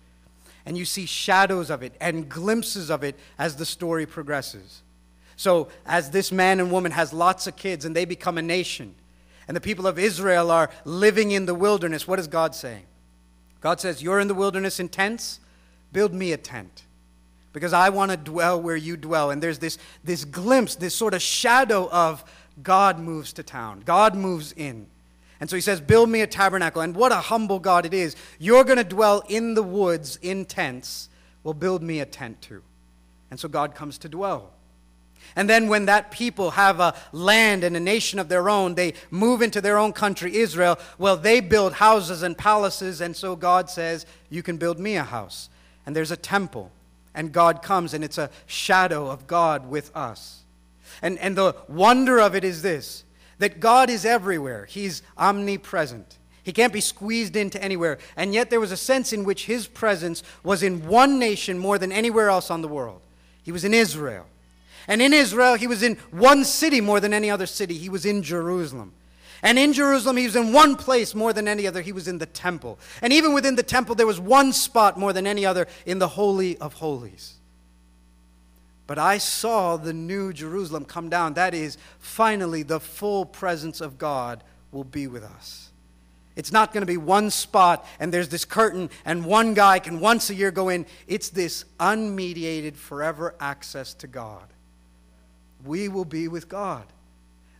And 0.65 0.77
you 0.77 0.85
see 0.85 1.05
shadows 1.05 1.69
of 1.69 1.83
it 1.83 1.93
and 1.99 2.29
glimpses 2.29 2.89
of 2.89 3.03
it 3.03 3.17
as 3.39 3.55
the 3.55 3.65
story 3.65 4.05
progresses. 4.05 4.83
So, 5.35 5.69
as 5.85 6.11
this 6.11 6.31
man 6.31 6.59
and 6.59 6.71
woman 6.71 6.91
has 6.91 7.13
lots 7.13 7.47
of 7.47 7.55
kids 7.55 7.83
and 7.83 7.95
they 7.95 8.05
become 8.05 8.37
a 8.37 8.43
nation, 8.43 8.93
and 9.47 9.57
the 9.57 9.61
people 9.61 9.87
of 9.87 9.97
Israel 9.97 10.51
are 10.51 10.69
living 10.85 11.31
in 11.31 11.45
the 11.45 11.55
wilderness, 11.55 12.07
what 12.07 12.19
is 12.19 12.27
God 12.27 12.53
saying? 12.53 12.85
God 13.59 13.79
says, 13.79 14.03
You're 14.03 14.19
in 14.19 14.27
the 14.27 14.35
wilderness 14.35 14.79
in 14.79 14.87
tents, 14.87 15.39
build 15.91 16.13
me 16.13 16.31
a 16.31 16.37
tent 16.37 16.83
because 17.53 17.73
I 17.73 17.89
want 17.89 18.11
to 18.11 18.17
dwell 18.17 18.61
where 18.61 18.75
you 18.75 18.97
dwell. 18.97 19.31
And 19.31 19.41
there's 19.41 19.59
this, 19.59 19.77
this 20.03 20.25
glimpse, 20.25 20.75
this 20.75 20.95
sort 20.95 21.13
of 21.13 21.21
shadow 21.21 21.89
of 21.89 22.23
God 22.61 22.99
moves 22.99 23.33
to 23.33 23.43
town, 23.43 23.81
God 23.85 24.15
moves 24.15 24.51
in. 24.53 24.87
And 25.41 25.49
so 25.49 25.57
he 25.57 25.61
says, 25.61 25.81
Build 25.81 26.09
me 26.09 26.21
a 26.21 26.27
tabernacle. 26.27 26.81
And 26.81 26.95
what 26.95 27.11
a 27.11 27.15
humble 27.15 27.59
God 27.59 27.85
it 27.85 27.93
is. 27.93 28.15
You're 28.39 28.63
going 28.63 28.77
to 28.77 28.85
dwell 28.85 29.23
in 29.27 29.53
the 29.53 29.63
woods 29.63 30.17
in 30.21 30.45
tents. 30.45 31.09
Well, 31.43 31.53
build 31.53 31.83
me 31.83 31.99
a 31.99 32.05
tent 32.05 32.41
too. 32.41 32.61
And 33.29 33.39
so 33.39 33.49
God 33.49 33.75
comes 33.75 33.97
to 33.99 34.09
dwell. 34.09 34.51
And 35.35 35.49
then, 35.49 35.67
when 35.67 35.85
that 35.85 36.11
people 36.11 36.51
have 36.51 36.79
a 36.79 36.95
land 37.11 37.63
and 37.63 37.75
a 37.75 37.79
nation 37.79 38.19
of 38.19 38.29
their 38.29 38.49
own, 38.49 38.75
they 38.75 38.93
move 39.09 39.41
into 39.41 39.59
their 39.59 39.77
own 39.77 39.91
country, 39.91 40.37
Israel. 40.37 40.79
Well, 40.97 41.17
they 41.17 41.41
build 41.41 41.73
houses 41.73 42.23
and 42.23 42.37
palaces. 42.37 43.01
And 43.01 43.15
so 43.15 43.35
God 43.35 43.69
says, 43.69 44.05
You 44.29 44.43
can 44.43 44.57
build 44.57 44.79
me 44.79 44.95
a 44.95 45.03
house. 45.03 45.49
And 45.85 45.95
there's 45.95 46.11
a 46.11 46.17
temple 46.17 46.71
and 47.13 47.31
God 47.31 47.61
comes, 47.61 47.93
and 47.93 48.03
it's 48.03 48.17
a 48.17 48.29
shadow 48.45 49.09
of 49.09 49.27
God 49.27 49.69
with 49.69 49.95
us. 49.95 50.43
And, 51.01 51.17
and 51.19 51.37
the 51.37 51.55
wonder 51.67 52.19
of 52.19 52.35
it 52.35 52.43
is 52.43 52.61
this 52.61 53.03
that 53.41 53.59
God 53.59 53.89
is 53.89 54.05
everywhere, 54.05 54.65
He's 54.65 55.01
omnipresent. 55.17 56.19
He 56.43 56.53
can't 56.53 56.71
be 56.71 56.81
squeezed 56.81 57.35
into 57.35 57.61
anywhere. 57.61 57.97
And 58.15 58.33
yet, 58.33 58.49
there 58.49 58.59
was 58.59 58.71
a 58.71 58.77
sense 58.77 59.13
in 59.13 59.23
which 59.23 59.45
His 59.45 59.67
presence 59.67 60.21
was 60.43 60.63
in 60.63 60.87
one 60.87 61.17
nation 61.17 61.57
more 61.57 61.77
than 61.77 61.91
anywhere 61.91 62.29
else 62.29 62.51
on 62.51 62.61
the 62.61 62.67
world. 62.67 63.01
He 63.43 63.51
was 63.51 63.63
in 63.63 63.73
Israel. 63.73 64.27
And 64.87 65.01
in 65.01 65.11
Israel, 65.11 65.55
He 65.55 65.65
was 65.65 65.81
in 65.81 65.95
one 66.11 66.45
city 66.45 66.81
more 66.81 66.99
than 66.99 67.13
any 67.13 67.31
other 67.31 67.47
city. 67.47 67.77
He 67.77 67.89
was 67.89 68.05
in 68.05 68.21
Jerusalem. 68.21 68.93
And 69.43 69.57
in 69.57 69.73
Jerusalem, 69.73 70.17
he 70.17 70.25
was 70.25 70.35
in 70.35 70.53
one 70.53 70.75
place 70.75 71.15
more 71.15 71.33
than 71.33 71.47
any 71.47 71.65
other. 71.65 71.81
He 71.81 71.91
was 71.91 72.07
in 72.07 72.19
the 72.19 72.27
temple. 72.27 72.77
And 73.01 73.11
even 73.11 73.33
within 73.33 73.55
the 73.55 73.63
temple, 73.63 73.95
there 73.95 74.05
was 74.05 74.19
one 74.19 74.53
spot 74.53 74.99
more 74.99 75.13
than 75.13 75.25
any 75.25 75.47
other 75.47 75.67
in 75.87 75.97
the 75.97 76.09
Holy 76.09 76.59
of 76.59 76.73
Holies. 76.73 77.39
But 78.87 78.99
I 78.99 79.17
saw 79.19 79.77
the 79.77 79.93
new 79.93 80.33
Jerusalem 80.33 80.85
come 80.85 81.09
down. 81.09 81.35
That 81.35 81.53
is, 81.53 81.77
finally, 81.99 82.63
the 82.63 82.79
full 82.79 83.25
presence 83.25 83.79
of 83.79 83.97
God 83.97 84.43
will 84.71 84.83
be 84.83 85.07
with 85.07 85.23
us. 85.23 85.71
It's 86.35 86.51
not 86.51 86.73
going 86.73 86.81
to 86.81 86.87
be 86.87 86.97
one 86.97 87.29
spot 87.29 87.85
and 87.99 88.13
there's 88.13 88.29
this 88.29 88.45
curtain 88.45 88.89
and 89.05 89.25
one 89.25 89.53
guy 89.53 89.79
can 89.79 89.99
once 89.99 90.29
a 90.29 90.35
year 90.35 90.51
go 90.51 90.69
in. 90.69 90.85
It's 91.07 91.29
this 91.29 91.65
unmediated, 91.79 92.75
forever 92.75 93.35
access 93.39 93.93
to 93.95 94.07
God. 94.07 94.45
We 95.65 95.89
will 95.89 96.05
be 96.05 96.27
with 96.27 96.47
God. 96.47 96.85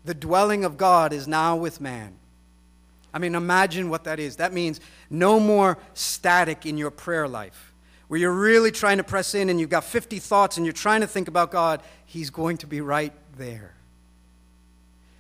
The 0.06 0.14
dwelling 0.14 0.64
of 0.66 0.78
God 0.78 1.14
is 1.14 1.28
now 1.28 1.56
with 1.58 1.82
man. 1.82 2.16
I 3.14 3.20
mean, 3.20 3.36
imagine 3.36 3.90
what 3.90 4.06
that 4.06 4.20
is. 4.20 4.38
That 4.38 4.54
means 4.54 4.80
no 5.10 5.40
more 5.40 5.78
static 5.94 6.66
in 6.66 6.78
your 6.78 6.92
prayer 6.92 7.28
life, 7.28 7.71
where 8.12 8.20
you're 8.20 8.34
really 8.34 8.72
trying 8.72 8.98
to 8.98 9.06
press 9.06 9.34
in 9.34 9.48
and 9.48 9.58
you've 9.58 9.70
got 9.70 9.86
50 9.86 10.20
thoughts 10.20 10.58
and 10.58 10.66
you're 10.66 10.74
trying 10.74 11.00
to 11.00 11.08
think 11.08 11.30
about 11.30 11.50
God. 11.50 11.82
He's 12.06 12.30
going 12.30 12.58
to 12.58 12.68
be 12.68 12.82
right 12.82 13.14
there. 13.38 13.74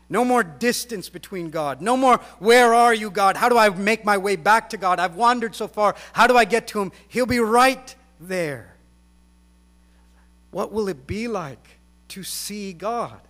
No 0.10 0.26
more 0.26 0.44
distance 0.44 1.08
between 1.08 1.52
God. 1.52 1.82
No 1.82 1.96
more, 1.96 2.18
where 2.40 2.74
are 2.74 2.94
you, 2.94 3.10
God? 3.10 3.38
How 3.38 3.48
do 3.48 3.58
I 3.58 3.70
make 3.70 4.04
my 4.04 4.18
way 4.18 4.36
back 4.36 4.72
to 4.72 4.78
God? 4.78 5.00
I've 5.00 5.16
wandered 5.16 5.56
so 5.56 5.70
far. 5.70 5.96
How 6.12 6.28
do 6.28 6.36
I 6.36 6.44
get 6.44 6.68
to 6.68 6.82
Him? 6.82 6.92
He'll 7.08 7.26
be 7.26 7.40
right 7.40 7.96
there. 8.20 8.76
What 10.50 10.74
will 10.74 10.90
it 10.90 11.08
be 11.08 11.30
like 11.30 11.80
to 12.10 12.24
see 12.24 12.74
God? 12.74 13.22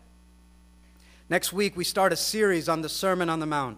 Next 1.30 1.54
week, 1.54 1.78
we 1.78 1.84
start 1.84 2.12
a 2.12 2.17
series 2.17 2.67
on 2.67 2.82
the 2.82 2.89
Sermon 2.89 3.30
on 3.30 3.39
the 3.39 3.45
Mount. 3.45 3.78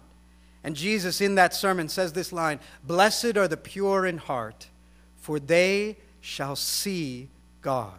And 0.64 0.78
Jesus, 0.78 1.20
in 1.20 1.36
that 1.36 1.54
sermon, 1.54 1.90
says 1.90 2.14
this 2.14 2.32
line 2.32 2.62
Blessed 2.86 3.36
are 3.36 3.50
the 3.50 3.58
pure 3.58 4.06
in 4.06 4.18
heart, 4.18 4.70
for 5.24 5.40
they 5.40 5.96
shall 6.20 6.54
see 6.54 7.30
God. 7.62 7.94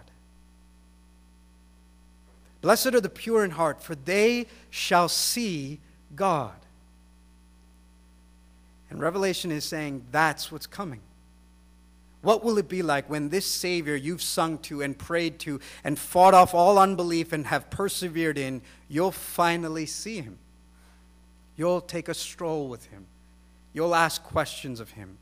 Blessed 2.61 2.89
are 2.89 3.01
the 3.01 3.09
pure 3.09 3.43
in 3.43 3.53
heart, 3.53 3.83
for 3.83 3.95
they 3.95 4.47
shall 4.69 5.09
see 5.09 5.81
God. 6.15 6.53
And 8.91 9.01
Revelation 9.01 9.51
is 9.51 9.65
saying 9.65 10.05
that's 10.13 10.53
what's 10.53 10.67
coming. 10.67 11.01
What 12.21 12.45
will 12.45 12.59
it 12.59 12.69
be 12.69 12.83
like 12.83 13.09
when 13.09 13.31
this 13.31 13.47
Savior 13.47 13.97
you've 13.97 14.23
sung 14.23 14.59
to 14.59 14.83
and 14.83 14.97
prayed 14.97 15.39
to 15.41 15.61
and 15.83 15.99
fought 15.99 16.35
off 16.35 16.53
all 16.53 16.79
unbelief 16.79 17.33
and 17.33 17.47
have 17.47 17.71
persevered 17.71 18.37
in, 18.37 18.61
you'll 18.87 19.13
finally 19.13 19.87
see 19.87 20.21
him? 20.21 20.37
You'll 21.57 21.81
take 21.81 22.09
a 22.09 22.15
stroll 22.15 22.69
with 22.69 22.85
him. 22.87 23.07
You'll 23.73 23.95
ask 23.95 24.23
questions 24.23 24.79
of 24.79 24.91
him. 24.91 25.17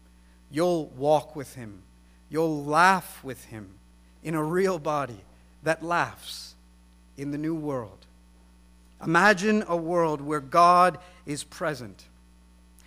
You'll 0.51 0.87
walk 0.87 1.37
with 1.37 1.55
him. 1.55 1.83
You'll 2.33 2.65
laugh 2.65 3.23
with 3.23 3.45
him 3.45 3.69
in 4.25 4.35
a 4.35 4.43
real 4.43 4.81
body 4.81 5.21
that 5.63 5.85
laughs 5.85 6.55
in 7.17 7.31
the 7.31 7.39
new 7.39 7.55
world. 7.55 8.07
Imagine 9.05 9.63
a 9.69 9.77
world 9.77 10.21
where 10.21 10.41
God 10.41 10.99
is 11.27 11.45
present 11.45 12.07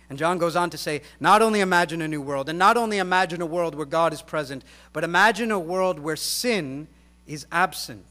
and 0.08 0.18
John 0.18 0.38
goes 0.38 0.54
on 0.54 0.70
to 0.70 0.78
say, 0.78 1.02
not 1.18 1.42
only 1.42 1.60
imagine 1.60 2.00
a 2.00 2.08
new 2.08 2.22
world, 2.22 2.48
and 2.48 2.58
not 2.58 2.76
only 2.76 2.98
imagine 2.98 3.42
a 3.42 3.46
world 3.46 3.74
where 3.74 3.86
God 3.86 4.12
is 4.12 4.22
present, 4.22 4.62
but 4.92 5.04
imagine 5.04 5.50
a 5.50 5.58
world 5.58 5.98
where 5.98 6.16
sin 6.16 6.86
is 7.26 7.46
absent. 7.50 8.06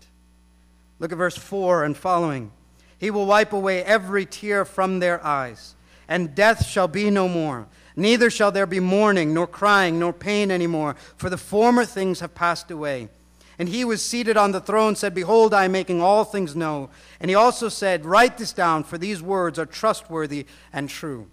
Look 0.99 1.11
at 1.11 1.17
verse 1.17 1.37
4 1.37 1.85
and 1.85 1.95
following. 1.95 2.51
He 2.97 3.11
will 3.11 3.25
wipe 3.25 3.53
away 3.53 3.83
every 3.83 4.25
tear 4.25 4.65
from 4.65 4.99
their 4.99 5.23
eyes, 5.25 5.75
and 6.07 6.35
death 6.35 6.65
shall 6.65 6.89
be 6.89 7.09
no 7.09 7.29
more. 7.29 7.67
Neither 7.95 8.29
shall 8.29 8.51
there 8.51 8.65
be 8.65 8.79
mourning, 8.79 9.33
nor 9.33 9.47
crying, 9.47 9.99
nor 9.99 10.11
pain 10.11 10.51
any 10.51 10.67
more, 10.67 10.95
for 11.15 11.29
the 11.29 11.37
former 11.37 11.85
things 11.85 12.19
have 12.19 12.35
passed 12.35 12.69
away. 12.69 13.09
And 13.57 13.69
he 13.69 13.85
was 13.85 14.03
seated 14.03 14.35
on 14.35 14.51
the 14.51 14.59
throne 14.59 14.95
said, 14.95 15.15
Behold, 15.15 15.53
I 15.53 15.65
am 15.65 15.71
making 15.71 16.01
all 16.01 16.25
things 16.25 16.55
know. 16.55 16.89
And 17.21 17.29
he 17.29 17.35
also 17.35 17.69
said, 17.69 18.05
Write 18.05 18.37
this 18.37 18.51
down, 18.51 18.83
for 18.83 18.97
these 18.97 19.21
words 19.21 19.57
are 19.57 19.65
trustworthy 19.65 20.45
and 20.73 20.89
true. 20.89 21.27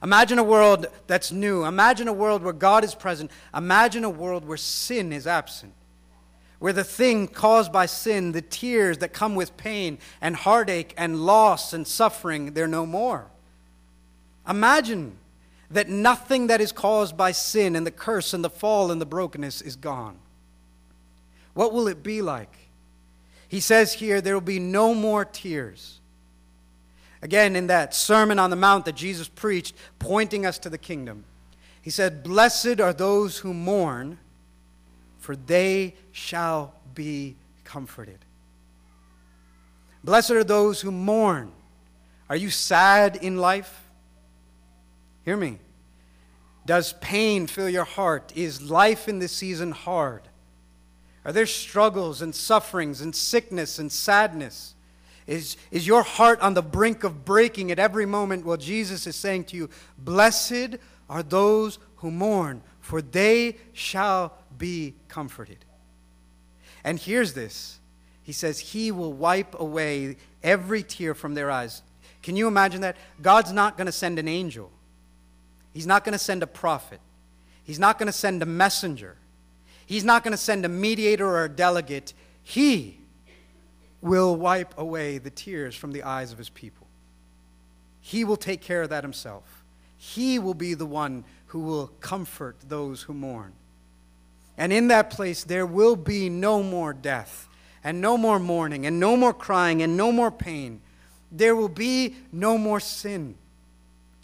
Imagine 0.00 0.38
a 0.38 0.44
world 0.44 0.86
that's 1.06 1.32
new. 1.32 1.64
Imagine 1.64 2.08
a 2.08 2.12
world 2.12 2.42
where 2.42 2.52
God 2.52 2.84
is 2.84 2.94
present. 2.94 3.30
Imagine 3.54 4.04
a 4.04 4.10
world 4.10 4.46
where 4.46 4.58
sin 4.58 5.12
is 5.12 5.26
absent. 5.26 5.72
Where 6.60 6.74
the 6.74 6.84
thing 6.84 7.26
caused 7.26 7.72
by 7.72 7.86
sin, 7.86 8.32
the 8.32 8.42
tears 8.42 8.98
that 8.98 9.12
come 9.12 9.34
with 9.34 9.56
pain 9.56 9.98
and 10.20 10.36
heartache 10.36 10.94
and 10.96 11.24
loss 11.24 11.72
and 11.72 11.86
suffering, 11.86 12.52
they're 12.52 12.68
no 12.68 12.86
more. 12.86 13.26
Imagine 14.48 15.16
that 15.74 15.88
nothing 15.88 16.46
that 16.46 16.60
is 16.60 16.72
caused 16.72 17.16
by 17.16 17.32
sin 17.32 17.76
and 17.76 17.86
the 17.86 17.90
curse 17.90 18.32
and 18.32 18.44
the 18.44 18.50
fall 18.50 18.90
and 18.90 19.00
the 19.00 19.06
brokenness 19.06 19.60
is 19.60 19.76
gone. 19.76 20.16
What 21.52 21.72
will 21.72 21.88
it 21.88 22.02
be 22.02 22.22
like? 22.22 22.56
He 23.48 23.60
says 23.60 23.92
here 23.92 24.20
there 24.20 24.34
will 24.34 24.40
be 24.40 24.58
no 24.58 24.94
more 24.94 25.24
tears. 25.24 26.00
Again, 27.22 27.56
in 27.56 27.68
that 27.68 27.94
Sermon 27.94 28.38
on 28.38 28.50
the 28.50 28.56
Mount 28.56 28.84
that 28.84 28.94
Jesus 28.94 29.28
preached, 29.28 29.74
pointing 29.98 30.44
us 30.44 30.58
to 30.58 30.70
the 30.70 30.78
kingdom, 30.78 31.24
he 31.80 31.90
said, 31.90 32.22
Blessed 32.22 32.80
are 32.80 32.92
those 32.92 33.38
who 33.38 33.54
mourn, 33.54 34.18
for 35.18 35.34
they 35.34 35.94
shall 36.12 36.74
be 36.94 37.36
comforted. 37.64 38.18
Blessed 40.02 40.32
are 40.32 40.44
those 40.44 40.80
who 40.82 40.90
mourn. 40.90 41.50
Are 42.28 42.36
you 42.36 42.50
sad 42.50 43.16
in 43.16 43.38
life? 43.38 43.82
Hear 45.24 45.36
me. 45.36 45.58
Does 46.66 46.94
pain 46.94 47.46
fill 47.46 47.68
your 47.68 47.84
heart? 47.84 48.32
Is 48.34 48.62
life 48.62 49.08
in 49.08 49.18
this 49.18 49.32
season 49.32 49.72
hard? 49.72 50.22
Are 51.24 51.32
there 51.32 51.46
struggles 51.46 52.22
and 52.22 52.34
sufferings 52.34 53.00
and 53.00 53.14
sickness 53.14 53.78
and 53.78 53.90
sadness? 53.90 54.74
Is, 55.26 55.56
is 55.70 55.86
your 55.86 56.02
heart 56.02 56.40
on 56.40 56.54
the 56.54 56.62
brink 56.62 57.02
of 57.02 57.24
breaking 57.24 57.70
at 57.70 57.78
every 57.78 58.04
moment? 58.04 58.44
Well, 58.44 58.58
Jesus 58.58 59.06
is 59.06 59.16
saying 59.16 59.44
to 59.44 59.56
you, 59.56 59.70
Blessed 59.96 60.76
are 61.08 61.22
those 61.22 61.78
who 61.96 62.10
mourn, 62.10 62.62
for 62.80 63.00
they 63.00 63.56
shall 63.72 64.36
be 64.58 64.94
comforted. 65.08 65.64
And 66.82 66.98
here's 66.98 67.32
this 67.32 67.80
He 68.22 68.32
says, 68.32 68.58
He 68.58 68.92
will 68.92 69.12
wipe 69.12 69.58
away 69.58 70.16
every 70.42 70.82
tear 70.82 71.14
from 71.14 71.34
their 71.34 71.50
eyes. 71.50 71.82
Can 72.22 72.36
you 72.36 72.46
imagine 72.46 72.82
that? 72.82 72.96
God's 73.22 73.52
not 73.52 73.76
going 73.78 73.86
to 73.86 73.92
send 73.92 74.18
an 74.18 74.28
angel, 74.28 74.70
He's 75.74 75.86
not 75.86 76.04
going 76.04 76.14
to 76.14 76.18
send 76.18 76.42
a 76.42 76.46
prophet, 76.46 77.00
He's 77.62 77.78
not 77.78 77.98
going 77.98 78.06
to 78.06 78.12
send 78.12 78.42
a 78.42 78.46
messenger, 78.46 79.16
He's 79.84 80.04
not 80.04 80.24
going 80.24 80.32
to 80.32 80.38
send 80.38 80.64
a 80.64 80.68
mediator 80.68 81.26
or 81.26 81.44
a 81.44 81.48
delegate. 81.48 82.14
He 82.42 82.98
will 84.00 84.36
wipe 84.36 84.78
away 84.78 85.18
the 85.18 85.30
tears 85.30 85.74
from 85.74 85.92
the 85.92 86.02
eyes 86.02 86.30
of 86.32 86.38
His 86.38 86.48
people. 86.48 86.86
He 88.00 88.24
will 88.24 88.36
take 88.36 88.60
care 88.60 88.82
of 88.82 88.90
that 88.90 89.02
Himself. 89.02 89.64
He 89.96 90.38
will 90.38 90.54
be 90.54 90.74
the 90.74 90.86
one 90.86 91.24
who 91.46 91.60
will 91.60 91.88
comfort 92.00 92.56
those 92.68 93.02
who 93.02 93.14
mourn. 93.14 93.54
And 94.56 94.72
in 94.72 94.88
that 94.88 95.10
place, 95.10 95.42
there 95.44 95.66
will 95.66 95.96
be 95.96 96.28
no 96.28 96.62
more 96.62 96.92
death, 96.92 97.48
and 97.82 98.00
no 98.00 98.16
more 98.16 98.38
mourning, 98.38 98.86
and 98.86 99.00
no 99.00 99.16
more 99.16 99.32
crying, 99.32 99.82
and 99.82 99.96
no 99.96 100.12
more 100.12 100.30
pain. 100.30 100.80
There 101.32 101.56
will 101.56 101.68
be 101.68 102.16
no 102.30 102.56
more 102.58 102.80
sin. 102.80 103.36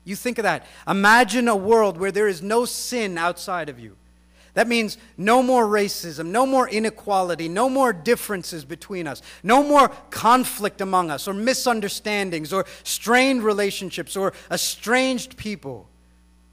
You 0.05 0.17
think 0.17 0.39
of 0.39 0.45
that. 0.45 0.67
Imagine 0.89 1.49
a 1.49 1.57
world 1.57 1.99
where 1.99 2.13
there 2.13 2.29
is 2.29 2.43
no 2.43 2.65
sin 2.65 3.19
outside 3.19 3.69
of 3.69 3.79
you. 3.79 3.97
That 4.55 4.67
means 4.67 4.99
no 5.17 5.43
more 5.43 5.65
racism, 5.65 6.27
no 6.27 6.45
more 6.45 6.69
inequality, 6.69 7.49
no 7.49 7.69
more 7.69 7.93
differences 7.93 8.65
between 8.65 9.07
us, 9.07 9.23
no 9.43 9.63
more 9.63 9.89
conflict 10.11 10.81
among 10.81 11.11
us, 11.11 11.29
or 11.29 11.35
misunderstandings, 11.35 12.53
or 12.53 12.67
strained 12.83 13.45
relationships, 13.45 14.17
or 14.17 14.33
estranged 14.51 15.37
people. 15.37 15.89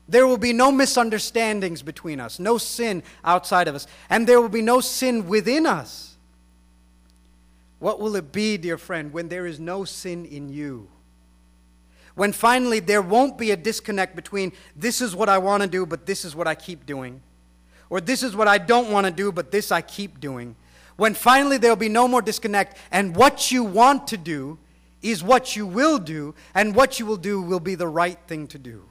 There 0.08 0.28
will 0.28 0.38
be 0.38 0.54
no 0.54 0.72
misunderstandings 0.72 1.82
between 1.82 2.20
us, 2.20 2.40
no 2.40 2.58
sin 2.58 3.02
outside 3.24 3.68
of 3.68 3.76
us, 3.76 3.88
and 4.10 4.28
there 4.28 4.40
will 4.40 4.48
be 4.48 4.62
no 4.62 4.80
sin 4.80 5.28
within 5.28 5.66
us. 5.66 6.18
What 7.80 8.00
will 8.00 8.16
it 8.16 8.32
be, 8.32 8.58
dear 8.58 8.78
friend, 8.78 9.12
when 9.12 9.28
there 9.28 9.46
is 9.46 9.60
no 9.60 9.86
sin 9.86 10.26
in 10.26 10.50
you? 10.50 10.88
When 12.18 12.34
finally 12.34 12.82
there 12.82 13.02
won't 13.02 13.38
be 13.38 13.52
a 13.52 13.56
disconnect 13.56 14.14
between 14.14 14.52
this 14.76 15.00
is 15.00 15.16
what 15.16 15.30
I 15.30 15.38
want 15.38 15.64
to 15.64 15.70
do, 15.70 15.86
but 15.86 16.06
this 16.06 16.26
is 16.26 16.36
what 16.36 16.48
I 16.48 16.56
keep 16.56 16.86
doing 16.86 17.22
or 17.90 18.02
this 18.02 18.24
is 18.24 18.36
what 18.36 18.48
I 18.48 18.58
don't 18.58 18.92
want 18.92 19.06
to 19.06 19.12
do, 19.12 19.32
but 19.32 19.52
this 19.52 19.72
I 19.72 19.82
keep 19.82 20.20
doing. 20.20 20.56
When 20.96 21.14
finally 21.14 21.58
there'll 21.58 21.76
be 21.76 21.90
no 21.90 22.08
more 22.08 22.22
disconnect, 22.22 22.78
and 22.92 23.16
what 23.16 23.52
you 23.52 23.64
want 23.64 24.08
to 24.08 24.18
do 24.18 24.58
is 25.02 25.24
what 25.24 25.56
you 25.56 25.66
will 25.66 26.00
do, 26.00 26.34
and 26.54 26.76
what 26.76 27.00
you 27.00 27.06
will 27.06 27.18
do 27.18 27.42
will 27.42 27.60
be 27.60 27.76
the 27.76 27.88
right 27.88 28.18
thing 28.28 28.48
to 28.48 28.58
do. 28.58 28.84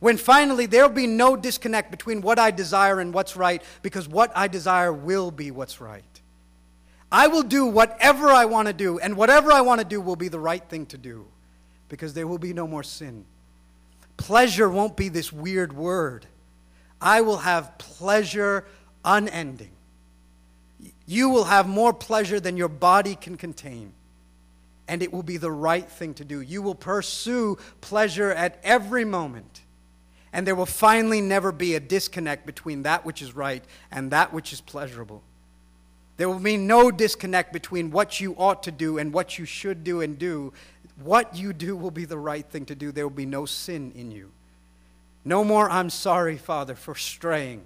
When 0.00 0.16
finally 0.16 0.66
there'll 0.66 0.88
be 0.88 1.06
no 1.06 1.36
disconnect 1.36 1.90
between 1.90 2.20
what 2.20 2.38
I 2.38 2.50
desire 2.50 3.00
and 3.00 3.12
what's 3.12 3.36
right, 3.36 3.62
because 3.82 4.08
what 4.08 4.32
I 4.34 4.48
desire 4.48 4.92
will 4.92 5.30
be 5.30 5.50
what's 5.50 5.80
right. 5.80 6.04
I 7.10 7.26
will 7.26 7.42
do 7.42 7.66
whatever 7.66 8.28
I 8.28 8.44
want 8.44 8.68
to 8.68 8.74
do, 8.74 8.98
and 8.98 9.16
whatever 9.16 9.52
I 9.52 9.60
want 9.60 9.80
to 9.80 9.86
do 9.86 10.00
will 10.00 10.16
be 10.16 10.28
the 10.28 10.40
right 10.40 10.66
thing 10.68 10.86
to 10.86 10.98
do, 10.98 11.26
because 11.88 12.14
there 12.14 12.26
will 12.26 12.38
be 12.38 12.52
no 12.52 12.66
more 12.66 12.82
sin. 12.82 13.24
Pleasure 14.16 14.68
won't 14.68 14.96
be 14.96 15.08
this 15.08 15.32
weird 15.32 15.72
word. 15.72 16.26
I 17.00 17.20
will 17.20 17.38
have 17.38 17.78
pleasure 17.78 18.64
unending. 19.04 19.70
You 21.06 21.30
will 21.30 21.44
have 21.44 21.68
more 21.68 21.92
pleasure 21.92 22.40
than 22.40 22.56
your 22.56 22.68
body 22.68 23.14
can 23.14 23.36
contain. 23.36 23.92
And 24.88 25.02
it 25.02 25.12
will 25.12 25.22
be 25.22 25.36
the 25.36 25.50
right 25.50 25.88
thing 25.88 26.14
to 26.14 26.24
do. 26.24 26.40
You 26.40 26.62
will 26.62 26.74
pursue 26.74 27.58
pleasure 27.80 28.30
at 28.30 28.58
every 28.62 29.04
moment. 29.04 29.62
And 30.32 30.46
there 30.46 30.54
will 30.54 30.66
finally 30.66 31.20
never 31.20 31.52
be 31.52 31.74
a 31.74 31.80
disconnect 31.80 32.44
between 32.46 32.82
that 32.82 33.04
which 33.04 33.22
is 33.22 33.34
right 33.34 33.64
and 33.90 34.10
that 34.10 34.32
which 34.32 34.52
is 34.52 34.60
pleasurable. 34.60 35.22
There 36.18 36.28
will 36.28 36.40
be 36.40 36.56
no 36.56 36.90
disconnect 36.90 37.52
between 37.52 37.92
what 37.92 38.20
you 38.20 38.34
ought 38.36 38.64
to 38.64 38.72
do 38.72 38.98
and 38.98 39.12
what 39.12 39.38
you 39.38 39.44
should 39.44 39.84
do 39.84 40.00
and 40.00 40.18
do. 40.18 40.52
What 41.02 41.36
you 41.36 41.52
do 41.52 41.76
will 41.76 41.90
be 41.90 42.04
the 42.04 42.18
right 42.18 42.44
thing 42.44 42.66
to 42.66 42.74
do. 42.74 42.90
There 42.90 43.06
will 43.06 43.14
be 43.14 43.26
no 43.26 43.46
sin 43.46 43.92
in 43.94 44.10
you. 44.10 44.32
No 45.24 45.44
more, 45.44 45.70
I'm 45.70 45.90
sorry, 45.90 46.36
Father, 46.36 46.74
for 46.74 46.94
straying. 46.94 47.62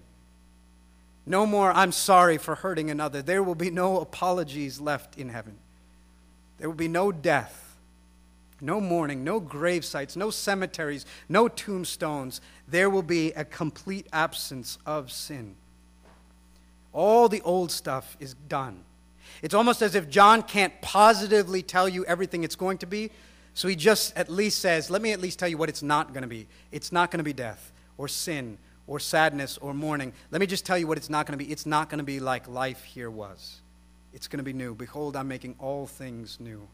No 1.24 1.46
more, 1.46 1.70
I'm 1.72 1.92
sorry 1.92 2.36
for 2.36 2.56
hurting 2.56 2.90
another. 2.90 3.22
There 3.22 3.42
will 3.42 3.54
be 3.54 3.70
no 3.70 4.00
apologies 4.00 4.80
left 4.80 5.16
in 5.16 5.28
heaven. 5.28 5.56
There 6.58 6.68
will 6.68 6.76
be 6.76 6.88
no 6.88 7.12
death, 7.12 7.76
no 8.60 8.80
mourning, 8.80 9.24
no 9.24 9.40
grave 9.40 9.84
sites, 9.84 10.16
no 10.16 10.30
cemeteries, 10.30 11.06
no 11.28 11.48
tombstones. 11.48 12.40
There 12.68 12.90
will 12.90 13.02
be 13.02 13.32
a 13.32 13.44
complete 13.44 14.06
absence 14.12 14.78
of 14.84 15.10
sin. 15.10 15.54
All 16.92 17.28
the 17.28 17.40
old 17.42 17.70
stuff 17.70 18.16
is 18.20 18.34
done. 18.34 18.84
It's 19.42 19.54
almost 19.54 19.82
as 19.82 19.94
if 19.94 20.08
John 20.08 20.42
can't 20.42 20.80
positively 20.80 21.62
tell 21.62 21.88
you 21.88 22.04
everything 22.04 22.44
it's 22.44 22.56
going 22.56 22.78
to 22.78 22.86
be, 22.86 23.10
so 23.54 23.68
he 23.68 23.76
just 23.76 24.16
at 24.16 24.30
least 24.30 24.60
says, 24.60 24.88
Let 24.88 25.02
me 25.02 25.12
at 25.12 25.20
least 25.20 25.38
tell 25.38 25.48
you 25.48 25.58
what 25.58 25.68
it's 25.68 25.82
not 25.82 26.12
going 26.12 26.22
to 26.22 26.28
be. 26.28 26.46
It's 26.70 26.92
not 26.92 27.10
going 27.10 27.18
to 27.18 27.24
be 27.24 27.32
death 27.32 27.72
or 27.98 28.08
sin 28.08 28.56
or 28.86 28.98
sadness 28.98 29.58
or 29.58 29.74
mourning. 29.74 30.12
Let 30.30 30.40
me 30.40 30.46
just 30.46 30.64
tell 30.64 30.78
you 30.78 30.86
what 30.86 30.96
it's 30.96 31.10
not 31.10 31.26
going 31.26 31.38
to 31.38 31.44
be. 31.44 31.50
It's 31.50 31.66
not 31.66 31.90
going 31.90 31.98
to 31.98 32.04
be 32.04 32.20
like 32.20 32.48
life 32.48 32.82
here 32.84 33.10
was. 33.10 33.60
It's 34.14 34.28
going 34.28 34.38
to 34.38 34.44
be 34.44 34.52
new. 34.52 34.74
Behold, 34.74 35.16
I'm 35.16 35.28
making 35.28 35.56
all 35.58 35.86
things 35.86 36.38
new. 36.40 36.66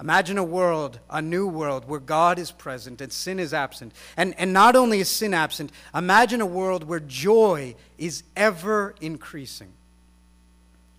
Imagine 0.00 0.38
a 0.38 0.44
world, 0.44 0.98
a 1.10 1.22
new 1.22 1.46
world, 1.46 1.88
where 1.88 2.00
God 2.00 2.38
is 2.38 2.50
present 2.50 3.00
and 3.00 3.12
sin 3.12 3.38
is 3.38 3.54
absent. 3.54 3.92
And, 4.16 4.34
and 4.36 4.52
not 4.52 4.74
only 4.74 4.98
is 5.00 5.08
sin 5.08 5.34
absent, 5.34 5.70
imagine 5.94 6.40
a 6.40 6.46
world 6.46 6.84
where 6.84 7.00
joy 7.00 7.76
is 7.98 8.24
ever 8.34 8.94
increasing. 9.00 9.72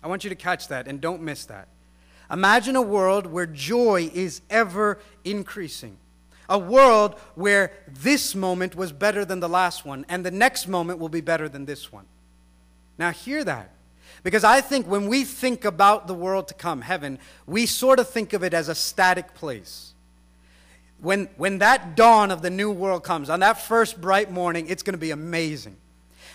I 0.04 0.06
want 0.06 0.22
you 0.22 0.30
to 0.30 0.36
catch 0.36 0.68
that 0.68 0.86
and 0.86 1.00
don't 1.00 1.22
miss 1.22 1.46
that. 1.46 1.66
Imagine 2.30 2.76
a 2.76 2.82
world 2.82 3.26
where 3.26 3.46
joy 3.46 4.10
is 4.12 4.42
ever 4.50 4.98
increasing. 5.24 5.96
A 6.50 6.58
world 6.58 7.18
where 7.34 7.72
this 7.88 8.34
moment 8.34 8.76
was 8.76 8.92
better 8.92 9.24
than 9.24 9.40
the 9.40 9.48
last 9.48 9.86
one, 9.86 10.04
and 10.10 10.24
the 10.24 10.30
next 10.30 10.68
moment 10.68 10.98
will 10.98 11.08
be 11.08 11.22
better 11.22 11.48
than 11.48 11.64
this 11.64 11.90
one. 11.90 12.04
Now, 12.98 13.12
hear 13.12 13.42
that. 13.44 13.70
Because 14.22 14.44
I 14.44 14.60
think 14.60 14.86
when 14.86 15.08
we 15.08 15.24
think 15.24 15.64
about 15.64 16.06
the 16.06 16.14
world 16.14 16.48
to 16.48 16.54
come, 16.54 16.82
heaven, 16.82 17.18
we 17.46 17.64
sort 17.64 17.98
of 17.98 18.08
think 18.08 18.34
of 18.34 18.44
it 18.44 18.52
as 18.52 18.68
a 18.68 18.74
static 18.74 19.32
place. 19.34 19.94
When, 21.00 21.28
when 21.38 21.58
that 21.58 21.96
dawn 21.96 22.30
of 22.30 22.42
the 22.42 22.50
new 22.50 22.70
world 22.70 23.04
comes, 23.04 23.30
on 23.30 23.40
that 23.40 23.60
first 23.60 24.00
bright 24.00 24.30
morning, 24.30 24.66
it's 24.68 24.82
going 24.82 24.94
to 24.94 24.98
be 24.98 25.12
amazing. 25.12 25.76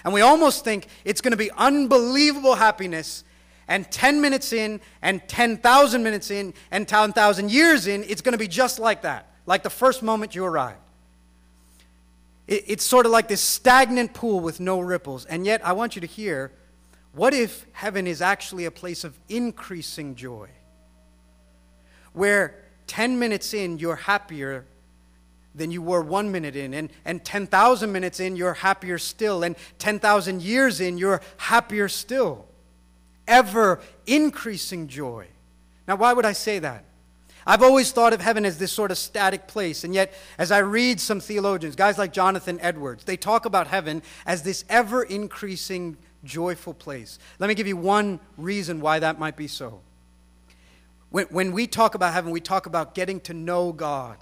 And 0.04 0.12
we 0.14 0.22
almost 0.22 0.64
think 0.64 0.88
it's 1.06 1.22
going 1.22 1.32
to 1.32 1.38
be 1.38 1.52
unbelievable 1.52 2.56
happiness 2.56 3.24
and 3.70 3.90
10 3.90 4.20
minutes 4.20 4.52
in, 4.52 4.82
and 5.04 5.26
10,000 5.30 6.04
minutes 6.04 6.32
in, 6.32 6.54
and 6.72 6.88
10,000 6.88 7.52
years 7.52 7.86
in, 7.86 8.04
it's 8.04 8.22
going 8.22 8.34
to 8.34 8.38
be 8.38 8.48
just 8.48 8.80
like 8.80 9.04
that, 9.04 9.32
like 9.46 9.62
the 9.62 9.70
first 9.70 10.02
moment 10.02 10.34
you 10.34 10.44
arrived. 10.44 10.80
It's 12.48 12.84
sort 12.84 13.06
of 13.06 13.12
like 13.12 13.28
this 13.28 13.42
stagnant 13.42 14.16
pool 14.16 14.40
with 14.40 14.60
no 14.60 14.80
ripples. 14.80 15.26
And 15.26 15.46
yet, 15.46 15.64
I 15.64 15.74
want 15.74 15.96
you 15.96 16.02
to 16.02 16.08
hear 16.08 16.52
what 17.14 17.32
if 17.32 17.68
heaven 17.74 18.08
is 18.08 18.24
actually 18.24 18.66
a 18.66 18.72
place 18.72 19.04
of 19.04 19.18
increasing 19.30 20.16
joy? 20.16 20.50
Where 22.14 22.56
10 22.88 23.20
minutes 23.20 23.54
in, 23.54 23.78
you're 23.78 23.96
happier 23.96 24.66
than 25.54 25.70
you 25.70 25.84
were 25.84 26.02
one 26.02 26.32
minute 26.32 26.56
in, 26.56 26.74
and, 26.74 26.90
and 27.06 27.24
10,000 27.24 27.92
minutes 27.92 28.20
in, 28.20 28.36
you're 28.36 28.56
happier 28.56 28.98
still, 28.98 29.44
and 29.44 29.56
10,000 29.78 30.42
years 30.42 30.82
in, 30.82 30.98
you're 30.98 31.22
happier 31.38 31.88
still 31.88 32.49
ever 33.30 33.80
increasing 34.06 34.88
joy. 34.88 35.28
Now, 35.88 35.96
why 35.96 36.12
would 36.12 36.26
I 36.26 36.34
say 36.34 36.60
that? 36.60 36.84
I've 37.48 37.64
always 37.64 37.92
thought 37.92 38.14
of 38.14 38.22
heaven 38.22 38.46
as 38.46 38.58
this 38.58 38.72
sort 38.72 38.92
of 38.92 38.98
static 38.98 39.48
place, 39.48 39.84
and 39.84 39.94
yet, 39.94 40.14
as 40.38 40.52
I 40.52 40.60
read 40.60 41.00
some 41.00 41.20
theologians, 41.20 41.76
guys 41.76 41.98
like 41.98 42.14
Jonathan 42.14 42.60
Edwards, 42.62 43.06
they 43.06 43.18
talk 43.18 43.46
about 43.46 43.68
heaven 43.68 44.04
as 44.26 44.44
this 44.44 44.66
ever 44.70 45.04
increasing, 45.04 45.98
joyful 46.24 46.74
place. 46.74 47.18
Let 47.40 47.48
me 47.48 47.56
give 47.56 47.66
you 47.66 47.78
one 47.78 48.20
reason 48.38 48.82
why 48.82 49.00
that 49.00 49.20
might 49.20 49.38
be 49.38 49.48
so. 49.48 49.82
When, 51.10 51.26
when 51.28 51.52
we 51.54 51.66
talk 51.66 51.96
about 51.96 52.14
heaven, 52.14 52.32
we 52.32 52.42
talk 52.42 52.66
about 52.66 52.94
getting 52.94 53.20
to 53.22 53.34
know 53.34 53.72
God. 53.72 54.18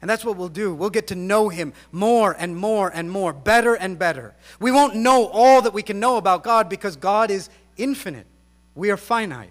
And 0.00 0.10
that's 0.10 0.24
what 0.24 0.36
we'll 0.36 0.48
do. 0.48 0.74
We'll 0.74 0.90
get 0.90 1.08
to 1.08 1.14
know 1.14 1.48
Him 1.48 1.72
more 1.90 2.36
and 2.38 2.56
more 2.56 2.90
and 2.94 3.10
more, 3.10 3.32
better 3.32 3.74
and 3.74 3.98
better. 3.98 4.34
We 4.60 4.70
won't 4.70 4.94
know 4.94 5.26
all 5.26 5.62
that 5.62 5.72
we 5.72 5.82
can 5.82 5.98
know 5.98 6.16
about 6.16 6.44
God 6.44 6.68
because 6.68 6.96
God 6.96 7.30
is 7.30 7.50
infinite. 7.76 8.26
We 8.74 8.90
are 8.90 8.96
finite. 8.96 9.50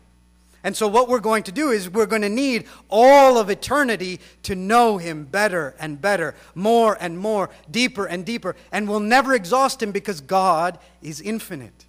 And 0.65 0.75
so, 0.75 0.88
what 0.88 1.07
we're 1.07 1.19
going 1.19 1.43
to 1.43 1.51
do 1.51 1.69
is 1.69 1.88
we're 1.89 2.07
going 2.07 2.23
to 2.23 2.29
need 2.29 2.65
all 2.89 3.38
of 3.38 3.51
eternity 3.51 4.19
to 4.43 4.55
know 4.55 4.97
Him 4.97 5.25
better 5.25 5.75
and 5.79 6.01
better, 6.01 6.33
more 6.55 6.97
and 6.99 7.19
more, 7.19 7.51
deeper 7.69 8.07
and 8.07 8.25
deeper. 8.25 8.55
And 8.71 8.89
we'll 8.89 8.99
never 8.99 9.35
exhaust 9.35 9.83
Him 9.83 9.91
because 9.91 10.21
God 10.21 10.79
is 11.03 11.21
infinite. 11.21 11.85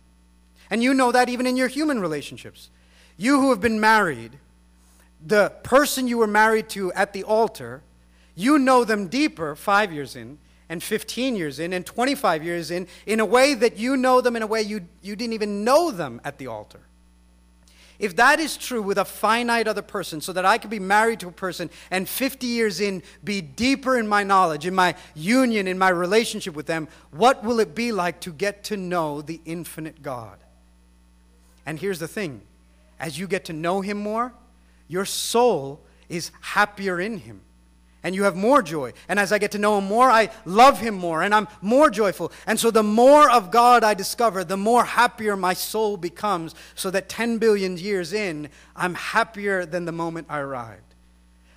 And 0.68 0.83
you 0.83 0.92
know 0.92 1.11
that 1.11 1.31
even 1.31 1.46
in 1.46 1.57
your 1.57 1.68
human 1.68 2.01
relationships. 2.01 2.68
You 3.16 3.40
who 3.40 3.49
have 3.49 3.62
been 3.62 3.81
married, 3.81 4.33
the 5.25 5.53
person 5.62 6.07
you 6.07 6.18
were 6.18 6.27
married 6.27 6.68
to 6.70 6.92
at 6.92 7.14
the 7.14 7.25
altar, 7.25 7.83
you 8.35 8.59
know 8.59 8.85
them 8.85 9.09
deeper 9.09 9.57
five 9.57 9.90
years 9.90 10.14
in, 10.14 10.37
and 10.68 10.83
15 10.83 11.37
years 11.37 11.59
in, 11.59 11.72
and 11.72 11.87
25 11.87 12.42
years 12.44 12.70
in, 12.70 12.87
in 13.07 13.20
a 13.20 13.24
way 13.24 13.55
that 13.55 13.79
you 13.79 13.96
know 13.96 14.20
them 14.20 14.37
in 14.37 14.42
a 14.42 14.46
way 14.46 14.62
you, 14.62 14.81
you 15.02 15.14
didn't 15.14 15.35
even 15.35 15.64
know 15.64 15.90
them 15.90 16.20
at 16.24 16.38
the 16.38 16.48
altar. 16.48 16.81
If 17.98 18.16
that 18.16 18.40
is 18.40 18.57
true 18.57 18.83
with 18.83 18.98
a 18.98 19.05
finite 19.05 19.66
other 19.66 19.83
person, 19.83 20.20
so 20.20 20.33
that 20.35 20.44
I 20.44 20.59
could 20.59 20.68
be 20.68 20.79
married 20.79 21.20
to 21.20 21.29
a 21.29 21.33
person 21.33 21.70
and 21.90 22.07
50 22.07 22.46
years 22.46 22.81
in 22.81 23.02
be 23.24 23.40
deeper 23.40 23.96
in 23.96 24.07
my 24.07 24.22
knowledge, 24.22 24.66
in 24.66 24.74
my 24.74 24.94
union, 25.14 25.66
in 25.66 25.79
my 25.79 25.88
relationship 25.88 26.55
with 26.55 26.66
them, 26.66 26.88
what 27.11 27.42
will 27.42 27.59
it 27.59 27.74
be 27.74 27.92
like 27.92 28.20
to 28.20 28.33
get 28.33 28.64
to 28.64 28.76
know 28.76 29.22
the 29.22 29.40
infinite 29.46 30.02
God? 30.02 30.38
And 31.64 31.79
here's 31.79 31.98
the 31.98 32.09
thing 32.09 32.42
as 33.00 33.18
you 33.18 33.26
get 33.26 33.46
to 33.46 33.52
know 33.52 33.81
Him 33.81 33.98
more, 33.98 34.35
your 34.88 35.05
soul 35.05 35.81
is 36.09 36.31
happier 36.40 37.00
in 37.00 37.18
Him 37.18 37.40
and 38.07 38.14
you 38.14 38.23
have 38.23 38.37
more 38.37 38.62
joy. 38.62 38.92
And 39.09 39.19
as 39.19 39.33
I 39.33 39.38
get 39.38 39.51
to 39.51 39.59
know 39.59 39.79
Him 39.79 39.87
more, 39.87 40.09
I 40.09 40.31
love 40.45 40.79
Him 40.79 40.95
more, 40.95 41.25
and 41.25 41.35
I'm 41.35 41.49
more 41.61 41.90
joyful. 41.90 42.31
And 42.47 42.59
so 42.59 42.71
the 42.71 42.85
more 42.85 43.29
of 43.29 43.51
God 43.51 43.83
I 43.83 43.95
discover, 43.95 44.45
the 44.45 44.57
more 44.57 44.85
happier 44.85 45.35
my 45.35 45.55
soul 45.55 45.97
becomes, 45.97 46.55
so 46.77 46.88
that 46.92 47.09
10 47.09 47.38
billion 47.38 47.77
years 47.77 48.12
in, 48.12 48.49
I'm 48.77 48.95
happier 48.95 49.66
than 49.66 49.87
the 49.87 49.92
moment 49.92 50.29
I 50.31 50.38
arrived. 50.38 50.95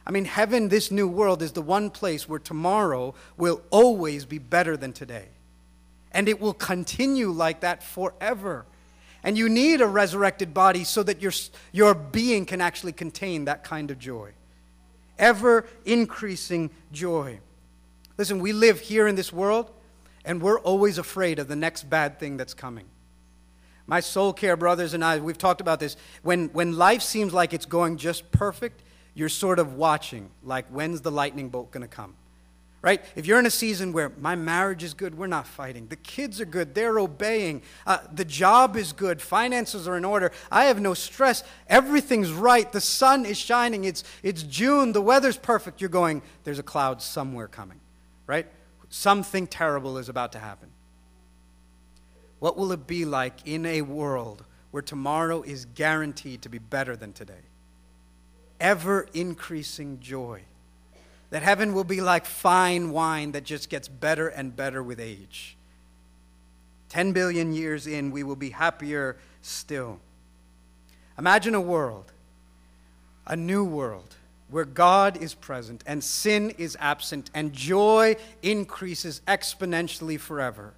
I 0.08 0.10
mean, 0.10 0.26
heaven, 0.26 0.70
this 0.70 0.90
new 0.90 1.08
world, 1.08 1.44
is 1.44 1.52
the 1.52 1.62
one 1.62 1.92
place 1.92 2.28
where 2.28 2.40
tomorrow 2.40 3.14
will 3.38 3.62
always 3.70 4.26
be 4.26 4.40
better 4.40 4.76
than 4.76 4.92
today. 4.92 5.28
And 6.12 6.28
it 6.28 6.42
will 6.42 6.56
continue 6.56 7.30
like 7.30 7.60
that 7.60 7.84
forever. 7.84 8.66
And 9.22 9.38
you 9.38 9.50
need 9.50 9.82
a 9.82 9.88
resurrected 9.88 10.56
body 10.56 10.84
so 10.84 11.04
that 11.04 11.22
your, 11.22 11.34
your 11.72 11.94
being 11.94 12.48
can 12.48 12.60
actually 12.60 12.94
contain 12.94 13.46
that 13.46 13.64
kind 13.64 13.92
of 13.92 14.00
joy 14.00 14.32
ever 15.20 15.68
increasing 15.86 16.72
joy. 16.92 17.40
Listen, 18.18 18.40
we 18.40 18.54
live 18.54 18.80
here 18.80 19.08
in 19.08 19.16
this 19.16 19.32
world, 19.32 19.70
and 20.26 20.42
we're 20.42 20.60
always 20.60 20.98
afraid 20.98 21.38
of 21.38 21.48
the 21.48 21.56
next 21.56 21.90
bad 21.90 22.20
thing 22.20 22.38
that's 22.38 22.54
coming. 22.54 22.86
My 23.86 24.00
soul 24.00 24.34
care 24.34 24.56
brothers 24.56 24.94
and 24.94 25.04
I, 25.04 25.20
we've 25.20 25.38
talked 25.38 25.62
about 25.62 25.80
this. 25.80 25.98
When, 26.22 26.50
when 26.50 26.78
life 26.78 27.02
seems 27.02 27.34
like 27.34 27.54
it's 27.54 27.66
going 27.66 27.98
just 27.98 28.32
perfect, 28.32 28.84
you're 29.16 29.30
sort 29.30 29.60
of 29.60 29.74
watching, 29.74 30.30
like, 30.44 30.68
when's 30.68 31.02
the 31.02 31.12
lightning 31.12 31.50
bolt 31.50 31.72
going 31.72 31.82
to 31.82 31.88
come? 31.88 32.16
Right? 32.82 33.04
If 33.16 33.26
you're 33.26 33.40
in 33.40 33.46
a 33.46 33.52
season 33.52 33.92
where 33.92 34.10
my 34.18 34.36
marriage 34.36 34.84
is 34.84 34.94
good, 34.94 35.18
we're 35.18 35.28
not 35.28 35.46
fighting. 35.46 35.88
The 35.88 35.98
kids 35.98 36.40
are 36.40 36.46
good, 36.46 36.74
they're 36.74 37.00
obeying. 37.00 37.62
Uh, 37.86 38.00
the 38.14 38.26
job 38.26 38.78
is 38.78 38.94
good, 38.94 39.22
finances 39.22 39.88
are 39.88 39.98
in 39.98 40.06
order. 40.06 40.32
I 40.52 40.66
have 40.66 40.80
no 40.80 40.94
stress. 40.94 41.44
Everything's 41.68 42.32
right. 42.32 42.72
The 42.72 42.82
sun 42.82 43.26
is 43.26 43.38
shining. 43.38 43.84
It's, 43.84 44.04
it's 44.24 44.44
June. 44.44 44.94
The 44.94 45.02
weather's 45.02 45.38
perfect. 45.38 45.82
You're 45.82 45.90
going, 45.90 46.22
there's 46.44 46.60
a 46.60 46.64
cloud 46.64 47.02
somewhere 47.02 47.48
coming, 47.48 47.80
right? 48.28 48.48
Something 48.90 49.46
terrible 49.46 49.98
is 49.98 50.10
about 50.10 50.32
to 50.32 50.40
happen. 50.40 50.70
What 52.40 52.58
will 52.58 52.72
it 52.72 52.88
be 52.88 53.04
like 53.04 53.46
in 53.46 53.66
a 53.66 53.82
world 53.82 54.46
where 54.72 54.82
tomorrow 54.82 55.42
is 55.42 55.66
guaranteed 55.66 56.42
to 56.44 56.50
be 56.50 56.60
better 56.60 56.96
than 56.96 57.12
today? 57.12 57.34
Ever 58.60 59.08
increasing 59.14 60.00
joy 60.00 60.44
that 61.30 61.44
heaven 61.44 61.74
will 61.74 61.84
be 61.84 62.02
like 62.02 62.26
fine 62.26 62.92
wine 62.92 63.32
that 63.34 63.44
just 63.44 63.70
gets 63.70 63.88
better 63.88 64.28
and 64.28 64.56
better 64.56 64.82
with 64.82 65.00
age. 65.00 65.56
10 66.90 67.14
billion 67.14 67.54
years 67.54 67.86
in, 67.86 68.12
we 68.12 68.24
will 68.24 68.36
be 68.36 68.50
happier 68.50 69.16
still. 69.42 70.00
Imagine 71.18 71.54
a 71.54 71.62
world, 71.62 72.12
a 73.28 73.36
new 73.36 73.64
world, 73.64 74.16
where 74.50 74.66
God 74.66 75.18
is 75.18 75.36
present 75.36 75.84
and 75.86 76.04
sin 76.04 76.50
is 76.58 76.76
absent 76.80 77.30
and 77.36 77.54
joy 77.54 78.16
increases 78.42 79.22
exponentially 79.28 80.20
forever. 80.20 80.74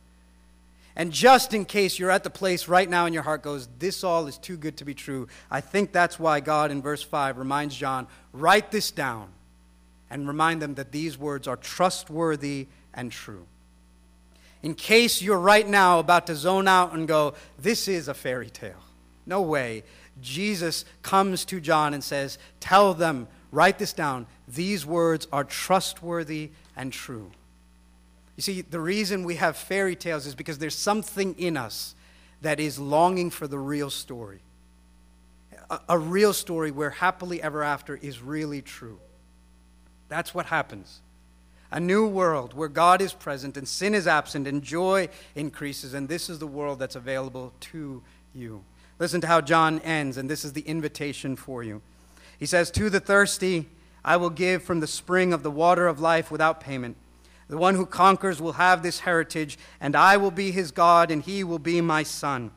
And 0.93 1.13
just 1.13 1.53
in 1.53 1.63
case 1.63 1.97
you're 1.97 2.11
at 2.11 2.25
the 2.25 2.29
place 2.29 2.67
right 2.67 2.89
now 2.89 3.05
and 3.05 3.13
your 3.13 3.23
heart 3.23 3.43
goes, 3.43 3.69
This 3.79 4.03
all 4.03 4.27
is 4.27 4.37
too 4.37 4.57
good 4.57 4.75
to 4.77 4.85
be 4.85 4.93
true, 4.93 5.29
I 5.49 5.61
think 5.61 5.93
that's 5.93 6.19
why 6.19 6.41
God 6.41 6.69
in 6.69 6.81
verse 6.81 7.01
5 7.01 7.37
reminds 7.37 7.77
John, 7.77 8.07
write 8.33 8.71
this 8.71 8.91
down 8.91 9.29
and 10.11 10.27
remind 10.27 10.61
them 10.61 10.75
that 10.75 10.91
these 10.91 11.17
words 11.17 11.47
are 11.47 11.55
trustworthy 11.55 12.67
and 12.93 13.11
true. 13.11 13.47
In 14.61 14.75
case 14.75 15.21
you're 15.21 15.39
right 15.39 15.67
now 15.67 15.97
about 15.99 16.27
to 16.27 16.35
zone 16.35 16.67
out 16.67 16.93
and 16.93 17.07
go, 17.07 17.33
This 17.57 17.87
is 17.87 18.07
a 18.07 18.13
fairy 18.13 18.49
tale. 18.49 18.83
No 19.25 19.41
way. 19.41 19.83
Jesus 20.21 20.85
comes 21.01 21.45
to 21.45 21.59
John 21.59 21.93
and 21.93 22.03
says, 22.03 22.37
Tell 22.59 22.93
them, 22.93 23.27
write 23.51 23.79
this 23.79 23.93
down. 23.93 24.27
These 24.47 24.85
words 24.85 25.27
are 25.31 25.45
trustworthy 25.45 26.51
and 26.75 26.91
true. 26.91 27.31
You 28.35 28.43
see, 28.43 28.61
the 28.61 28.79
reason 28.79 29.23
we 29.23 29.35
have 29.35 29.55
fairy 29.55 29.95
tales 29.95 30.25
is 30.25 30.35
because 30.35 30.57
there's 30.57 30.75
something 30.75 31.35
in 31.39 31.57
us 31.57 31.95
that 32.41 32.59
is 32.59 32.77
longing 32.77 33.29
for 33.29 33.47
the 33.47 33.59
real 33.59 33.89
story. 33.89 34.41
A, 35.69 35.79
a 35.89 35.97
real 35.97 36.33
story 36.33 36.71
where 36.71 36.89
happily 36.89 37.41
ever 37.41 37.63
after 37.63 37.95
is 37.95 38.21
really 38.21 38.61
true. 38.61 38.99
That's 40.11 40.35
what 40.35 40.47
happens. 40.47 40.99
A 41.71 41.79
new 41.79 42.05
world 42.05 42.53
where 42.53 42.67
God 42.67 43.01
is 43.01 43.13
present 43.13 43.55
and 43.55 43.65
sin 43.65 43.95
is 43.95 44.07
absent 44.07 44.45
and 44.45 44.61
joy 44.61 45.07
increases, 45.35 45.93
and 45.93 46.09
this 46.09 46.29
is 46.29 46.37
the 46.37 46.45
world 46.45 46.79
that's 46.79 46.97
available 46.97 47.53
to 47.61 48.03
you. 48.35 48.65
Listen 48.99 49.21
to 49.21 49.27
how 49.27 49.39
John 49.39 49.79
ends, 49.79 50.17
and 50.17 50.29
this 50.29 50.43
is 50.43 50.51
the 50.51 50.63
invitation 50.63 51.37
for 51.37 51.63
you. 51.63 51.81
He 52.37 52.45
says, 52.45 52.69
To 52.71 52.89
the 52.89 52.99
thirsty, 52.99 53.69
I 54.03 54.17
will 54.17 54.29
give 54.29 54.63
from 54.63 54.81
the 54.81 54.85
spring 54.85 55.31
of 55.31 55.43
the 55.43 55.49
water 55.49 55.87
of 55.87 56.01
life 56.01 56.29
without 56.29 56.59
payment. 56.59 56.97
The 57.47 57.55
one 57.57 57.75
who 57.75 57.85
conquers 57.85 58.41
will 58.41 58.53
have 58.53 58.83
this 58.83 58.99
heritage, 58.99 59.57
and 59.79 59.95
I 59.95 60.17
will 60.17 60.29
be 60.29 60.51
his 60.51 60.71
God, 60.71 61.09
and 61.09 61.23
he 61.23 61.41
will 61.45 61.57
be 61.57 61.79
my 61.79 62.03
son. 62.03 62.51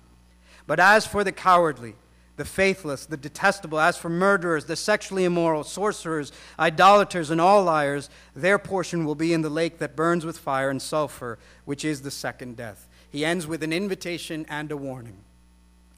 But 0.66 0.80
as 0.80 1.06
for 1.06 1.22
the 1.22 1.30
cowardly, 1.30 1.94
the 2.36 2.44
faithless, 2.44 3.06
the 3.06 3.16
detestable. 3.16 3.78
As 3.78 3.96
for 3.96 4.08
murderers, 4.08 4.64
the 4.64 4.76
sexually 4.76 5.24
immoral, 5.24 5.64
sorcerers, 5.64 6.32
idolaters, 6.58 7.30
and 7.30 7.40
all 7.40 7.64
liars, 7.64 8.10
their 8.34 8.58
portion 8.58 9.04
will 9.04 9.14
be 9.14 9.32
in 9.32 9.42
the 9.42 9.50
lake 9.50 9.78
that 9.78 9.96
burns 9.96 10.24
with 10.24 10.38
fire 10.38 10.70
and 10.70 10.82
sulfur, 10.82 11.38
which 11.64 11.84
is 11.84 12.02
the 12.02 12.10
second 12.10 12.56
death. 12.56 12.88
He 13.10 13.24
ends 13.24 13.46
with 13.46 13.62
an 13.62 13.72
invitation 13.72 14.44
and 14.48 14.72
a 14.72 14.76
warning. 14.76 15.18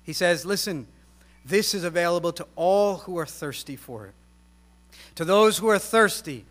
He 0.03 0.13
says, 0.13 0.45
Listen, 0.45 0.87
this 1.45 1.75
is 1.75 1.85
available 1.85 2.33
to 2.33 2.47
all 2.57 2.97
who 2.97 3.19
are 3.19 3.27
thirsty 3.27 3.77
for 3.77 4.07
it. 4.07 4.15
To 5.17 5.25
those 5.25 5.59
who 5.59 5.69
are 5.69 5.79
thirsty, 5.79 6.45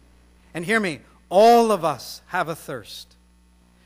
and 0.54 0.66
hear 0.66 0.80
me, 0.80 1.02
all 1.30 1.72
of 1.72 1.84
us 1.84 2.22
have 2.28 2.50
a 2.50 2.56
thirst. 2.56 3.15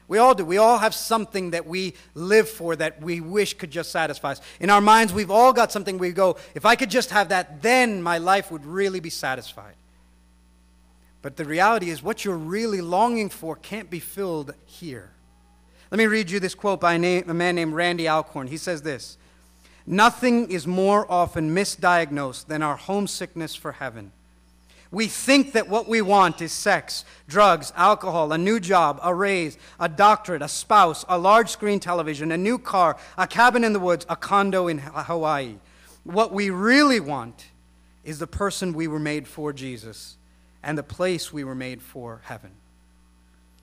We 0.09 0.17
all 0.17 0.33
do. 0.33 0.43
We 0.43 0.57
all 0.57 0.79
have 0.79 0.95
something 0.95 1.51
that 1.51 1.67
we 1.67 1.93
live 2.15 2.49
for 2.49 2.75
that 2.75 2.99
we 2.99 3.21
wish 3.21 3.53
could 3.53 3.69
just 3.69 3.91
satisfy 3.91 4.31
us. 4.31 4.41
In 4.59 4.71
our 4.71 4.81
minds, 4.81 5.13
we've 5.13 5.29
all 5.29 5.53
got 5.53 5.71
something 5.71 5.99
we 5.99 6.11
go, 6.11 6.35
if 6.55 6.65
I 6.65 6.75
could 6.75 6.89
just 6.89 7.11
have 7.11 7.29
that, 7.29 7.61
then 7.61 8.01
my 8.01 8.17
life 8.17 8.49
would 8.51 8.65
really 8.65 8.99
be 8.99 9.11
satisfied. 9.11 9.75
But 11.21 11.37
the 11.37 11.45
reality 11.45 11.91
is, 11.91 12.01
what 12.01 12.25
you're 12.25 12.37
really 12.37 12.81
longing 12.81 13.29
for 13.29 13.55
can't 13.55 13.89
be 13.89 13.99
filled 13.99 14.55
here. 14.65 15.11
Let 15.91 15.99
me 15.99 16.07
read 16.07 16.31
you 16.31 16.39
this 16.39 16.55
quote 16.55 16.81
by 16.81 16.93
a, 16.93 16.99
name, 16.99 17.29
a 17.29 17.33
man 17.33 17.55
named 17.55 17.73
Randy 17.73 18.07
Alcorn. 18.07 18.47
He 18.47 18.57
says 18.57 18.81
this 18.81 19.17
Nothing 19.85 20.49
is 20.49 20.65
more 20.65 21.11
often 21.11 21.53
misdiagnosed 21.53 22.47
than 22.47 22.63
our 22.63 22.77
homesickness 22.77 23.53
for 23.53 23.73
heaven. 23.73 24.11
We 24.91 25.07
think 25.07 25.51
that 25.53 25.69
what 25.69 25.87
we 25.87 26.01
want 26.01 26.41
is 26.41 26.51
sex, 26.51 27.05
drugs, 27.27 27.71
alcohol, 27.75 28.31
a 28.31 28.37
new 28.37 28.59
job, 28.59 28.99
a 29.03 29.13
raise, 29.13 29.57
a 29.79 29.87
doctorate, 29.87 30.41
a 30.41 30.47
spouse, 30.47 31.05
a 31.07 31.17
large 31.17 31.49
screen 31.49 31.79
television, 31.79 32.31
a 32.31 32.37
new 32.37 32.57
car, 32.57 32.97
a 33.17 33.27
cabin 33.27 33.63
in 33.63 33.73
the 33.73 33.79
woods, 33.79 34.05
a 34.09 34.15
condo 34.15 34.67
in 34.67 34.79
Hawaii. 34.79 35.55
What 36.03 36.33
we 36.33 36.49
really 36.49 36.99
want 36.99 37.45
is 38.03 38.17
the 38.17 38.27
person 38.27 38.73
we 38.73 38.87
were 38.87 38.99
made 38.99 39.27
for, 39.27 39.53
Jesus, 39.53 40.17
and 40.63 40.75
the 40.75 40.83
place 40.83 41.31
we 41.31 41.43
were 41.43 41.55
made 41.55 41.83
for, 41.83 42.21
heaven. 42.23 42.51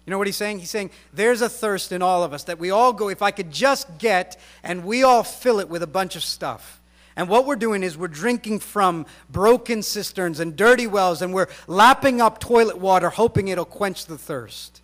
You 0.06 0.12
know 0.12 0.18
what 0.18 0.28
he's 0.28 0.36
saying? 0.36 0.60
He's 0.60 0.70
saying 0.70 0.90
there's 1.12 1.42
a 1.42 1.48
thirst 1.48 1.90
in 1.90 2.02
all 2.02 2.22
of 2.22 2.32
us 2.32 2.44
that 2.44 2.60
we 2.60 2.70
all 2.70 2.92
go, 2.92 3.08
if 3.08 3.22
I 3.22 3.32
could 3.32 3.50
just 3.50 3.98
get, 3.98 4.40
and 4.62 4.84
we 4.84 5.02
all 5.02 5.24
fill 5.24 5.58
it 5.58 5.68
with 5.68 5.82
a 5.82 5.88
bunch 5.88 6.14
of 6.14 6.22
stuff. 6.22 6.80
And 7.16 7.30
what 7.30 7.46
we're 7.46 7.56
doing 7.56 7.82
is 7.82 7.96
we're 7.96 8.08
drinking 8.08 8.60
from 8.60 9.06
broken 9.30 9.82
cisterns 9.82 10.38
and 10.38 10.54
dirty 10.54 10.86
wells, 10.86 11.22
and 11.22 11.32
we're 11.32 11.48
lapping 11.66 12.20
up 12.20 12.38
toilet 12.38 12.78
water, 12.78 13.08
hoping 13.08 13.48
it'll 13.48 13.64
quench 13.64 14.04
the 14.04 14.18
thirst. 14.18 14.82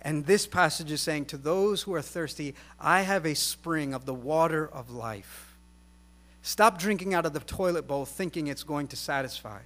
And 0.00 0.24
this 0.24 0.46
passage 0.46 0.90
is 0.90 1.02
saying, 1.02 1.26
To 1.26 1.36
those 1.36 1.82
who 1.82 1.94
are 1.94 2.00
thirsty, 2.00 2.54
I 2.80 3.02
have 3.02 3.26
a 3.26 3.34
spring 3.34 3.92
of 3.92 4.06
the 4.06 4.14
water 4.14 4.66
of 4.66 4.90
life. 4.90 5.56
Stop 6.40 6.78
drinking 6.78 7.12
out 7.12 7.26
of 7.26 7.34
the 7.34 7.40
toilet 7.40 7.86
bowl 7.86 8.06
thinking 8.06 8.46
it's 8.46 8.62
going 8.62 8.88
to 8.88 8.96
satisfy. 8.96 9.60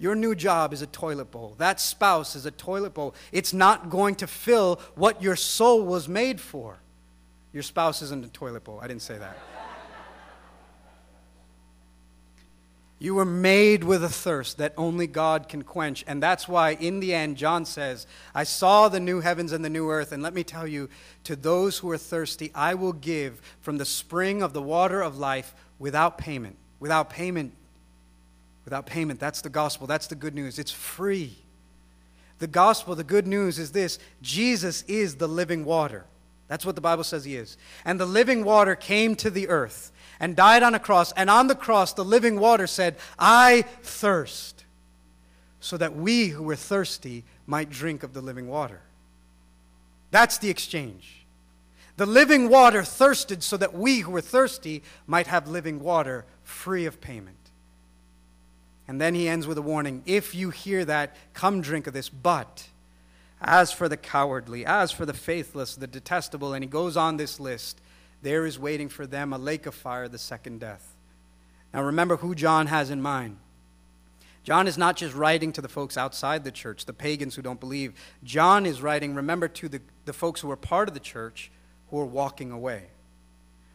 Your 0.00 0.16
new 0.16 0.34
job 0.34 0.72
is 0.72 0.82
a 0.82 0.86
toilet 0.88 1.30
bowl. 1.30 1.54
That 1.58 1.80
spouse 1.80 2.34
is 2.34 2.46
a 2.46 2.50
toilet 2.50 2.94
bowl. 2.94 3.14
It's 3.30 3.52
not 3.52 3.90
going 3.90 4.16
to 4.16 4.26
fill 4.26 4.80
what 4.96 5.22
your 5.22 5.36
soul 5.36 5.84
was 5.84 6.08
made 6.08 6.40
for. 6.40 6.78
Your 7.52 7.62
spouse 7.62 8.02
isn't 8.02 8.24
a 8.24 8.28
toilet 8.28 8.64
bowl. 8.64 8.80
I 8.82 8.88
didn't 8.88 9.02
say 9.02 9.18
that. 9.18 9.38
You 12.98 13.16
were 13.16 13.24
made 13.24 13.84
with 13.84 14.04
a 14.04 14.08
thirst 14.08 14.58
that 14.58 14.72
only 14.76 15.06
God 15.06 15.48
can 15.48 15.62
quench. 15.62 16.04
And 16.06 16.22
that's 16.22 16.46
why, 16.48 16.70
in 16.70 17.00
the 17.00 17.12
end, 17.12 17.36
John 17.36 17.64
says, 17.64 18.06
I 18.34 18.44
saw 18.44 18.88
the 18.88 19.00
new 19.00 19.20
heavens 19.20 19.52
and 19.52 19.64
the 19.64 19.70
new 19.70 19.90
earth. 19.90 20.12
And 20.12 20.22
let 20.22 20.32
me 20.32 20.44
tell 20.44 20.66
you, 20.66 20.88
to 21.24 21.36
those 21.36 21.78
who 21.78 21.90
are 21.90 21.98
thirsty, 21.98 22.50
I 22.54 22.74
will 22.74 22.92
give 22.92 23.40
from 23.60 23.78
the 23.78 23.84
spring 23.84 24.42
of 24.42 24.52
the 24.52 24.62
water 24.62 25.02
of 25.02 25.18
life 25.18 25.54
without 25.78 26.18
payment. 26.18 26.56
Without 26.78 27.10
payment. 27.10 27.52
Without 28.64 28.86
payment. 28.86 29.20
That's 29.20 29.42
the 29.42 29.50
gospel. 29.50 29.86
That's 29.86 30.06
the 30.06 30.14
good 30.14 30.34
news. 30.34 30.58
It's 30.58 30.70
free. 30.70 31.36
The 32.38 32.46
gospel, 32.46 32.94
the 32.94 33.04
good 33.04 33.26
news 33.26 33.58
is 33.58 33.72
this 33.72 33.98
Jesus 34.22 34.82
is 34.82 35.16
the 35.16 35.28
living 35.28 35.64
water. 35.64 36.04
That's 36.46 36.66
what 36.66 36.74
the 36.74 36.80
Bible 36.80 37.04
says 37.04 37.24
he 37.24 37.36
is. 37.36 37.56
And 37.84 37.98
the 37.98 38.06
living 38.06 38.44
water 38.44 38.76
came 38.76 39.16
to 39.16 39.30
the 39.30 39.48
earth 39.48 39.92
and 40.20 40.36
died 40.36 40.62
on 40.62 40.74
a 40.74 40.78
cross. 40.78 41.12
And 41.12 41.28
on 41.28 41.46
the 41.46 41.54
cross, 41.54 41.92
the 41.92 42.04
living 42.04 42.38
water 42.38 42.66
said, 42.66 42.96
I 43.18 43.64
thirst, 43.82 44.64
so 45.60 45.76
that 45.76 45.96
we 45.96 46.28
who 46.28 46.42
were 46.42 46.56
thirsty 46.56 47.24
might 47.46 47.70
drink 47.70 48.02
of 48.02 48.12
the 48.14 48.20
living 48.20 48.48
water. 48.48 48.80
That's 50.10 50.38
the 50.38 50.50
exchange. 50.50 51.24
The 51.96 52.06
living 52.06 52.48
water 52.48 52.82
thirsted 52.82 53.42
so 53.42 53.56
that 53.56 53.74
we 53.74 54.00
who 54.00 54.12
were 54.12 54.20
thirsty 54.20 54.82
might 55.06 55.28
have 55.28 55.48
living 55.48 55.80
water 55.80 56.24
free 56.42 56.86
of 56.86 57.00
payment. 57.00 57.36
And 58.86 59.00
then 59.00 59.14
he 59.14 59.28
ends 59.28 59.46
with 59.46 59.58
a 59.58 59.62
warning 59.62 60.02
if 60.04 60.34
you 60.34 60.50
hear 60.50 60.84
that, 60.84 61.16
come 61.32 61.60
drink 61.60 61.86
of 61.86 61.94
this. 61.94 62.08
But 62.08 62.68
as 63.40 63.72
for 63.72 63.88
the 63.88 63.96
cowardly, 63.96 64.66
as 64.66 64.90
for 64.90 65.06
the 65.06 65.14
faithless, 65.14 65.76
the 65.76 65.86
detestable, 65.86 66.52
and 66.52 66.64
he 66.64 66.68
goes 66.68 66.96
on 66.96 67.16
this 67.16 67.38
list, 67.38 67.80
there 68.24 68.46
is 68.46 68.58
waiting 68.58 68.88
for 68.88 69.06
them 69.06 69.32
a 69.32 69.38
lake 69.38 69.66
of 69.66 69.74
fire, 69.74 70.08
the 70.08 70.18
second 70.18 70.58
death. 70.58 70.96
Now 71.72 71.82
remember 71.82 72.16
who 72.16 72.34
John 72.34 72.66
has 72.66 72.90
in 72.90 73.02
mind. 73.02 73.36
John 74.42 74.66
is 74.66 74.76
not 74.76 74.96
just 74.96 75.14
writing 75.14 75.52
to 75.52 75.62
the 75.62 75.68
folks 75.68 75.96
outside 75.96 76.42
the 76.42 76.50
church, 76.50 76.86
the 76.86 76.92
pagans 76.92 77.34
who 77.34 77.42
don't 77.42 77.60
believe. 77.60 77.94
John 78.24 78.66
is 78.66 78.82
writing, 78.82 79.14
remember, 79.14 79.48
to 79.48 79.68
the, 79.68 79.80
the 80.04 80.12
folks 80.12 80.40
who 80.40 80.50
are 80.50 80.56
part 80.56 80.88
of 80.88 80.94
the 80.94 81.00
church 81.00 81.50
who 81.90 81.98
are 81.98 82.06
walking 82.06 82.50
away. 82.50 82.84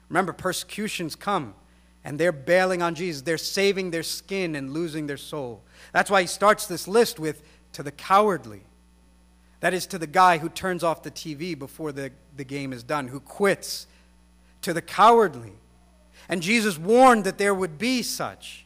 Remember, 0.10 0.34
persecutions 0.34 1.16
come 1.16 1.54
and 2.04 2.20
they're 2.20 2.32
bailing 2.32 2.82
on 2.82 2.95
Jesus. 2.95 3.22
They're 3.22 3.38
saving 3.38 3.91
their 3.91 4.04
skin 4.04 4.56
and 4.56 4.74
losing 4.74 5.08
their 5.08 5.18
soul. 5.18 5.62
That's 5.91 6.10
why 6.10 6.22
he 6.22 6.28
starts 6.28 6.66
this 6.66 6.88
list 6.88 7.20
with 7.20 7.43
to 7.74 7.84
the 7.84 7.91
cowardly. 7.91 8.62
That 9.60 9.74
is 9.74 9.86
to 9.88 10.00
the 10.00 10.08
guy 10.08 10.38
who 10.39 10.50
turns 10.50 10.84
off 10.84 11.04
the 11.04 11.12
TV 11.12 11.58
before 11.58 11.91
the, 11.91 12.12
the 12.36 12.45
game 12.45 12.74
is 12.74 12.84
done, 12.84 13.10
who 13.10 13.20
quits 13.20 13.88
to 14.62 14.74
the 14.74 14.82
cowardly. 14.82 15.53
And 16.28 16.41
Jesus 16.41 16.78
warned 16.78 17.24
that 17.24 17.38
there 17.38 17.55
would 17.55 17.78
be 17.78 18.01
such. 18.03 18.66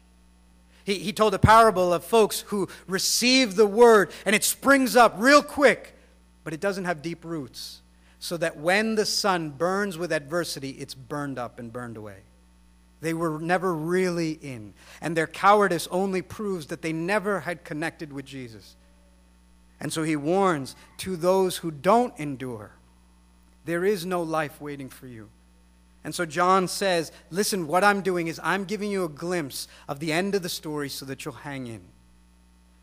He, 0.83 0.95
he 0.95 1.13
told 1.13 1.33
a 1.33 1.39
parable 1.39 1.93
of 1.93 2.03
folks 2.03 2.41
who 2.41 2.67
receive 2.87 3.55
the 3.55 3.65
word 3.65 4.11
and 4.25 4.35
it 4.35 4.43
springs 4.43 4.95
up 4.95 5.15
real 5.17 5.41
quick, 5.41 5.95
but 6.43 6.53
it 6.53 6.59
doesn't 6.59 6.85
have 6.85 7.01
deep 7.01 7.23
roots. 7.23 7.81
So 8.19 8.37
that 8.37 8.57
when 8.57 8.95
the 8.95 9.05
sun 9.05 9.49
burns 9.49 9.97
with 9.97 10.13
adversity, 10.13 10.71
it's 10.71 10.93
burned 10.93 11.37
up 11.37 11.59
and 11.59 11.73
burned 11.73 11.97
away. 11.97 12.19
They 13.01 13.13
were 13.13 13.37
never 13.37 13.73
really 13.73 14.31
in. 14.31 14.73
And 15.01 15.15
their 15.15 15.27
cowardice 15.27 15.89
only 15.91 16.21
proves 16.21 16.67
that 16.67 16.81
they 16.81 16.93
never 16.93 17.41
had 17.41 17.65
connected 17.65 18.13
with 18.13 18.23
Jesus. 18.23 18.77
And 19.81 19.91
so 19.91 20.03
he 20.03 20.15
warns 20.15 20.77
to 20.99 21.17
those 21.17 21.57
who 21.57 21.69
don't 21.69 22.17
endure 22.17 22.71
there 23.65 23.85
is 23.85 24.05
no 24.05 24.23
life 24.23 24.59
waiting 24.61 24.89
for 24.89 25.07
you. 25.07 25.29
And 26.03 26.13
so 26.13 26.25
John 26.25 26.67
says, 26.67 27.11
Listen, 27.29 27.67
what 27.67 27.83
I'm 27.83 28.01
doing 28.01 28.27
is 28.27 28.39
I'm 28.43 28.65
giving 28.65 28.91
you 28.91 29.03
a 29.03 29.09
glimpse 29.09 29.67
of 29.87 29.99
the 29.99 30.11
end 30.11 30.35
of 30.35 30.43
the 30.43 30.49
story 30.49 30.89
so 30.89 31.05
that 31.05 31.23
you'll 31.23 31.33
hang 31.33 31.67
in. 31.67 31.81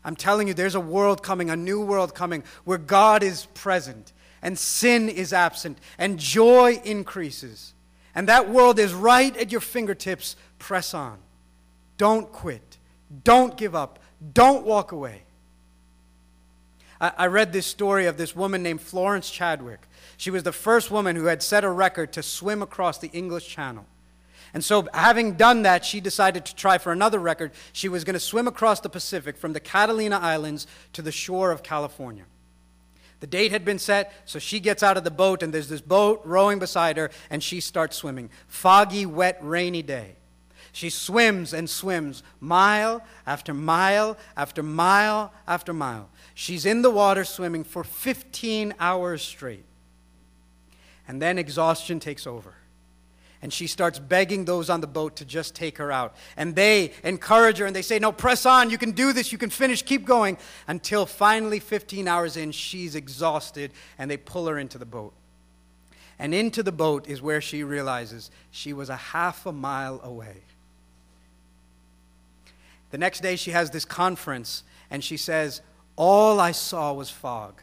I'm 0.03 0.15
telling 0.15 0.47
you, 0.47 0.53
there's 0.53 0.75
a 0.75 0.79
world 0.79 1.21
coming, 1.21 1.49
a 1.49 1.55
new 1.55 1.81
world 1.81 2.15
coming, 2.15 2.43
where 2.63 2.79
God 2.79 3.21
is 3.21 3.45
present 3.53 4.13
and 4.41 4.57
sin 4.57 5.09
is 5.09 5.33
absent 5.33 5.77
and 5.97 6.17
joy 6.19 6.81
increases. 6.83 7.73
And 8.15 8.27
that 8.27 8.49
world 8.49 8.79
is 8.79 8.93
right 8.93 9.35
at 9.37 9.51
your 9.51 9.61
fingertips. 9.61 10.35
Press 10.59 10.93
on. 10.93 11.19
Don't 11.97 12.31
quit. 12.31 12.77
Don't 13.23 13.55
give 13.55 13.75
up. 13.75 13.99
Don't 14.33 14.65
walk 14.65 14.91
away. 14.91 15.23
I, 17.01 17.11
I 17.17 17.25
read 17.27 17.51
this 17.51 17.65
story 17.65 18.05
of 18.05 18.15
this 18.15 18.33
woman 18.33 18.63
named 18.63 18.79
Florence 18.79 19.29
Chadwick 19.29 19.81
she 20.21 20.29
was 20.29 20.43
the 20.43 20.51
first 20.51 20.91
woman 20.91 21.15
who 21.15 21.25
had 21.25 21.41
set 21.41 21.63
a 21.63 21.69
record 21.71 22.13
to 22.13 22.21
swim 22.21 22.61
across 22.61 22.99
the 22.99 23.09
English 23.09 23.47
Channel. 23.47 23.87
And 24.53 24.63
so, 24.63 24.87
having 24.93 25.33
done 25.33 25.63
that, 25.63 25.83
she 25.83 25.99
decided 25.99 26.45
to 26.45 26.55
try 26.55 26.77
for 26.77 26.91
another 26.91 27.17
record. 27.17 27.53
She 27.73 27.89
was 27.89 28.03
going 28.03 28.13
to 28.13 28.19
swim 28.19 28.47
across 28.47 28.81
the 28.81 28.87
Pacific 28.87 29.35
from 29.35 29.53
the 29.53 29.59
Catalina 29.59 30.19
Islands 30.19 30.67
to 30.93 31.01
the 31.01 31.11
shore 31.11 31.49
of 31.49 31.63
California. 31.63 32.25
The 33.19 33.25
date 33.25 33.51
had 33.51 33.65
been 33.65 33.79
set, 33.79 34.13
so 34.25 34.37
she 34.37 34.59
gets 34.59 34.83
out 34.83 34.95
of 34.95 35.03
the 35.03 35.09
boat, 35.09 35.41
and 35.41 35.51
there's 35.51 35.69
this 35.69 35.81
boat 35.81 36.21
rowing 36.23 36.59
beside 36.59 36.97
her, 36.97 37.09
and 37.31 37.41
she 37.41 37.61
starts 37.61 37.97
swimming. 37.97 38.29
Foggy, 38.47 39.07
wet, 39.07 39.39
rainy 39.41 39.81
day. 39.81 40.17
She 40.71 40.91
swims 40.91 41.51
and 41.51 41.67
swims, 41.67 42.21
mile 42.39 43.03
after 43.25 43.55
mile 43.55 44.17
after 44.37 44.61
mile 44.61 45.33
after 45.47 45.73
mile. 45.73 46.09
She's 46.33 46.65
in 46.65 46.81
the 46.81 46.89
water 46.89 47.23
swimming 47.23 47.63
for 47.63 47.83
15 47.83 48.73
hours 48.79 49.21
straight. 49.21 49.65
And 51.07 51.21
then 51.21 51.37
exhaustion 51.37 51.99
takes 51.99 52.25
over. 52.25 52.53
And 53.41 53.51
she 53.51 53.65
starts 53.65 53.97
begging 53.97 54.45
those 54.45 54.69
on 54.69 54.81
the 54.81 54.87
boat 54.87 55.15
to 55.17 55.25
just 55.25 55.55
take 55.55 55.79
her 55.79 55.91
out. 55.91 56.15
And 56.37 56.55
they 56.55 56.93
encourage 57.03 57.57
her 57.57 57.65
and 57.65 57.75
they 57.75 57.81
say, 57.81 57.97
No, 57.97 58.11
press 58.11 58.45
on. 58.45 58.69
You 58.69 58.77
can 58.77 58.91
do 58.91 59.13
this. 59.13 59.31
You 59.31 59.39
can 59.39 59.49
finish. 59.49 59.81
Keep 59.81 60.05
going. 60.05 60.37
Until 60.67 61.07
finally, 61.07 61.59
15 61.59 62.07
hours 62.07 62.37
in, 62.37 62.51
she's 62.51 62.93
exhausted 62.95 63.73
and 63.97 64.11
they 64.11 64.17
pull 64.17 64.45
her 64.45 64.59
into 64.59 64.77
the 64.77 64.85
boat. 64.85 65.13
And 66.19 66.35
into 66.35 66.61
the 66.61 66.71
boat 66.71 67.07
is 67.07 67.19
where 67.19 67.41
she 67.41 67.63
realizes 67.63 68.29
she 68.51 68.73
was 68.73 68.89
a 68.89 68.95
half 68.95 69.47
a 69.47 69.51
mile 69.51 69.99
away. 70.03 70.43
The 72.91 72.99
next 72.99 73.21
day, 73.21 73.35
she 73.35 73.51
has 73.51 73.71
this 73.71 73.85
conference 73.85 74.63
and 74.91 75.03
she 75.03 75.17
says, 75.17 75.61
All 76.03 76.39
I 76.39 76.51
saw 76.51 76.93
was 76.93 77.11
fog. 77.11 77.61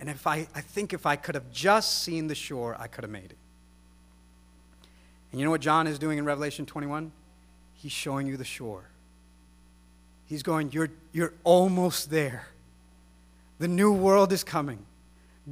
And 0.00 0.08
if 0.08 0.26
I, 0.26 0.48
I 0.54 0.62
think 0.62 0.94
if 0.94 1.04
I 1.04 1.16
could 1.16 1.34
have 1.34 1.52
just 1.52 2.02
seen 2.02 2.26
the 2.26 2.34
shore, 2.34 2.74
I 2.80 2.86
could 2.86 3.04
have 3.04 3.10
made 3.10 3.26
it. 3.26 3.36
And 5.30 5.38
you 5.38 5.44
know 5.44 5.50
what 5.50 5.60
John 5.60 5.86
is 5.86 5.98
doing 5.98 6.16
in 6.16 6.24
Revelation 6.24 6.64
21? 6.64 7.12
He's 7.74 7.92
showing 7.92 8.26
you 8.26 8.38
the 8.38 8.44
shore. 8.44 8.84
He's 10.24 10.42
going, 10.42 10.72
You're, 10.72 10.88
you're 11.12 11.34
almost 11.44 12.10
there. 12.10 12.46
The 13.58 13.68
new 13.68 13.92
world 13.92 14.32
is 14.32 14.42
coming. 14.42 14.78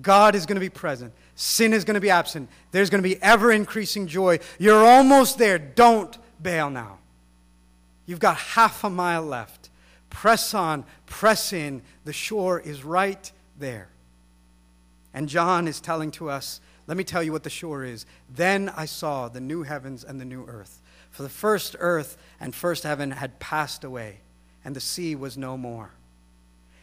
God 0.01 0.35
is 0.35 0.47
going 0.47 0.57
to 0.57 0.61
be 0.61 0.71
present. 0.71 1.13
Sin 1.35 1.75
is 1.75 1.85
going 1.85 1.97
to 1.97 2.01
be 2.01 2.09
absent. 2.09 2.49
There's 2.71 2.89
going 2.89 3.03
to 3.03 3.07
be 3.07 3.23
ever 3.23 3.53
increasing 3.53 4.07
joy. 4.07 4.39
You're 4.59 4.87
almost 4.87 5.37
there. 5.37 5.59
Don't 5.59 6.17
bail 6.43 6.71
now. 6.71 6.97
You've 8.07 8.21
got 8.21 8.39
half 8.39 8.85
a 8.85 8.89
mile 8.89 9.23
left. 9.23 9.66
Press 10.17 10.55
on, 10.55 10.87
press 11.05 11.53
in. 11.53 11.83
The 12.07 12.13
shore 12.15 12.59
is 12.59 12.83
right 12.83 13.31
there. 13.59 13.91
And 15.13 15.29
John 15.29 15.69
is 15.69 15.79
telling 15.79 16.11
to 16.13 16.31
us, 16.31 16.63
let 16.87 16.97
me 16.97 17.05
tell 17.05 17.23
you 17.23 17.33
what 17.33 17.43
the 17.43 17.51
shore 17.51 17.85
is. 17.85 18.07
Then 18.35 18.73
I 18.75 18.87
saw 18.87 19.29
the 19.29 19.43
new 19.43 19.63
heavens 19.63 20.05
and 20.05 20.19
the 20.19 20.25
new 20.25 20.47
earth. 20.47 20.81
For 21.11 21.23
the 21.23 21.29
first 21.29 21.77
earth 21.81 22.17
and 22.41 22.55
first 22.55 22.85
heaven 22.85 23.11
had 23.11 23.39
passed 23.41 23.85
away, 23.85 24.21
and 24.65 24.75
the 24.75 24.81
sea 24.81 25.15
was 25.15 25.37
no 25.37 25.59
more. 25.59 25.91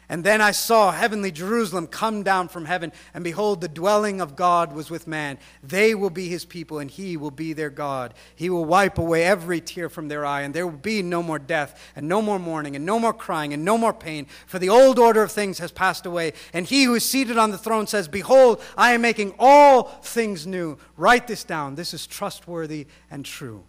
And 0.10 0.24
then 0.24 0.42
I 0.42 0.52
saw 0.52 0.92
heavenly 0.92 1.32
Jerusalem 1.32 1.88
come 1.88 2.24
down 2.24 2.50
from 2.50 2.66
heaven, 2.66 2.92
and 3.14 3.24
behold, 3.24 3.62
the 3.62 3.70
dwelling 3.70 4.20
of 4.20 4.36
God 4.36 4.74
was 4.74 4.90
with 4.90 5.08
man. 5.08 5.38
They 5.64 5.96
will 5.96 6.10
be 6.10 6.28
his 6.28 6.44
people, 6.44 6.80
and 6.80 6.92
he 6.92 7.16
will 7.16 7.32
be 7.32 7.54
their 7.54 7.70
God. 7.70 8.14
He 8.36 8.50
will 8.50 8.66
wipe 8.66 8.98
away 8.98 9.24
every 9.24 9.62
tear 9.62 9.90
from 9.90 10.10
their 10.10 10.26
eye, 10.26 10.42
and 10.42 10.54
there 10.54 10.68
will 10.68 10.78
be 10.78 11.02
no 11.02 11.24
more 11.24 11.40
death, 11.40 11.92
and 11.96 12.08
no 12.08 12.22
more 12.22 12.38
mourning, 12.38 12.76
and 12.76 12.86
no 12.86 13.00
more 13.00 13.14
crying, 13.14 13.54
and 13.54 13.64
no 13.64 13.78
more 13.78 13.94
pain, 13.94 14.28
for 14.46 14.60
the 14.60 14.70
old 14.70 15.00
order 15.00 15.24
of 15.24 15.32
things 15.32 15.60
has 15.60 15.72
passed 15.72 16.06
away. 16.06 16.34
And 16.52 16.66
he 16.66 16.84
who 16.84 16.96
is 16.96 17.06
seated 17.06 17.38
on 17.38 17.52
the 17.52 17.58
throne 17.58 17.88
says, 17.88 18.08
Behold, 18.08 18.62
I 18.78 18.92
am 18.94 19.02
making 19.02 19.34
all 19.40 19.84
things 19.84 20.46
new. 20.46 20.78
Write 20.98 21.28
this 21.28 21.46
down. 21.46 21.76
This 21.76 21.94
is 21.94 22.06
trustworthy 22.06 22.88
and 23.10 23.24
true. 23.24 23.64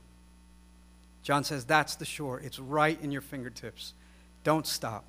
John 1.22 1.44
says, 1.44 1.64
That's 1.64 1.94
the 1.94 2.04
shore. 2.04 2.40
It's 2.40 2.58
right 2.58 3.00
in 3.00 3.12
your 3.12 3.22
fingertips. 3.22 3.94
Don't 4.42 4.66
stop. 4.66 5.04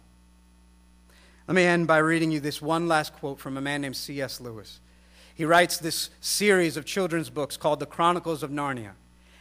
Let 1.47 1.55
me 1.55 1.63
end 1.63 1.85
by 1.85 1.99
reading 1.99 2.31
you 2.31 2.39
this 2.39 2.61
one 2.61 2.87
last 2.87 3.13
quote 3.13 3.39
from 3.39 3.55
a 3.55 3.61
man 3.61 3.81
named 3.81 3.95
C.S. 3.95 4.41
Lewis. 4.41 4.79
He 5.35 5.45
writes 5.45 5.77
this 5.77 6.09
series 6.19 6.75
of 6.75 6.85
children's 6.85 7.29
books 7.29 7.55
called 7.55 7.79
The 7.79 7.85
Chronicles 7.85 8.41
of 8.41 8.49
Narnia. 8.49 8.91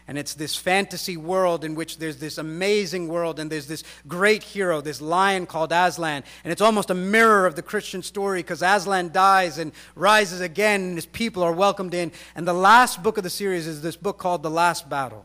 And 0.07 0.19
it's 0.19 0.35
this 0.35 0.55
fantasy 0.55 1.17
world 1.17 1.65
in 1.65 1.75
which 1.75 1.97
there's 1.97 2.19
this 2.19 2.37
amazing 2.37 3.09
world 3.09 3.41
and 3.41 3.51
there's 3.51 3.69
this 3.69 3.85
great 4.07 4.43
hero, 4.43 4.83
this 4.83 5.01
lion 5.01 5.47
called 5.47 5.73
Aslan. 5.73 6.25
And 6.43 6.53
it's 6.53 6.61
almost 6.61 6.91
a 6.91 6.95
mirror 6.95 7.47
of 7.47 7.55
the 7.55 7.63
Christian 7.63 8.03
story 8.03 8.41
because 8.41 8.61
Aslan 8.61 9.13
dies 9.13 9.57
and 9.57 9.73
rises 9.95 10.43
again 10.43 10.83
and 10.83 10.95
his 10.97 11.07
people 11.07 11.43
are 11.43 11.53
welcomed 11.53 11.95
in. 11.95 12.13
And 12.35 12.47
the 12.47 12.53
last 12.53 13.03
book 13.03 13.17
of 13.17 13.25
the 13.25 13.31
series 13.31 13.67
is 13.67 13.81
this 13.81 13.97
book 13.97 14.19
called 14.19 14.43
The 14.43 14.51
Last 14.51 14.91
Battle. 14.91 15.25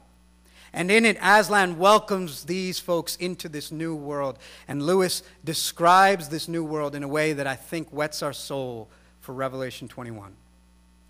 And 0.74 0.92
in 0.92 1.06
it, 1.06 1.18
Aslan 1.22 1.78
welcomes 1.78 2.46
these 2.46 2.80
folks 2.80 3.16
into 3.16 3.50
this 3.50 3.72
new 3.72 3.96
world. 3.96 4.38
And 4.68 4.84
Lewis 4.84 5.24
describes 5.44 6.30
this 6.30 6.48
new 6.48 6.64
world 6.64 6.96
in 6.96 7.04
a 7.04 7.08
way 7.08 7.34
that 7.34 7.48
I 7.48 7.56
think 7.56 7.90
whets 7.90 8.22
our 8.22 8.34
soul 8.34 8.88
for 9.22 9.34
Revelation 9.34 9.88
21. 9.88 10.34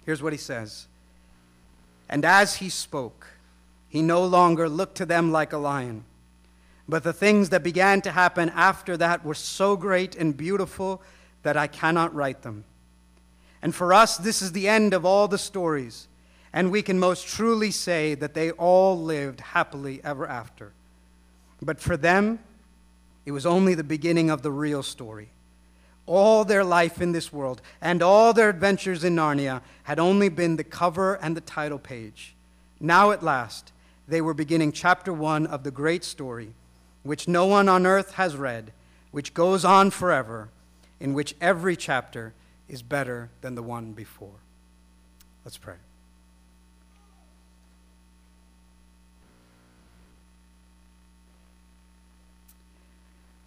Here's 0.06 0.24
what 0.24 0.34
he 0.34 0.40
says 0.40 0.88
And 2.08 2.24
as 2.24 2.56
he 2.56 2.70
spoke, 2.70 3.28
he 3.90 4.02
no 4.02 4.24
longer 4.24 4.70
looked 4.70 4.98
to 4.98 5.06
them 5.06 5.32
like 5.32 5.52
a 5.52 5.58
lion. 5.58 6.06
But 6.88 7.04
the 7.04 7.14
things 7.14 7.50
that 7.50 7.62
began 7.62 8.02
to 8.02 8.12
happen 8.12 8.50
after 8.50 8.98
that 8.98 9.24
were 9.24 9.36
so 9.36 9.76
great 9.76 10.16
and 10.16 10.36
beautiful 10.36 11.02
that 11.44 11.56
I 11.56 11.68
cannot 11.68 12.14
write 12.16 12.42
them. 12.42 12.64
And 13.62 13.76
for 13.76 13.94
us, 13.94 14.18
this 14.18 14.42
is 14.42 14.54
the 14.54 14.68
end 14.68 14.94
of 14.94 15.06
all 15.06 15.28
the 15.28 15.38
stories, 15.38 16.08
and 16.54 16.72
we 16.72 16.82
can 16.82 17.00
most 17.00 17.28
truly 17.28 17.72
say 17.72 18.16
that 18.16 18.34
they 18.34 18.52
all 18.52 19.00
lived 19.00 19.42
happily 19.42 20.02
ever 20.04 20.28
after. 20.28 20.72
But 21.62 21.80
for 21.80 21.98
them, 21.98 22.40
it 23.26 23.32
was 23.32 23.46
only 23.46 23.76
the 23.76 23.84
beginning 23.84 24.30
of 24.30 24.42
the 24.42 24.52
real 24.52 24.82
story. 24.82 25.30
All 26.06 26.44
their 26.44 26.64
life 26.64 27.02
in 27.02 27.12
this 27.12 27.32
world 27.32 27.62
and 27.82 28.02
all 28.02 28.34
their 28.34 28.50
adventures 28.50 29.04
in 29.04 29.16
Narnia 29.16 29.62
had 29.84 30.00
only 30.00 30.30
been 30.30 30.56
the 30.56 30.64
cover 30.64 31.16
and 31.16 31.38
the 31.38 31.42
title 31.42 31.78
page. 31.78 32.34
Now, 32.80 33.12
at 33.12 33.22
last, 33.22 33.72
they 34.08 34.22
were 34.22 34.34
beginning 34.34 34.72
chapter 34.72 35.14
one 35.14 35.46
of 35.46 35.64
the 35.64 35.72
great 35.72 36.04
story, 36.04 36.54
which 37.04 37.28
no 37.28 37.46
one 37.46 37.70
on 37.70 37.86
earth 37.86 38.14
has 38.14 38.36
read, 38.36 38.72
which 39.12 39.36
goes 39.36 39.64
on 39.64 39.92
forever, 39.92 40.50
in 41.00 41.14
which 41.14 41.36
every 41.40 41.76
chapter 41.76 42.34
is 42.68 42.82
better 42.82 43.30
than 43.42 43.54
the 43.54 43.64
one 43.64 43.92
before. 43.92 44.40
Let's 45.46 45.58
pray. 45.58 45.76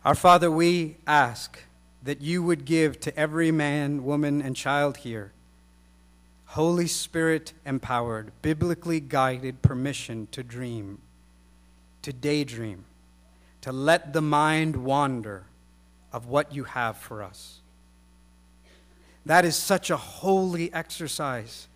Our 0.04 0.16
Father, 0.16 0.50
we 0.50 0.96
ask 1.06 1.60
that 2.02 2.20
you 2.20 2.42
would 2.42 2.64
give 2.64 2.98
to 3.00 3.16
every 3.16 3.52
man, 3.52 4.02
woman, 4.04 4.42
and 4.42 4.56
child 4.56 4.98
here 4.98 5.32
Holy 6.46 6.88
Spirit 6.88 7.52
empowered, 7.64 8.32
biblically 8.42 8.98
guided 8.98 9.62
permission 9.62 10.26
to 10.32 10.42
dream, 10.42 10.98
to 12.02 12.12
daydream, 12.12 12.84
to 13.60 13.70
let 13.70 14.12
the 14.12 14.20
mind 14.20 14.76
wander 14.76 15.44
of 16.12 16.26
what 16.26 16.52
you 16.52 16.64
have 16.64 16.96
for 16.96 17.22
us. 17.22 17.60
That 19.24 19.44
is 19.44 19.54
such 19.54 19.88
a 19.88 19.96
holy 19.96 20.74
exercise. 20.74 21.68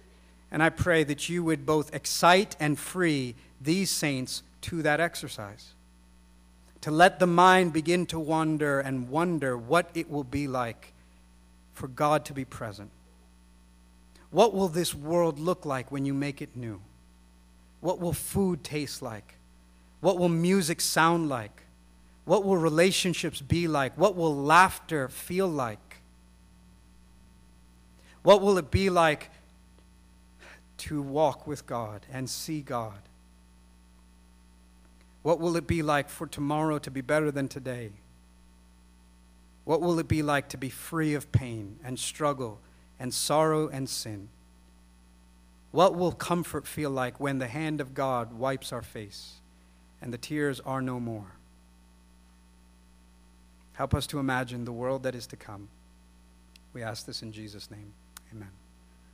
And 0.50 0.62
I 0.62 0.68
pray 0.68 1.04
that 1.04 1.28
you 1.28 1.44
would 1.44 1.64
both 1.64 1.94
excite 1.94 2.56
and 2.58 2.76
free 2.76 3.36
these 3.60 3.90
saints 3.90 4.42
to 4.62 4.82
that 4.82 5.00
exercise. 5.00 5.72
To 6.82 6.90
let 6.90 7.18
the 7.18 7.26
mind 7.26 7.72
begin 7.72 8.06
to 8.06 8.18
wander 8.18 8.80
and 8.80 9.08
wonder 9.08 9.56
what 9.56 9.90
it 9.94 10.10
will 10.10 10.24
be 10.24 10.46
like 10.46 10.92
for 11.72 11.88
God 11.88 12.24
to 12.26 12.32
be 12.32 12.44
present 12.44 12.90
what 14.30 14.52
will 14.52 14.68
this 14.68 14.94
world 14.94 15.38
look 15.38 15.64
like 15.64 15.90
when 15.90 16.04
you 16.04 16.12
make 16.12 16.42
it 16.42 16.56
new? 16.56 16.80
What 17.80 18.00
will 18.00 18.12
food 18.12 18.62
taste 18.64 19.00
like? 19.00 19.36
What 20.00 20.18
will 20.18 20.28
music 20.28 20.80
sound 20.80 21.30
like? 21.30 21.62
What 22.26 22.44
will 22.44 22.58
relationships 22.58 23.40
be 23.40 23.66
like? 23.66 23.96
What 23.96 24.16
will 24.16 24.36
laughter 24.36 25.08
feel 25.08 25.48
like? 25.48 26.02
What 28.22 28.42
will 28.42 28.58
it 28.58 28.70
be 28.70 28.90
like 28.90 29.30
to 30.78 31.00
walk 31.00 31.46
with 31.46 31.64
God 31.64 32.04
and 32.12 32.28
see 32.28 32.60
God? 32.60 33.05
What 35.26 35.40
will 35.40 35.56
it 35.56 35.66
be 35.66 35.82
like 35.82 36.08
for 36.08 36.28
tomorrow 36.28 36.78
to 36.78 36.88
be 36.88 37.00
better 37.00 37.32
than 37.32 37.48
today? 37.48 37.90
What 39.64 39.80
will 39.80 39.98
it 39.98 40.06
be 40.06 40.22
like 40.22 40.48
to 40.50 40.56
be 40.56 40.70
free 40.70 41.14
of 41.14 41.32
pain 41.32 41.80
and 41.82 41.98
struggle 41.98 42.60
and 43.00 43.12
sorrow 43.12 43.66
and 43.66 43.88
sin? 43.88 44.28
What 45.72 45.96
will 45.96 46.12
comfort 46.12 46.64
feel 46.64 46.90
like 46.90 47.18
when 47.18 47.38
the 47.38 47.48
hand 47.48 47.80
of 47.80 47.92
God 47.92 48.34
wipes 48.34 48.72
our 48.72 48.82
face 48.82 49.40
and 50.00 50.14
the 50.14 50.16
tears 50.16 50.60
are 50.60 50.80
no 50.80 51.00
more? 51.00 51.32
Help 53.72 53.96
us 53.96 54.06
to 54.06 54.20
imagine 54.20 54.64
the 54.64 54.70
world 54.70 55.02
that 55.02 55.16
is 55.16 55.26
to 55.26 55.36
come. 55.36 55.66
We 56.72 56.84
ask 56.84 57.04
this 57.04 57.22
in 57.22 57.32
Jesus' 57.32 57.68
name. 57.68 57.92
Amen. 58.32 58.52